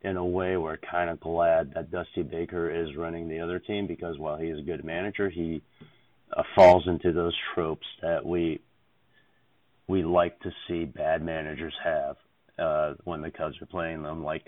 in 0.03 0.17
a 0.17 0.25
way 0.25 0.57
we're 0.57 0.77
kind 0.77 1.09
of 1.09 1.19
glad 1.21 1.73
that 1.75 1.91
Dusty 1.91 2.23
Baker 2.23 2.71
is 2.71 2.95
running 2.97 3.29
the 3.29 3.41
other 3.41 3.59
team 3.59 3.87
because 3.87 4.19
while 4.19 4.37
he 4.37 4.49
is 4.49 4.59
a 4.59 4.63
good 4.63 4.85
manager, 4.85 5.31
he 5.31 5.63
uh, 6.37 6.43
falls 6.55 6.87
into 6.87 7.13
those 7.13 7.35
tropes 7.55 7.87
that 8.03 8.25
we 8.25 8.61
we 9.87 10.03
like 10.03 10.39
to 10.41 10.51
see 10.67 10.85
bad 10.85 11.23
managers 11.23 11.75
have 11.83 12.17
uh, 12.59 12.95
when 13.05 13.21
the 13.23 13.31
Cubs 13.31 13.57
are 13.61 13.67
playing 13.67 14.03
them. 14.03 14.25
Like, 14.25 14.47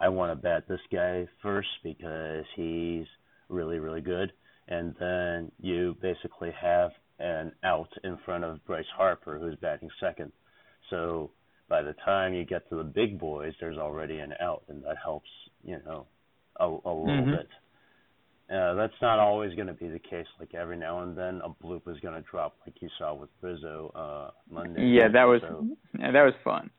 I 0.00 0.08
want 0.08 0.32
to 0.32 0.42
bat 0.42 0.64
this 0.68 0.80
guy 0.92 1.26
first 1.42 1.68
because 1.82 2.44
he's 2.54 3.06
really 3.48 3.78
really 3.78 4.00
good, 4.00 4.32
and 4.68 4.94
then 4.98 5.52
you 5.60 5.96
basically 6.02 6.50
have 6.60 6.90
an 7.18 7.52
out 7.64 7.88
in 8.04 8.18
front 8.24 8.44
of 8.44 8.64
Bryce 8.66 8.84
Harper 8.96 9.38
who's 9.38 9.56
batting 9.56 9.88
second. 10.00 10.32
So 10.90 11.30
by 11.68 11.82
the 11.82 11.94
time 12.04 12.34
you 12.34 12.44
get 12.44 12.68
to 12.68 12.76
the 12.76 12.84
big 12.84 13.18
boys, 13.18 13.54
there's 13.58 13.78
already 13.78 14.18
an 14.18 14.34
out, 14.40 14.62
and 14.68 14.82
that 14.84 14.96
helps, 15.02 15.30
you 15.64 15.78
know, 15.86 16.06
a, 16.60 16.66
a 16.66 16.92
little 16.92 17.26
Mhm. 17.26 17.30
bit. 17.30 17.48
Uh, 18.48 18.74
that's 18.74 19.00
not 19.02 19.18
always 19.18 19.54
going 19.54 19.66
to 19.66 19.74
be 19.74 19.88
the 19.88 19.98
case. 19.98 20.26
Like 20.38 20.54
every 20.54 20.76
now 20.76 21.00
and 21.00 21.16
then, 21.16 21.40
a 21.42 21.48
bloop 21.48 21.88
is 21.88 21.98
going 22.00 22.14
to 22.14 22.20
drop, 22.30 22.56
like 22.64 22.80
you 22.80 22.88
saw 22.98 23.14
with 23.14 23.30
Rizzo 23.40 23.90
uh, 23.94 24.30
Monday. 24.48 24.86
Yeah, 24.86 25.08
that 25.08 25.24
was 25.24 25.40
So, 25.40 25.66
yeah, 25.98 26.12
that 26.12 26.22
was 26.22 26.34
fun. 26.44 26.70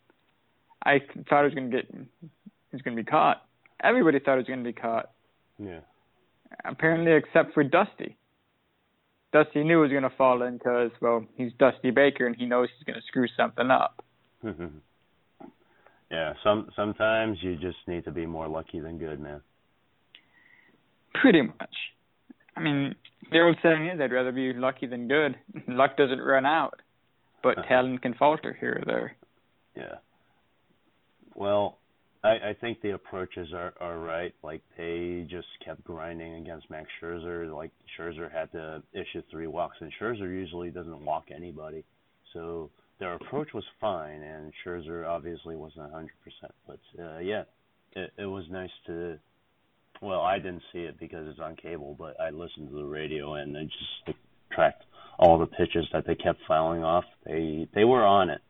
I 0.83 0.99
thought 1.29 1.41
it 1.41 1.45
was 1.45 1.53
gonna 1.53 1.69
get, 1.69 1.89
it 1.89 2.73
was 2.73 2.81
gonna 2.81 2.95
be 2.95 3.03
caught. 3.03 3.43
Everybody 3.83 4.19
thought 4.19 4.35
it 4.35 4.37
was 4.37 4.47
gonna 4.47 4.63
be 4.63 4.73
caught. 4.73 5.11
yeah. 5.59 5.79
apparently 6.65 7.13
except 7.13 7.53
for 7.53 7.63
Dusty. 7.63 8.17
Dusty 9.33 9.63
knew 9.63 9.79
it 9.79 9.81
was 9.81 9.91
going 9.91 10.03
to 10.03 10.17
fall 10.17 10.41
in 10.43 10.57
because, 10.57 10.91
well, 11.01 11.25
he's 11.35 11.51
Dusty 11.59 11.91
Baker 11.91 12.25
and 12.25 12.35
he 12.35 12.45
knows 12.45 12.69
he's 12.77 12.85
going 12.85 12.99
to 12.99 13.05
screw 13.07 13.27
something 13.35 13.69
up. 13.69 14.03
yeah. 16.11 16.33
Some 16.43 16.69
sometimes 16.75 17.37
you 17.41 17.57
just 17.57 17.77
need 17.87 18.05
to 18.05 18.11
be 18.11 18.25
more 18.25 18.47
lucky 18.47 18.79
than 18.79 18.97
good, 18.97 19.19
man. 19.19 19.41
Pretty 21.13 21.41
much. 21.41 21.75
I 22.55 22.61
mean, 22.61 22.95
the 23.31 23.41
old 23.41 23.57
saying 23.61 23.87
is, 23.87 23.99
I'd 23.99 24.11
rather 24.11 24.31
be 24.31 24.53
lucky 24.53 24.87
than 24.87 25.07
good. 25.07 25.35
Luck 25.67 25.97
doesn't 25.97 26.21
run 26.21 26.45
out, 26.45 26.79
but 27.43 27.55
talent 27.67 28.01
can 28.01 28.13
falter 28.13 28.55
here 28.59 28.81
or 28.81 28.85
there. 28.85 29.15
Yeah. 29.75 29.97
Well, 31.37 31.77
I, 32.23 32.49
I 32.49 32.55
think 32.59 32.81
the 32.81 32.95
approaches 32.95 33.49
are, 33.53 33.73
are 33.79 33.99
right. 33.99 34.33
Like 34.43 34.61
they 34.77 35.25
just 35.29 35.47
kept 35.63 35.83
grinding 35.83 36.33
against 36.35 36.69
Max 36.69 36.87
Scherzer. 37.01 37.53
Like 37.55 37.71
Scherzer 37.97 38.29
had 38.29 38.51
to 38.51 38.81
issue 38.91 39.21
three 39.31 39.47
walks, 39.47 39.77
and 39.79 39.91
Scherzer 40.01 40.27
usually 40.27 40.71
doesn't 40.71 41.05
walk 41.05 41.25
anybody. 41.33 41.85
So 42.33 42.71
their 42.99 43.13
approach 43.13 43.53
was 43.53 43.63
fine, 43.79 44.23
and 44.23 44.51
Scherzer 44.65 45.07
obviously 45.07 45.55
wasn't 45.55 45.85
a 45.85 45.93
hundred 45.93 46.15
percent. 46.23 46.53
But 46.65 46.79
uh, 46.99 47.19
yeah, 47.19 47.43
it, 47.95 48.11
it 48.17 48.25
was 48.25 48.45
nice 48.49 48.71
to. 48.87 49.19
Well, 50.01 50.21
I 50.21 50.37
didn't 50.37 50.63
see 50.73 50.79
it 50.79 50.99
because 50.99 51.27
it's 51.27 51.39
on 51.39 51.55
cable, 51.55 51.95
but 51.97 52.19
I 52.19 52.31
listened 52.31 52.69
to 52.69 52.75
the 52.75 52.85
radio 52.85 53.35
and 53.35 53.57
I 53.57 53.63
just 53.63 54.17
tracked 54.51 54.83
all 55.17 55.39
the 55.39 55.47
pitches 55.47 55.87
that 55.91 56.05
they 56.05 56.13
kept 56.13 56.39
fouling 56.47 56.83
off. 56.83 57.05
They 57.25 57.67
they 57.73 57.83
were 57.83 58.03
on 58.03 58.29
it 58.29 58.41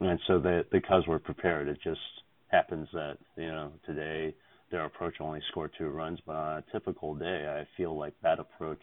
and 0.00 0.20
so 0.26 0.38
the 0.38 0.80
Cubs 0.86 1.06
were 1.06 1.18
prepared. 1.18 1.68
It 1.68 1.78
just 1.82 2.00
happens 2.48 2.88
that 2.92 3.18
you 3.36 3.46
know 3.46 3.72
today 3.84 4.34
their 4.70 4.84
approach 4.84 5.14
only 5.20 5.40
scored 5.50 5.70
two 5.78 5.88
runs, 5.88 6.18
but 6.26 6.34
on 6.36 6.58
a 6.58 6.64
typical 6.72 7.14
day, 7.14 7.46
I 7.48 7.66
feel 7.76 7.96
like 7.96 8.14
that 8.22 8.38
approach 8.40 8.80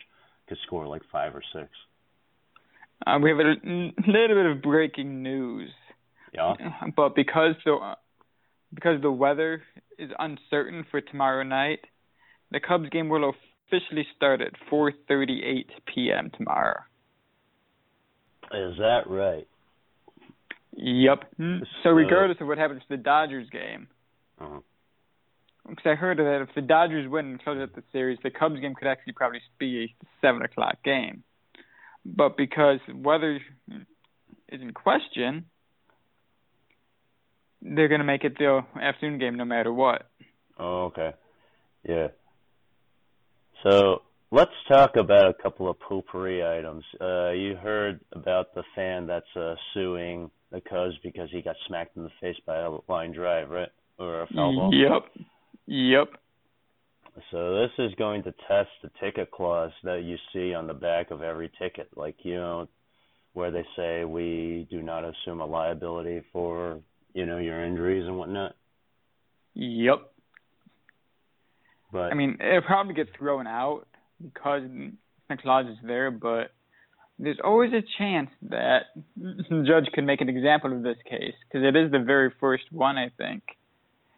could 0.48 0.58
score 0.66 0.88
like 0.88 1.02
five 1.12 1.36
or 1.36 1.44
six. 1.54 1.70
Uh, 3.06 3.20
we 3.22 3.30
have 3.32 3.40
a 3.40 3.44
little 3.44 4.36
bit 4.36 4.46
of 4.46 4.62
breaking 4.62 5.22
news, 5.24 5.70
Yeah. 6.34 6.54
but 6.96 7.16
because 7.16 7.56
the 7.66 7.96
because 8.74 9.02
the 9.02 9.12
weather 9.12 9.62
is 10.00 10.10
uncertain 10.18 10.86
for 10.90 11.02
tomorrow 11.02 11.44
night, 11.44 11.80
the 12.52 12.60
Cubs 12.60 12.90
game 12.90 13.10
will 13.10 13.30
officially 13.68 14.08
start 14.16 14.42
at 14.42 14.54
4:38 14.72 15.66
p.m. 15.94 16.32
tomorrow. 16.38 16.80
Is 18.54 18.78
that 18.78 19.02
right? 19.08 19.48
Yep. 20.76 21.26
So- 21.38 21.60
So 21.84 21.90
regardless 21.92 22.40
of 22.42 22.48
what 22.48 22.58
happens 22.58 22.82
to 22.84 22.90
the 22.90 22.98
Dodgers 22.98 23.50
game, 23.50 23.88
Uh-huh. 24.40 24.60
because 25.68 25.86
I 25.86 25.96
heard 25.96 26.18
that 26.18 26.42
if 26.42 26.54
the 26.56 26.62
Dodgers 26.62 27.08
win 27.08 27.26
and 27.28 27.44
close 27.44 27.60
out 27.62 27.74
the 27.74 27.84
series, 27.92 28.20
the 28.24 28.32
Cubs 28.32 28.60
game 28.60 28.74
could 28.76 28.88
actually 28.88 29.14
probably 29.14 29.42
be 29.58 29.84
a 29.84 30.06
seven 30.22 30.42
o'clock 30.42 30.82
game. 30.84 31.24
But 32.06 32.36
because 32.36 32.80
weather 32.94 33.40
is 34.50 34.62
in 34.62 34.74
question, 34.74 35.46
they're 37.62 37.88
going 37.88 38.02
to 38.02 38.06
make 38.06 38.24
it 38.26 38.38
the 38.38 38.66
afternoon 38.82 39.20
game 39.20 39.36
no 39.36 39.46
matter 39.46 39.72
what. 39.72 40.10
Oh, 40.58 40.86
okay. 40.86 41.14
Yeah. 41.88 42.10
So 43.64 44.02
let's 44.34 44.52
talk 44.68 44.96
about 44.96 45.30
a 45.30 45.34
couple 45.42 45.70
of 45.70 45.78
poopery 45.80 46.44
items. 46.44 46.84
Uh, 47.00 47.32
you 47.32 47.56
heard 47.56 48.00
about 48.14 48.54
the 48.56 48.64
fan 48.76 49.06
that's 49.06 49.26
uh, 49.36 49.54
suing 49.74 50.30
the 50.52 50.60
Cubs 50.60 50.96
because 51.04 51.30
he 51.32 51.42
got 51.42 51.56
smacked 51.68 51.96
in 51.96 52.04
the 52.04 52.10
face 52.20 52.36
by 52.46 52.58
a 52.58 52.72
line 52.90 53.14
drive, 53.14 53.50
right? 53.50 53.70
Or 54.00 54.24
a 54.24 54.28
foul 54.28 54.56
ball. 54.56 54.74
Yep. 54.74 55.26
Yep. 55.68 56.08
So 57.30 57.62
this 57.62 57.70
is 57.78 57.94
going 57.96 58.24
to 58.24 58.34
test 58.48 58.70
the 58.82 58.90
ticket 59.00 59.30
clause 59.30 59.72
that 59.84 60.02
you 60.04 60.18
see 60.34 60.56
on 60.56 60.66
the 60.66 60.74
back 60.74 61.12
of 61.12 61.22
every 61.22 61.52
ticket, 61.62 61.90
like 61.96 62.16
you 62.24 62.36
know, 62.36 62.68
where 63.34 63.52
they 63.52 63.64
say 63.76 64.04
we 64.04 64.68
do 64.72 64.82
not 64.82 65.04
assume 65.06 65.40
a 65.40 65.46
liability 65.46 66.24
for 66.34 66.80
you 67.14 67.28
know 67.28 67.38
your 67.38 67.64
injuries 67.64 68.08
and 68.08 68.18
whatnot. 68.18 68.56
Yep. 69.54 70.12
But 71.92 72.12
I 72.12 72.16
mean, 72.16 72.40
it'll 72.42 72.64
probably 72.64 72.96
get 72.96 73.16
thrown 73.16 73.46
out 73.46 73.88
because 74.24 74.62
clause 75.42 75.66
is 75.68 75.78
there, 75.86 76.12
but 76.12 76.52
there's 77.20 77.40
always 77.44 77.72
a 77.74 77.82
chance 77.98 78.30
that 78.50 78.84
the 79.18 79.64
judge 79.68 79.92
could 79.94 80.06
make 80.06 80.22
an 80.22 80.30
example 80.30 80.72
of 80.72 80.84
this 80.84 80.98
case 81.10 81.34
because 81.48 81.66
it 81.66 81.76
is 81.76 81.92
the 81.92 82.00
very 82.00 82.32
first 82.40 82.64
one, 82.72 82.98
I 82.98 83.10
think, 83.18 83.44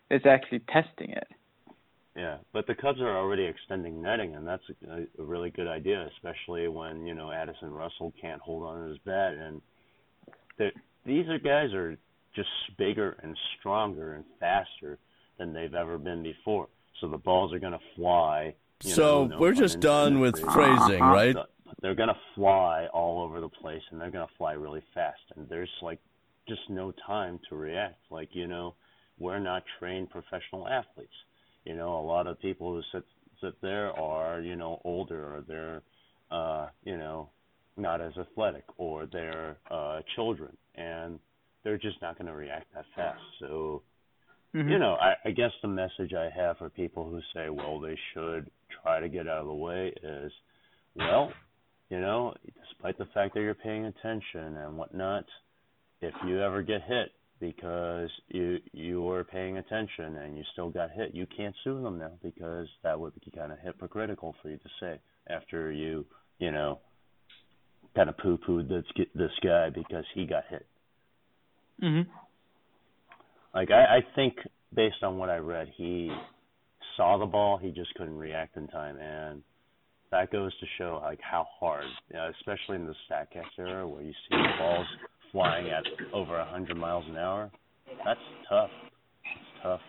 that's 0.10 0.26
actually 0.26 0.60
testing 0.60 1.12
it. 1.12 1.28
yeah, 2.16 2.38
but 2.54 2.68
the 2.68 2.76
Cubs 2.76 3.02
are 3.02 3.18
already 3.18 3.46
extending 3.46 4.02
netting, 4.02 4.36
and 4.36 4.48
that's 4.48 4.64
a, 4.90 5.22
a 5.22 5.26
really 5.26 5.50
good 5.50 5.68
idea, 5.68 6.08
especially 6.16 6.68
when 6.68 7.06
you 7.06 7.14
know 7.14 7.32
Addison 7.32 7.72
Russell 7.72 8.14
can't 8.20 8.42
hold 8.42 8.64
on 8.64 8.84
to 8.84 8.90
his 8.90 8.98
bat, 9.06 9.34
and 9.34 9.62
these 11.06 11.28
are 11.28 11.40
guys 11.40 11.74
are 11.74 11.98
just 12.36 12.50
bigger 12.78 13.18
and 13.24 13.38
stronger 13.60 14.14
and 14.14 14.26
faster 14.40 14.98
than 15.38 15.54
they've 15.54 15.74
ever 15.74 15.98
been 15.98 16.24
before. 16.24 16.68
So 17.02 17.08
the 17.08 17.18
balls 17.18 17.54
are 17.54 17.60
going 17.60 17.74
to 17.74 17.80
fly. 17.96 18.56
So 18.86 19.26
know, 19.26 19.28
no 19.28 19.40
we're 19.40 19.54
just 19.54 19.80
done 19.80 20.20
with 20.20 20.40
phrasing, 20.52 21.04
right? 21.04 21.36
They're 21.82 21.96
gonna 21.96 22.18
fly 22.36 22.88
all 22.94 23.22
over 23.24 23.42
the 23.42 23.50
place 23.50 23.82
and 23.92 24.00
they're 24.00 24.12
gonna 24.12 24.28
fly 24.38 24.54
really 24.54 24.82
fast 24.94 25.22
and 25.36 25.48
there's 25.50 25.70
like 25.82 26.00
just 26.48 26.62
no 26.70 26.94
time 27.06 27.40
to 27.50 27.56
react. 27.56 28.00
Like, 28.10 28.30
you 28.34 28.48
know, 28.48 28.76
we're 29.20 29.40
not 29.40 29.64
trained 29.80 30.10
professional 30.10 30.68
athletes. 30.68 31.14
You 31.64 31.76
know, 31.76 32.00
a 32.00 32.06
lot 32.06 32.28
of 32.28 32.40
people 32.40 32.74
who 32.74 32.82
sit 32.92 33.06
sit 33.42 33.60
there 33.62 33.92
are, 34.00 34.40
you 34.42 34.56
know, 34.56 34.80
older 34.84 35.36
or 35.36 35.42
they're 35.42 35.82
uh, 36.32 36.70
you 36.84 36.98
know, 36.98 37.30
not 37.78 38.02
as 38.02 38.14
athletic 38.18 38.64
or 38.78 39.06
they're 39.06 39.58
uh 39.70 40.02
children 40.16 40.56
and 40.76 41.20
they're 41.64 41.78
just 41.78 42.02
not 42.02 42.18
gonna 42.18 42.36
react 42.36 42.74
that 42.74 42.86
fast. 42.96 43.22
So 43.40 43.84
Mhm. 44.54 44.70
you 44.72 44.80
know, 44.80 44.94
I, 44.96 45.16
I 45.26 45.32
guess 45.32 45.52
the 45.62 45.68
message 45.68 46.14
I 46.14 46.30
have 46.30 46.58
for 46.60 46.70
people 46.70 47.10
who 47.10 47.22
say, 47.34 47.50
well, 47.50 47.80
they 47.80 47.98
should 48.14 48.50
try 48.86 49.00
to 49.00 49.10
get 49.10 49.28
out 49.28 49.42
of 49.42 49.48
the 49.48 49.54
way 49.54 49.92
is, 50.04 50.32
well, 50.96 51.32
you 51.90 52.00
know, 52.00 52.36
despite 52.70 52.98
the 52.98 53.08
fact 53.14 53.34
that 53.34 53.42
you're 53.42 53.56
paying 53.56 53.86
attention 53.86 54.58
and 54.58 54.78
whatnot, 54.78 55.26
if 56.02 56.14
you 56.28 56.42
ever 56.42 56.62
get 56.62 56.82
hit 56.88 57.12
because 57.40 58.10
you 58.28 58.58
you 58.72 59.02
were 59.02 59.24
paying 59.24 59.58
attention 59.58 60.16
and 60.18 60.38
you 60.38 60.44
still 60.54 60.70
got 60.70 60.92
hit, 60.92 61.16
you 61.16 61.26
can't 61.36 61.56
sue 61.64 61.82
them 61.82 61.98
now 61.98 62.12
because 62.22 62.68
that 62.84 63.00
would 63.00 63.14
be 63.16 63.32
kind 63.36 63.52
of 63.52 63.58
hypocritical 63.60 64.36
for 64.42 64.50
you 64.50 64.58
to 64.58 64.70
say 64.80 65.00
after 65.30 65.72
you, 65.72 66.06
you 66.38 66.52
know, 66.52 66.80
kind 67.96 68.10
of 68.10 68.18
poo-pooed 68.18 68.70
this 68.70 68.86
this 69.16 69.32
guy 69.44 69.70
because 69.70 70.06
he 70.14 70.26
got 70.26 70.44
hit. 70.50 70.66
Mhm. 71.82 72.06
Like 73.54 73.72
I, 73.72 73.98
I 73.98 74.00
think 74.16 74.36
based 74.74 75.02
on 75.02 75.18
what 75.18 75.30
I 75.30 75.38
read, 75.38 75.70
he 75.76 76.12
saw 76.98 77.18
the 77.18 77.26
ball, 77.26 77.58
he 77.58 77.72
just 77.72 77.94
couldn't 77.96 78.18
react 78.18 78.58
in 78.58 78.68
time, 78.68 78.98
and 79.00 79.42
that 80.12 80.32
goes 80.32 80.52
to 80.60 80.66
show 80.78 81.00
like 81.04 81.20
how 81.22 81.46
hard, 81.60 81.86
you 82.10 82.16
know, 82.18 82.30
especially 82.40 82.76
in 82.76 82.86
the 82.86 82.96
Statcast 83.10 83.58
era 83.60 83.88
where 83.88 84.02
you 84.04 84.14
see 84.30 84.36
balls 84.60 84.88
flying 85.32 85.70
at 85.70 85.84
over 86.14 86.38
a 86.38 86.46
hundred 86.46 86.78
miles 86.78 87.04
an 87.10 87.18
hour. 87.18 87.52
That's 88.06 88.20
tough. 88.48 88.70
It's 89.24 89.64
tough. 89.64 89.82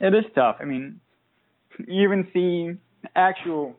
It 0.00 0.14
is 0.14 0.24
tough. 0.34 0.56
I 0.60 0.64
mean, 0.64 1.00
you 1.86 2.02
even 2.02 2.26
see 2.32 2.72
actual 3.16 3.76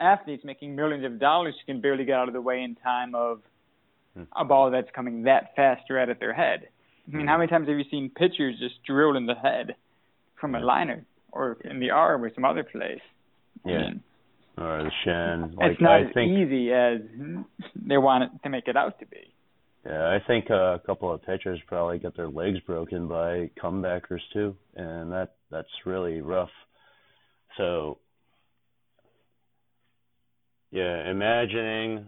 athletes 0.00 0.42
making 0.44 0.74
millions 0.74 1.04
of 1.04 1.20
dollars 1.20 1.54
who 1.60 1.72
can 1.72 1.80
barely 1.80 2.04
get 2.04 2.16
out 2.16 2.28
of 2.28 2.34
the 2.34 2.40
way 2.40 2.62
in 2.62 2.74
time 2.76 3.14
of 3.14 3.40
Hmm. 4.14 4.24
a 4.36 4.44
ball 4.44 4.70
that's 4.70 4.90
coming 4.94 5.22
that 5.22 5.56
fast 5.56 5.88
right 5.88 6.06
at 6.06 6.20
their 6.20 6.34
head. 6.34 6.68
I 7.10 7.16
mean, 7.16 7.26
how 7.26 7.38
many 7.38 7.48
times 7.48 7.66
have 7.66 7.78
you 7.78 7.84
seen 7.90 8.10
pitchers 8.14 8.58
just 8.58 8.74
drilled 8.86 9.16
in 9.16 9.24
the 9.24 9.34
head 9.34 9.74
from 10.38 10.54
a 10.54 10.60
liner 10.60 11.06
or 11.32 11.58
in 11.64 11.80
the 11.80 11.90
arm 11.90 12.22
or 12.24 12.32
some 12.34 12.44
other 12.44 12.64
place? 12.64 13.00
I 13.64 13.70
Yeah. 13.70 13.78
mean, 13.78 14.02
Or 14.58 14.82
the 14.84 14.90
shin. 15.04 15.54
Like 15.56 15.72
it's 15.72 15.80
not 15.80 16.00
I 16.00 16.04
as 16.04 16.12
think 16.12 16.30
easy 16.30 16.72
as 16.72 17.00
they 17.74 17.98
want 17.98 18.24
it 18.24 18.30
to 18.42 18.50
make 18.50 18.68
it 18.68 18.76
out 18.76 18.98
to 19.00 19.06
be. 19.06 19.32
Yeah, 19.84 20.06
I 20.06 20.18
think 20.26 20.48
a 20.50 20.80
couple 20.86 21.12
of 21.12 21.22
pitchers 21.22 21.60
probably 21.66 21.98
got 21.98 22.16
their 22.16 22.28
legs 22.28 22.60
broken 22.60 23.08
by 23.08 23.50
comebackers 23.60 24.20
too, 24.32 24.56
and 24.76 25.10
that 25.10 25.34
that's 25.50 25.68
really 25.86 26.20
rough. 26.20 26.50
So, 27.56 27.98
yeah, 30.70 31.10
imagining 31.10 32.06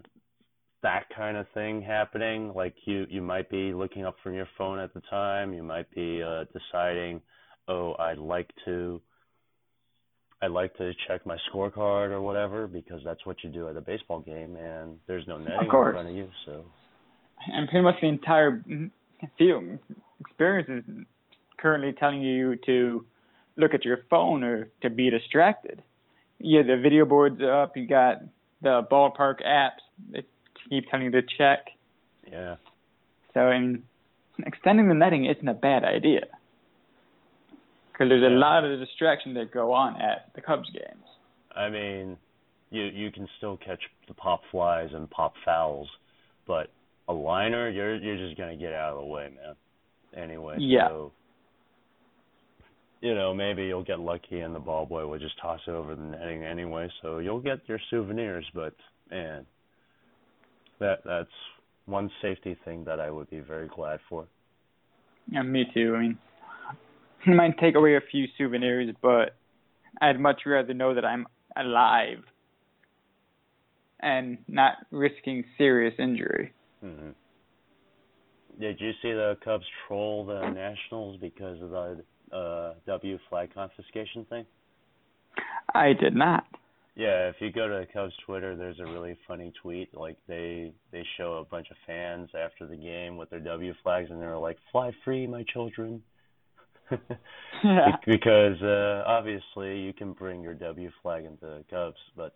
that 0.83 1.05
kind 1.17 1.37
of 1.37 1.47
thing 1.55 1.83
happening, 1.83 2.53
like 2.55 2.75
you 2.85 3.07
you 3.09 3.23
might 3.23 3.51
be 3.51 3.73
looking 3.75 4.05
up 4.05 4.17
from 4.23 4.35
your 4.35 4.49
phone 4.57 4.79
at 4.79 4.95
the 4.95 5.01
time, 5.11 5.53
you 5.53 5.63
might 5.63 5.91
be 5.95 6.23
uh, 6.23 6.45
deciding, 6.53 7.23
oh, 7.69 7.95
I'd 7.99 8.19
like 8.19 8.51
to. 8.67 9.01
I'd 10.45 10.51
like 10.51 10.77
to 10.77 10.93
check 11.09 11.25
my 11.25 11.39
scorecard 11.51 12.11
or 12.11 12.21
whatever 12.21 12.67
because 12.67 13.01
that's 13.03 13.25
what 13.25 13.43
you 13.43 13.49
do 13.51 13.69
at 13.69 13.77
a 13.77 13.81
baseball 13.81 14.21
game, 14.21 14.57
and 14.57 14.99
there's 15.07 15.27
no 15.27 15.39
netting 15.39 15.65
in 15.65 15.71
course. 15.71 15.95
front 15.95 16.09
of 16.09 16.15
you. 16.15 16.29
So, 16.45 16.65
and 17.47 17.67
pretty 17.69 17.83
much 17.83 17.95
the 18.03 18.09
entire 18.09 18.63
field 19.39 19.65
experience 20.21 20.69
is 20.87 21.07
currently 21.59 21.93
telling 21.99 22.21
you 22.21 22.57
to 22.67 23.07
look 23.57 23.73
at 23.73 23.87
your 23.87 24.01
phone 24.11 24.45
or 24.45 24.69
to 24.83 24.91
be 24.91 25.09
distracted. 25.09 25.83
Yeah, 26.39 26.63
the 26.63 26.77
video 26.77 27.07
boards 27.07 27.41
up. 27.43 27.75
You 27.77 27.87
got 27.87 28.19
the 28.61 28.87
ballpark 28.91 29.43
apps. 29.47 29.81
They 30.13 30.25
keep 30.69 30.91
telling 30.91 31.07
you 31.07 31.11
to 31.13 31.23
check. 31.39 31.67
yeah. 32.31 32.57
So, 33.33 33.41
I 33.41 33.59
mean, 33.59 33.83
extending 34.47 34.89
the 34.89 34.95
netting 34.95 35.25
isn't 35.25 35.49
a 35.49 35.55
bad 35.55 35.85
idea 35.85 36.27
because 37.95 38.09
there's 38.09 38.25
a 38.25 38.35
lot 38.35 38.65
of 38.65 38.77
the 38.77 38.85
distractions 38.85 39.37
that 39.37 39.53
go 39.53 39.73
on 39.73 39.95
at 40.01 40.35
the 40.35 40.41
Cubs 40.41 40.69
games. 40.71 41.05
I 41.55 41.71
mean, 41.71 42.17
you 42.71 42.83
you 42.85 43.13
can 43.13 43.29
still 43.39 43.57
catch 43.57 43.81
the 44.09 44.15
pop 44.15 44.41
flies 44.51 44.91
and 44.93 45.09
pop 45.09 45.35
fouls, 45.45 45.89
but 46.47 46.71
a 47.09 47.13
liner, 47.13 47.69
you're 47.69 47.95
you're 47.97 48.17
just 48.17 48.37
gonna 48.37 48.57
get 48.57 48.73
out 48.73 48.95
of 48.95 49.01
the 49.01 49.07
way, 49.07 49.29
man. 49.35 49.55
Anyway, 50.21 50.57
Yeah. 50.59 50.89
so 50.89 51.13
you 53.01 53.15
know 53.15 53.33
maybe 53.33 53.65
you'll 53.67 53.85
get 53.85 54.01
lucky 54.01 54.41
and 54.41 54.55
the 54.55 54.61
ball 54.61 54.87
boy 54.87 55.07
will 55.07 55.19
just 55.19 55.39
toss 55.41 55.61
it 55.67 55.71
over 55.71 55.95
the 55.95 56.03
netting 56.03 56.43
anyway, 56.43 56.89
so 57.01 57.19
you'll 57.19 57.41
get 57.41 57.61
your 57.69 57.79
souvenirs. 57.91 58.47
But 58.55 58.75
man, 59.11 59.47
that 60.81 61.05
that's 61.05 61.31
one 61.87 62.11
safety 62.21 62.57
thing 62.65 62.85
that 62.85 62.99
I 62.99 63.11
would 63.11 63.31
be 63.31 63.41
very 63.41 63.69
glad 63.69 64.01
for. 64.09 64.27
Yeah, 65.31 65.43
me 65.43 65.65
too. 65.73 65.95
I 65.97 66.01
mean, 66.01 66.19
might 67.35 67.59
take 67.59 67.75
away 67.75 67.97
a 67.97 68.01
few 68.01 68.27
souvenirs, 68.37 68.95
but 69.03 69.37
I'd 70.01 70.21
much 70.21 70.43
rather 70.47 70.75
know 70.75 70.95
that 70.95 71.05
I'm 71.05 71.27
alive 71.57 72.23
and 74.01 74.39
not 74.49 74.79
risking 74.91 75.45
serious 75.57 75.95
injury. 75.99 76.53
hmm 76.81 77.11
Did 78.61 78.81
you 78.81 78.93
see 79.03 79.13
the 79.13 79.37
Cubs 79.45 79.65
troll 79.87 80.27
the 80.27 80.51
Nationals 80.51 81.19
because 81.21 81.61
of 81.63 81.71
the 81.71 82.05
uh, 82.37 82.75
W 82.87 83.19
flag 83.29 83.55
confiscation 83.55 84.25
thing? 84.27 84.45
I 85.75 85.93
did 85.93 86.15
not. 86.15 86.45
Yeah, 86.97 87.29
if 87.29 87.37
you 87.41 87.51
go 87.51 87.67
to 87.67 87.75
the 87.75 87.93
Cubs 87.93 88.13
Twitter, 88.25 88.55
there's 88.55 88.79
a 88.79 88.85
really 88.85 89.17
funny 89.27 89.53
tweet. 89.61 89.93
Like 89.97 90.17
they 90.29 90.73
they 90.93 91.05
show 91.17 91.39
a 91.39 91.45
bunch 91.45 91.69
of 91.71 91.77
fans 91.87 92.31
after 92.39 92.69
the 92.69 92.77
game 92.77 93.17
with 93.17 93.31
their 93.31 93.41
W 93.41 93.75
flags, 93.83 94.11
and 94.11 94.21
they're 94.21 94.39
like, 94.39 94.59
"Fly 94.71 94.93
free, 95.05 95.27
my 95.27 95.43
children." 95.53 96.03
Yeah. 96.91 97.97
Be- 98.07 98.13
because 98.13 98.61
uh, 98.63 99.05
obviously 99.07 99.81
you 99.81 99.93
can 99.93 100.13
bring 100.13 100.43
your 100.43 100.55
W 100.55 100.91
flag 101.03 101.25
into 101.25 101.65
Cubs, 101.71 101.97
but 102.17 102.35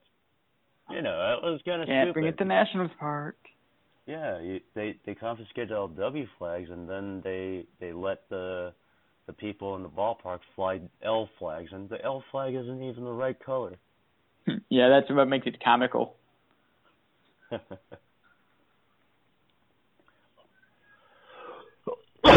you 0.90 1.02
know 1.02 1.38
it 1.38 1.44
was 1.44 1.60
kind 1.64 1.82
of 1.82 1.88
Can't 1.88 2.06
stupid. 2.06 2.14
bring 2.14 2.26
it 2.26 2.38
to 2.38 2.44
Nationals 2.44 2.90
Park. 2.98 3.36
Yeah, 4.06 4.40
you, 4.40 4.60
they 4.74 4.96
they 5.04 5.14
confiscated 5.14 5.72
all 5.72 5.88
W 5.88 6.26
flags, 6.38 6.70
and 6.70 6.88
then 6.88 7.20
they 7.22 7.66
they 7.78 7.92
let 7.92 8.28
the 8.30 8.72
the 9.26 9.32
people 9.34 9.76
in 9.76 9.82
the 9.82 9.88
ballpark 9.90 10.40
fly 10.56 10.80
L 11.02 11.28
flags, 11.38 11.70
and 11.72 11.88
the 11.90 12.02
L 12.02 12.24
flag 12.30 12.54
isn't 12.54 12.82
even 12.82 13.04
the 13.04 13.12
right 13.12 13.38
color. 13.44 13.76
Yeah, 14.70 14.88
that's 14.88 15.10
what 15.10 15.26
makes 15.28 15.46
it 15.46 15.62
comical. 15.62 16.16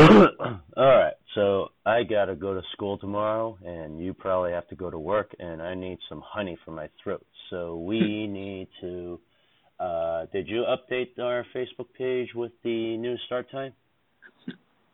All 0.78 0.98
right, 0.98 1.14
so 1.36 1.68
I 1.86 2.04
gotta 2.04 2.36
go 2.36 2.54
to 2.56 2.62
school 2.74 2.98
tomorrow, 2.98 3.58
and 3.64 4.00
you 4.04 4.14
probably 4.14 4.52
have 4.52 4.68
to 4.70 4.76
go 4.76 4.90
to 4.90 4.98
work, 4.98 5.36
and 5.38 5.62
I 5.62 5.76
need 5.76 6.00
some 6.10 6.24
honey 6.26 6.58
for 6.66 6.72
my 6.72 6.90
throat. 7.04 7.26
So 7.50 7.78
we 7.78 8.00
need 8.28 8.68
to. 8.82 9.20
Uh, 9.80 10.26
did 10.32 10.48
you 10.48 10.64
update 10.64 11.20
our 11.20 11.46
Facebook 11.56 11.88
page 11.98 12.30
with 12.36 12.52
the 12.64 12.98
new 12.98 13.16
start 13.26 13.52
time? 13.52 13.74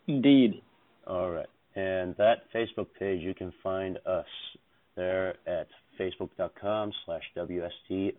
Indeed. 0.08 0.62
All 1.06 1.30
right, 1.32 1.50
and 1.76 2.16
that 2.18 2.52
Facebook 2.54 2.88
page 3.00 3.22
you 3.22 3.34
can 3.34 3.54
find 3.64 3.98
us 4.06 4.26
there 4.96 5.36
at 5.48 5.68
facebook.com 6.00 6.92
slash 7.06 7.24
wst.cubs. 7.38 8.16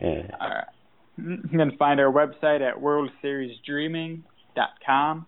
And 0.00 0.32
All 0.40 0.48
right. 0.48 0.73
You 1.16 1.38
can 1.48 1.76
find 1.76 2.00
our 2.00 2.12
website 2.12 2.60
at 2.60 2.80
worldseriesdreaming.com. 2.80 5.26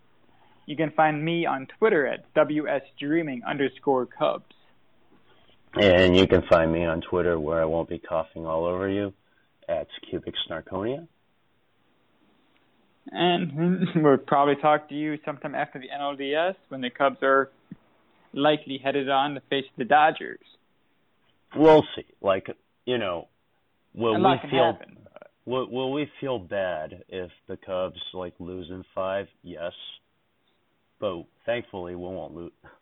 You 0.67 0.77
can 0.77 0.91
find 0.91 1.25
me 1.25 1.47
on 1.47 1.67
Twitter 1.79 2.07
at 2.07 2.35
wsdreaming 2.35 3.45
underscore 3.47 4.07
Cubs. 4.07 4.55
And 5.75 6.17
you 6.17 6.27
can 6.27 6.43
find 6.49 6.73
me 6.73 6.85
on 6.85 7.03
Twitter 7.03 7.39
where 7.39 7.63
I 7.63 7.67
won't 7.67 7.89
be 7.89 7.99
coughing 7.99 8.47
all 8.47 8.65
over 8.65 8.89
you 8.89 9.13
at 9.69 9.87
Cubic 10.09 10.35
Snarkonia. 10.49 11.07
And 13.13 13.87
we'll 13.97 14.17
probably 14.17 14.57
talk 14.57 14.89
to 14.89 14.95
you 14.95 15.19
sometime 15.25 15.55
after 15.55 15.79
the 15.79 15.89
NLDS 15.89 16.57
when 16.69 16.81
the 16.81 16.91
Cubs 16.91 17.19
are 17.23 17.51
likely 18.33 18.79
headed 18.83 19.09
on 19.09 19.35
to 19.35 19.41
face 19.49 19.67
the 19.77 19.85
Dodgers. 19.85 20.41
We'll 21.55 21.85
see. 21.95 22.07
Like, 22.21 22.49
you 22.85 22.99
know, 22.99 23.29
will 23.95 24.15
we 24.15 24.51
feel 24.51 24.73
happen. 24.73 24.97
But- 25.47 25.51
will, 25.51 25.71
will 25.71 25.93
we 25.93 26.11
feel 26.21 26.39
bad 26.39 27.05
if 27.09 27.31
the 27.49 27.57
Cubs 27.57 28.01
like 28.13 28.35
lose 28.39 28.69
in 28.71 28.85
5? 28.95 29.27
Yes. 29.43 29.73
But 30.99 31.25
thankfully 31.45 31.95
we 31.95 32.03
won't 32.07 32.35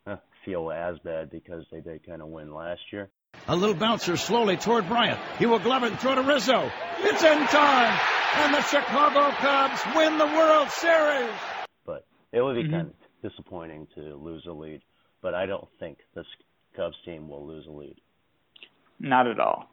lo- 0.06 0.18
feel 0.44 0.70
as 0.70 0.98
bad 1.04 1.30
because 1.30 1.64
they 1.70 1.80
did 1.80 2.06
kind 2.06 2.22
of 2.22 2.28
win 2.28 2.52
last 2.54 2.80
year. 2.92 3.10
A 3.48 3.56
little 3.56 3.74
bouncer 3.74 4.16
slowly 4.16 4.56
toward 4.56 4.86
Bryant. 4.88 5.18
He 5.38 5.46
will 5.46 5.58
glove 5.58 5.82
it 5.82 5.90
and 5.90 5.98
throw 6.00 6.14
to 6.14 6.22
Rizzo. 6.22 6.70
It's 7.00 7.22
in 7.22 7.38
time, 7.48 8.00
and 8.36 8.54
the 8.54 8.62
Chicago 8.62 9.30
Cubs 9.36 9.80
win 9.96 10.16
the 10.18 10.26
World 10.26 10.70
Series. 10.70 11.34
But 11.84 12.06
it 12.32 12.40
would 12.40 12.54
be 12.54 12.62
Mhm. 12.64 12.70
kind 12.70 12.90
of 12.90 13.30
disappointing 13.30 13.88
to 13.96 14.14
lose 14.14 14.46
a 14.46 14.52
lead. 14.52 14.82
But 15.20 15.34
I 15.34 15.46
don't 15.46 15.68
think 15.80 15.98
this 16.14 16.26
Cubs 16.76 16.96
team 17.04 17.28
will 17.28 17.44
lose 17.46 17.66
a 17.66 17.70
lead. 17.72 18.00
Not 19.00 19.26
at 19.26 19.40
all. 19.40 19.68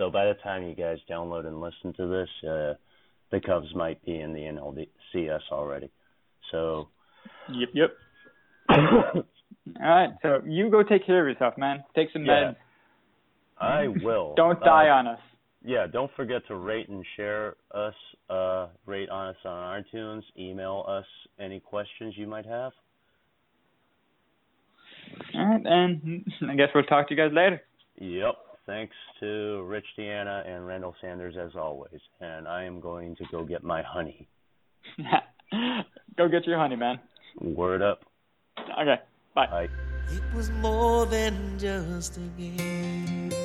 So 0.00 0.10
by 0.10 0.24
the 0.24 0.34
time 0.42 0.62
you 0.62 0.74
guys 0.74 0.96
download 1.10 1.46
and 1.46 1.60
listen 1.60 1.92
to 1.98 2.06
this, 2.08 2.28
uh, 2.48 2.72
the 3.30 3.38
Cubs 3.44 3.66
might 3.74 4.02
be 4.02 4.18
in 4.18 4.32
the 4.32 4.40
NLCS 4.40 5.42
already. 5.52 5.90
So 6.50 6.88
Yep, 7.52 7.68
yep. 7.74 7.90
All 8.70 9.22
right, 9.78 10.08
so 10.22 10.40
you 10.46 10.70
go 10.70 10.82
take 10.82 11.04
care 11.04 11.20
of 11.20 11.30
yourself, 11.30 11.58
man. 11.58 11.84
Take 11.94 12.08
some 12.14 12.24
Yeah. 12.24 12.54
meds. 12.54 12.56
I 13.58 13.88
will. 13.88 14.34
Don't 14.36 14.58
die 14.64 14.88
Uh, 14.88 14.94
on 14.94 15.06
us. 15.06 15.20
Yeah, 15.62 15.86
don't 15.86 16.10
forget 16.16 16.46
to 16.46 16.56
rate 16.56 16.88
and 16.88 17.04
share 17.16 17.56
us. 17.74 17.94
Uh, 18.30 18.68
rate 18.86 19.10
on 19.10 19.28
us 19.28 19.36
on 19.44 19.82
iTunes. 19.84 20.22
Email 20.38 20.86
us 20.88 21.04
any 21.38 21.60
questions 21.60 22.16
you 22.16 22.26
might 22.26 22.46
have. 22.46 22.72
All 25.34 25.44
right, 25.46 25.60
and 25.66 26.24
I 26.48 26.54
guess 26.54 26.68
we'll 26.74 26.84
talk 26.84 27.08
to 27.08 27.14
you 27.14 27.20
guys 27.22 27.34
later. 27.34 27.60
Yep. 27.98 28.36
Thanks 28.66 28.94
to 29.20 29.62
Rich 29.64 29.86
Deanna 29.98 30.48
and 30.48 30.66
Randall 30.66 30.94
Sanders 31.00 31.34
as 31.36 31.56
always. 31.56 32.00
And 32.20 32.46
I 32.46 32.64
am 32.64 32.80
going 32.80 33.16
to 33.16 33.24
go 33.30 33.44
get 33.44 33.64
my 33.64 33.82
honey. 33.82 34.28
go 36.16 36.28
get 36.28 36.46
your 36.46 36.58
honey, 36.58 36.76
man. 36.76 37.00
Word 37.40 37.82
up. 37.82 38.04
Okay, 38.58 39.00
bye. 39.34 39.46
Bye. 39.46 39.68
It 40.08 40.22
was 40.34 40.50
more 40.50 41.06
than 41.06 41.58
just 41.58 42.16
a 42.16 42.20
game. 42.20 43.39